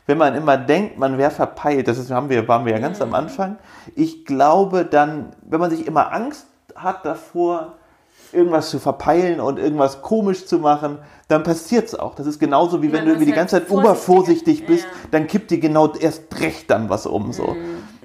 Wenn 0.08 0.16
man 0.16 0.34
immer 0.34 0.56
denkt, 0.56 0.98
man 0.98 1.18
wäre 1.18 1.30
verpeilt, 1.30 1.86
das 1.86 1.98
ist, 1.98 2.10
haben 2.10 2.30
wir, 2.30 2.48
waren 2.48 2.64
wir 2.64 2.72
ja 2.72 2.78
ganz 2.78 3.02
am 3.02 3.12
Anfang. 3.12 3.58
Ich 3.94 4.24
glaube 4.24 4.86
dann, 4.86 5.26
wenn 5.42 5.60
man 5.60 5.68
sich 5.70 5.86
immer 5.86 6.14
Angst 6.14 6.46
hat 6.74 7.04
davor, 7.04 7.74
irgendwas 8.32 8.70
zu 8.70 8.78
verpeilen 8.78 9.38
und 9.38 9.58
irgendwas 9.58 10.00
komisch 10.00 10.46
zu 10.46 10.60
machen, 10.60 10.96
dann 11.28 11.42
passiert's 11.42 11.94
auch. 11.94 12.14
Das 12.14 12.26
ist 12.26 12.38
genauso 12.38 12.80
wie 12.82 12.86
wenn 12.86 13.00
Man 13.00 13.04
du 13.04 13.10
irgendwie 13.10 13.26
die 13.26 13.32
ganze 13.32 13.56
Zeit 13.56 13.70
obervorsichtig 13.70 14.60
vorsichtiger. 14.60 14.66
bist, 14.66 14.84
Ja. 14.84 14.90
Mhm. 14.90 15.10
dann 15.10 15.26
kippt 15.26 15.50
dir 15.50 15.60
genau 15.60 15.92
erst 15.92 16.22
recht 16.40 16.70
dann 16.70 16.88
was 16.88 17.04
um. 17.04 17.30
So. 17.34 17.54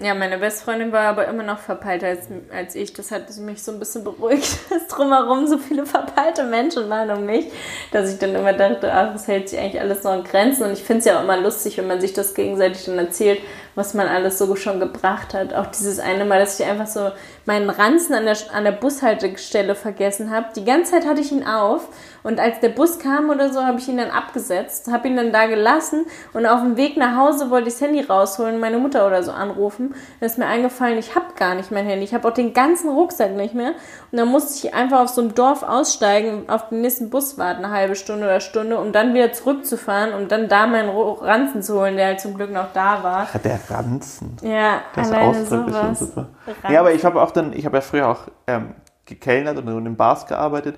Ja, 0.03 0.13
meine 0.13 0.37
Bestfreundin 0.37 0.91
war 0.91 1.03
aber 1.03 1.29
immer 1.29 1.43
noch 1.43 1.59
verpeilter 1.59 2.07
als, 2.07 2.27
als 2.53 2.75
ich. 2.75 2.91
Das 2.91 3.09
hat 3.09 3.33
mich 3.37 3.63
so 3.63 3.71
ein 3.71 3.79
bisschen 3.79 4.03
beruhigt, 4.03 4.57
dass 4.69 4.87
drumherum 4.89 5.47
so 5.47 5.57
viele 5.57 5.85
verpeilte 5.85 6.43
Menschen 6.43 6.89
waren 6.89 7.09
um 7.09 7.25
mich, 7.25 7.45
dass 7.93 8.11
ich 8.11 8.19
dann 8.19 8.35
immer 8.35 8.51
dachte, 8.51 8.93
ach, 8.93 9.13
das 9.13 9.29
hält 9.29 9.47
sich 9.47 9.57
eigentlich 9.57 9.79
alles 9.79 10.03
noch 10.03 10.13
in 10.13 10.25
Grenzen. 10.25 10.63
Und 10.63 10.73
ich 10.73 10.83
finde 10.83 10.99
es 10.99 11.05
ja 11.05 11.17
auch 11.17 11.23
immer 11.23 11.37
lustig, 11.37 11.77
wenn 11.77 11.87
man 11.87 12.01
sich 12.01 12.11
das 12.11 12.33
gegenseitig 12.33 12.83
dann 12.83 12.97
erzählt, 12.97 13.39
was 13.75 13.93
man 13.93 14.07
alles 14.07 14.37
so 14.37 14.55
schon 14.55 14.79
gebracht 14.79 15.33
hat. 15.33 15.53
Auch 15.53 15.67
dieses 15.67 15.99
eine 15.99 16.25
Mal, 16.25 16.39
dass 16.39 16.59
ich 16.59 16.65
einfach 16.65 16.87
so 16.87 17.11
meinen 17.45 17.69
Ranzen 17.69 18.13
an 18.13 18.25
der, 18.25 18.37
an 18.53 18.63
der 18.63 18.71
Bushaltestelle 18.71 19.75
vergessen 19.75 20.31
habe. 20.31 20.47
Die 20.55 20.65
ganze 20.65 20.91
Zeit 20.91 21.05
hatte 21.05 21.21
ich 21.21 21.31
ihn 21.31 21.45
auf. 21.45 21.87
Und 22.23 22.39
als 22.39 22.61
der 22.61 22.69
Bus 22.69 22.99
kam 22.99 23.29
oder 23.29 23.51
so, 23.51 23.63
habe 23.63 23.79
ich 23.79 23.87
ihn 23.89 23.97
dann 23.97 24.09
abgesetzt, 24.09 24.89
habe 24.89 25.09
ihn 25.09 25.17
dann 25.17 25.33
da 25.33 25.45
gelassen 25.45 26.05
und 26.31 26.45
auf 26.45 26.61
dem 26.61 26.77
Weg 26.77 26.95
nach 26.95 27.17
Hause 27.17 27.49
wollte 27.49 27.67
ich 27.67 27.73
das 27.73 27.81
Handy 27.81 28.01
rausholen, 28.01 28.61
meine 28.61 28.77
Mutter 28.77 29.05
oder 29.05 29.23
so 29.23 29.31
anrufen. 29.31 29.93
Dann 30.19 30.27
ist 30.27 30.37
mir 30.37 30.45
eingefallen, 30.45 30.97
ich 30.97 31.15
habe 31.15 31.33
gar 31.35 31.53
nicht 31.53 31.71
mein 31.71 31.85
Handy. 31.85 32.05
Ich 32.05 32.13
habe 32.13 32.27
auch 32.27 32.33
den 32.33 32.53
ganzen 32.53 32.89
Rucksack 32.89 33.31
nicht 33.31 33.53
mehr. 33.53 33.73
Und 34.11 34.17
dann 34.17 34.29
musste 34.29 34.65
ich 34.65 34.73
einfach 34.73 35.01
auf 35.01 35.09
so 35.09 35.19
einem 35.19 35.35
Dorf 35.35 35.63
aussteigen, 35.63 36.49
auf 36.49 36.69
den 36.69 36.81
nächsten 36.81 37.09
Bus 37.09 37.37
warten, 37.37 37.65
eine 37.65 37.73
halbe 37.73 37.95
Stunde 37.95 38.25
oder 38.25 38.39
Stunde, 38.39 38.77
um 38.77 38.93
dann 38.93 39.13
wieder 39.13 39.33
zurückzufahren 39.33 40.13
und 40.13 40.31
dann 40.31 40.47
da 40.47 40.65
meinen 40.65 40.89
Ranzen 40.89 41.61
zu 41.61 41.79
holen, 41.79 41.97
der 41.97 42.07
halt 42.07 42.21
zum 42.21 42.35
Glück 42.35 42.51
noch 42.51 42.71
da 42.73 43.03
war. 43.03 43.33
Hat 43.33 43.43
der 43.43 43.59
Ranzen. 43.69 44.37
Ja, 44.41 44.81
Das 44.95 45.11
Ausdruck 45.11 45.35
ist 45.35 45.49
schon 45.49 45.67
sowas. 45.67 45.99
super. 45.99 46.29
Ranzen. 46.47 46.71
Ja, 46.73 46.79
aber 46.79 46.93
ich 46.93 47.05
habe 47.05 47.21
auch 47.21 47.31
dann, 47.31 47.53
ich 47.53 47.65
habe 47.65 47.77
ja 47.77 47.81
früher 47.81 48.07
auch 48.09 48.21
ähm, 48.47 48.73
gekellnert 49.05 49.57
und 49.57 49.67
in 49.85 49.95
Bars 49.95 50.27
gearbeitet. 50.27 50.75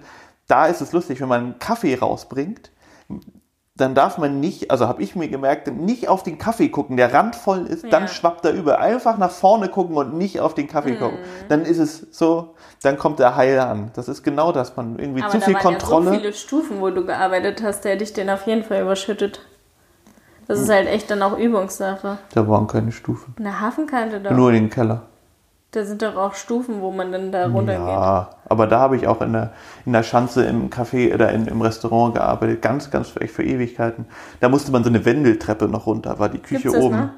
Da 0.47 0.67
ist 0.67 0.81
es 0.81 0.91
lustig, 0.91 1.21
wenn 1.21 1.27
man 1.27 1.41
einen 1.43 1.59
Kaffee 1.59 1.95
rausbringt, 1.95 2.71
dann 3.77 3.93
darf 3.93 4.17
man 4.17 4.39
nicht, 4.39 4.71
also 4.71 4.87
habe 4.87 5.01
ich 5.03 5.17
mir 5.17 5.27
gemerkt, 5.27 5.67
nicht 5.67 6.07
auf 6.07 6.23
den 6.23 6.37
Kaffee 6.37 6.69
gucken, 6.69 6.95
der 6.95 7.13
randvoll 7.13 7.65
ist, 7.67 7.83
dann 7.91 8.03
Ja. 8.03 8.07
schwappt 8.07 8.45
er 8.45 8.53
über. 8.53 8.79
Einfach 8.79 9.17
nach 9.17 9.31
vorne 9.31 9.67
gucken 9.67 9.97
und 9.97 10.13
nicht 10.13 10.39
auf 10.39 10.53
den 10.53 10.67
Kaffee 10.67 10.95
gucken. 10.95 11.19
Mhm. 11.19 11.47
Dann 11.49 11.61
ist 11.63 11.79
es 11.79 12.07
so, 12.11 12.55
dann 12.83 12.97
kommt 12.97 13.19
der 13.19 13.35
Heil 13.35 13.59
an. 13.59 13.91
Das 13.93 14.07
ist 14.07 14.23
genau 14.23 14.53
das, 14.53 14.77
man 14.77 14.97
irgendwie 14.97 15.23
Aber 15.23 15.31
zu 15.31 15.39
da 15.39 15.45
viel 15.45 15.55
waren 15.55 15.63
Kontrolle. 15.63 16.05
ja 16.05 16.11
so 16.13 16.19
viele 16.19 16.33
Stufen, 16.33 16.79
wo 16.79 16.89
du 16.89 17.05
gearbeitet 17.05 17.61
hast, 17.63 17.81
der 17.83 17.93
hätte 17.93 18.05
ich 18.05 18.13
den 18.13 18.29
auf 18.29 18.47
jeden 18.47 18.63
Fall 18.63 18.81
überschüttet. 18.81 19.41
Das 20.47 20.59
ist 20.59 20.69
halt 20.69 20.87
echt 20.87 21.09
dann 21.09 21.21
auch 21.21 21.37
Übungssache. 21.37 22.17
da 22.33 22.47
waren 22.47 22.67
keine 22.67 22.91
Stufen. 22.91 23.33
In 23.37 23.45
der 23.45 23.59
Hafenkante 23.61 24.19
da, 24.21 24.31
Nur 24.31 24.49
in 24.49 24.55
den 24.55 24.69
Keller. 24.69 25.01
da 25.71 25.83
sind 25.83 26.01
doch 26.01 26.15
auch 26.15 26.35
Stufen, 26.35 26.81
wo 26.81 26.91
man 26.91 27.11
dann 27.11 27.31
da 27.31 27.47
runtergeht. 27.47 27.85
Ja, 27.85 28.29
aber 28.47 28.67
da 28.67 28.79
habe 28.79 28.95
ich 28.95 29.07
auch 29.07 29.21
in 29.21 29.33
der, 29.33 29.51
in 29.85 29.93
der 29.93 30.03
Schanze 30.03 30.45
im 30.45 30.69
Café 30.69 31.13
oder 31.13 31.31
in, 31.31 31.47
im 31.47 31.61
Restaurant 31.61 32.13
gearbeitet, 32.15 32.61
ganz, 32.61 32.91
ganz 32.91 33.09
für, 33.09 33.21
echt 33.21 33.33
für 33.33 33.43
Ewigkeiten. 33.43 34.05
Da 34.39 34.47
musste 34.49 34.71
man 34.71 34.83
so 34.83 34.89
eine 34.89 35.03
Wendeltreppe 35.03 35.67
noch 35.67 35.87
runter, 35.87 36.19
war 36.19 36.29
die 36.29 36.37
Küche 36.39 36.61
Gibt's 36.61 36.75
das 36.77 36.83
oben. 36.83 36.97
noch? 36.97 37.09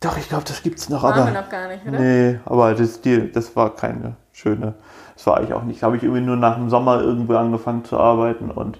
Doch, 0.00 0.16
ich 0.16 0.28
glaube, 0.28 0.44
das 0.46 0.62
gibt's 0.62 0.88
noch, 0.88 1.02
Waren 1.02 1.12
aber. 1.14 1.26
wir 1.32 1.40
noch 1.42 1.48
gar 1.50 1.68
nicht, 1.68 1.86
oder? 1.86 1.98
Nee, 1.98 2.40
aber 2.46 2.74
das, 2.74 3.00
die, 3.02 3.30
das 3.32 3.54
war 3.56 3.74
keine 3.74 4.14
schöne. 4.32 4.74
Das 5.14 5.26
war 5.26 5.42
ich 5.42 5.52
auch 5.52 5.62
nicht. 5.62 5.82
Da 5.82 5.86
habe 5.88 5.96
ich 5.98 6.02
irgendwie 6.02 6.22
nur 6.22 6.36
nach 6.36 6.56
dem 6.56 6.70
Sommer 6.70 7.00
irgendwo 7.02 7.34
angefangen 7.36 7.84
zu 7.84 7.98
arbeiten 7.98 8.50
und 8.50 8.78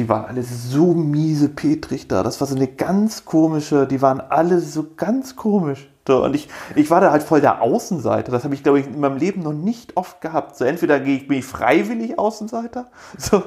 die 0.00 0.08
waren 0.08 0.24
alle 0.24 0.42
so 0.42 0.94
miese 0.94 1.50
Petrich 1.50 2.08
da. 2.08 2.22
Das 2.22 2.40
war 2.40 2.48
so 2.48 2.56
eine 2.56 2.68
ganz 2.68 3.26
komische, 3.26 3.86
die 3.86 4.00
waren 4.00 4.20
alle 4.20 4.60
so 4.60 4.86
ganz 4.96 5.36
komisch. 5.36 5.90
Und 6.08 6.34
ich, 6.34 6.48
ich 6.74 6.90
war 6.90 7.02
da 7.02 7.12
halt 7.12 7.22
voll 7.22 7.42
der 7.42 7.60
Außenseiter. 7.60 8.32
Das 8.32 8.42
habe 8.42 8.54
ich, 8.54 8.64
glaube 8.64 8.80
ich, 8.80 8.86
in 8.86 8.98
meinem 8.98 9.18
Leben 9.18 9.42
noch 9.42 9.52
nicht 9.52 9.96
oft 9.96 10.22
gehabt. 10.22 10.56
So, 10.56 10.64
entweder 10.64 10.98
bin 10.98 11.30
ich 11.30 11.44
freiwillig 11.44 12.18
Außenseiter 12.18 12.86
so, 13.18 13.42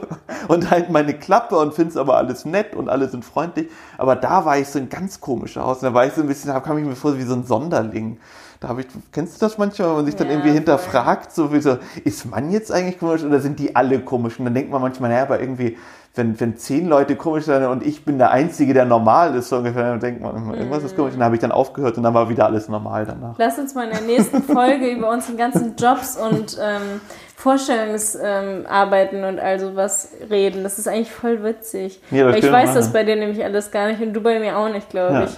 und 0.48 0.70
halt 0.70 0.92
meine 0.92 1.16
Klappe 1.16 1.58
und 1.58 1.74
finde 1.74 1.90
es 1.90 1.98
aber 1.98 2.18
alles 2.18 2.46
nett 2.46 2.76
und 2.76 2.88
alle 2.88 3.10
sind 3.10 3.26
freundlich. 3.26 3.70
Aber 3.98 4.16
da 4.16 4.46
war 4.46 4.58
ich 4.60 4.70
so 4.70 4.78
ein 4.78 4.88
ganz 4.88 5.20
komischer 5.20 5.66
Außen. 5.66 5.86
Da 5.86 5.94
war 5.94 6.06
ich 6.06 6.14
so 6.14 6.22
ein 6.22 6.28
bisschen, 6.28 6.54
da 6.54 6.60
kam 6.60 6.78
ich 6.78 6.86
mir 6.86 6.96
vor 6.96 7.18
wie 7.18 7.24
so 7.24 7.34
ein 7.34 7.46
Sonderling. 7.46 8.20
Da 8.64 8.70
habe 8.70 8.80
ich, 8.80 8.88
kennst 9.12 9.36
du 9.42 9.46
das 9.46 9.58
manchmal, 9.58 9.90
wenn 9.90 9.96
man 9.98 10.06
sich 10.06 10.16
dann 10.16 10.28
Ja, 10.28 10.34
irgendwie 10.36 10.50
voll. 10.52 10.58
hinterfragt, 10.58 11.34
so 11.34 11.52
wie 11.52 11.60
so, 11.60 11.78
ist 12.06 12.26
man 12.26 12.50
jetzt 12.50 12.72
eigentlich 12.72 12.98
komisch 12.98 13.22
oder 13.22 13.42
sind 13.42 13.60
die 13.60 13.76
alle 13.76 14.00
komisch? 14.00 14.40
Und 14.40 14.46
dann 14.46 14.54
denkt 14.54 14.72
man 14.72 14.82
manchmal, 14.82 15.10
naja, 15.10 15.24
aber 15.24 15.42
irgendwie, 15.42 15.78
wenn, 16.16 16.40
wenn 16.40 16.56
zehn 16.56 16.88
Leute 16.88 17.18
komisch 17.18 17.44
sind 17.44 17.66
und 17.66 17.86
ich 17.86 18.06
bin 18.06 18.20
der 18.20 18.32
Einzige, 18.32 18.74
der 18.74 18.86
normal 18.86 19.36
ist, 19.36 19.50
so 19.50 19.58
ungefähr, 19.58 19.84
dann 19.84 20.00
denkt 20.00 20.22
man, 20.22 20.54
irgendwas 20.54 20.82
ist 20.84 20.96
komisch. 20.96 21.12
Und 21.14 21.20
dann 21.20 21.26
habe 21.26 21.36
ich 21.36 21.42
dann 21.42 21.52
aufgehört 21.52 21.98
und 21.98 22.04
dann 22.04 22.14
war 22.14 22.30
wieder 22.30 22.46
alles 22.46 22.70
normal 22.70 23.06
danach. 23.06 23.36
Lass 23.38 23.60
uns 23.60 23.76
mal 23.76 23.84
in 23.84 23.90
der 23.92 24.02
nächsten 24.02 24.42
Folge 24.54 24.88
über 24.92 25.10
unsere 25.12 25.36
ganzen 25.36 25.76
Jobs 25.76 26.16
und 26.16 26.58
ähm, 26.62 27.02
Vorstellungsarbeiten 27.36 29.24
ähm, 29.24 29.30
und 29.30 29.40
all 29.40 29.60
sowas 29.60 30.10
reden. 30.30 30.64
Das 30.64 30.80
ist 30.80 30.88
eigentlich 30.88 31.12
voll 31.12 31.44
witzig. 31.44 32.02
Ja, 32.12 32.30
ich 32.30 32.50
weiß 32.50 32.74
das 32.76 32.94
bei 32.94 33.04
dir 33.04 33.16
nämlich 33.18 33.44
alles 33.44 33.72
gar 33.72 33.88
nicht 33.88 34.02
und 34.02 34.14
du 34.14 34.22
bei 34.22 34.40
mir 34.40 34.58
auch 34.58 34.70
nicht, 34.70 34.90
glaube 34.90 35.14
Ja. 35.14 35.24
ich. 35.26 35.38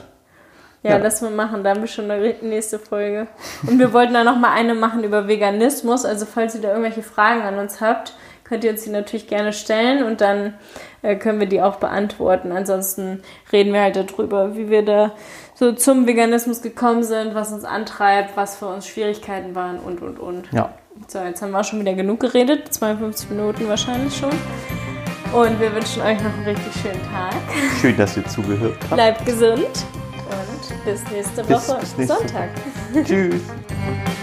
Ja, 0.86 0.92
Ja. 0.92 0.98
lass 0.98 1.22
mal 1.22 1.32
machen. 1.32 1.64
Da 1.64 1.72
haben 1.72 1.82
wir 1.82 1.88
schon 1.88 2.10
eine 2.12 2.36
nächste 2.42 2.78
Folge. 2.78 3.28
Und 3.68 3.80
wir 3.80 3.92
wollten 3.92 4.14
dann 4.14 4.26
noch 4.26 4.38
mal 4.38 4.52
eine 4.54 4.76
machen 4.76 5.04
über 5.04 5.28
Veganismus. 5.28 6.06
Also 6.06 6.26
falls 6.28 6.54
ihr 6.56 6.62
da 6.62 6.70
irgendwelche 6.70 7.02
Fragen 7.02 7.42
an 7.42 7.58
uns 7.58 7.82
habt, 7.82 8.14
könnt 8.44 8.64
ihr 8.64 8.70
uns 8.70 8.84
die 8.84 8.92
natürlich 8.92 9.28
gerne 9.28 9.52
stellen 9.52 10.04
und 10.04 10.22
dann 10.22 10.54
äh, 11.02 11.16
können 11.16 11.40
wir 11.40 11.48
die 11.48 11.62
auch 11.64 11.78
beantworten. 11.78 12.52
Ansonsten 12.52 13.24
reden 13.52 13.74
wir 13.74 13.82
halt 13.82 13.96
darüber, 13.96 14.56
wie 14.56 14.70
wir 14.70 14.86
da 14.86 15.14
so 15.56 15.72
zum 15.72 16.06
Veganismus 16.06 16.62
gekommen 16.62 17.02
sind, 17.04 17.34
was 17.34 17.52
uns 17.52 17.64
antreibt, 17.66 18.38
was 18.38 18.58
für 18.58 18.68
uns 18.68 18.86
Schwierigkeiten 18.88 19.56
waren 19.56 19.80
und 19.80 20.04
und 20.04 20.20
und. 20.20 20.52
Ja. 20.52 20.70
So, 21.08 21.18
jetzt 21.20 21.42
haben 21.42 21.52
wir 21.52 21.62
auch 21.62 21.64
schon 21.66 21.80
wieder 21.80 21.94
genug 21.94 22.20
geredet. 22.20 22.72
52 22.72 23.32
Minuten 23.32 23.68
wahrscheinlich 23.68 24.16
schon. 24.16 24.30
Und 25.34 25.60
wir 25.60 25.74
wünschen 25.74 26.04
euch 26.04 26.22
noch 26.22 26.32
einen 26.34 26.46
richtig 26.46 26.74
schönen 26.82 27.02
Tag. 27.12 27.34
Schön, 27.82 27.98
dass 27.98 28.16
ihr 28.16 28.26
zugehört 28.28 28.76
habt. 28.82 28.94
Bleibt 28.94 29.26
gesund 29.26 29.68
und 30.30 30.86
bis 30.86 31.02
nächste 31.12 31.50
Woche 31.50 31.80
bis, 31.80 31.90
bis 31.94 31.98
nächste 31.98 32.18
Sonntag. 32.18 32.50
Woche. 32.94 33.04
Tschüss. 33.04 33.42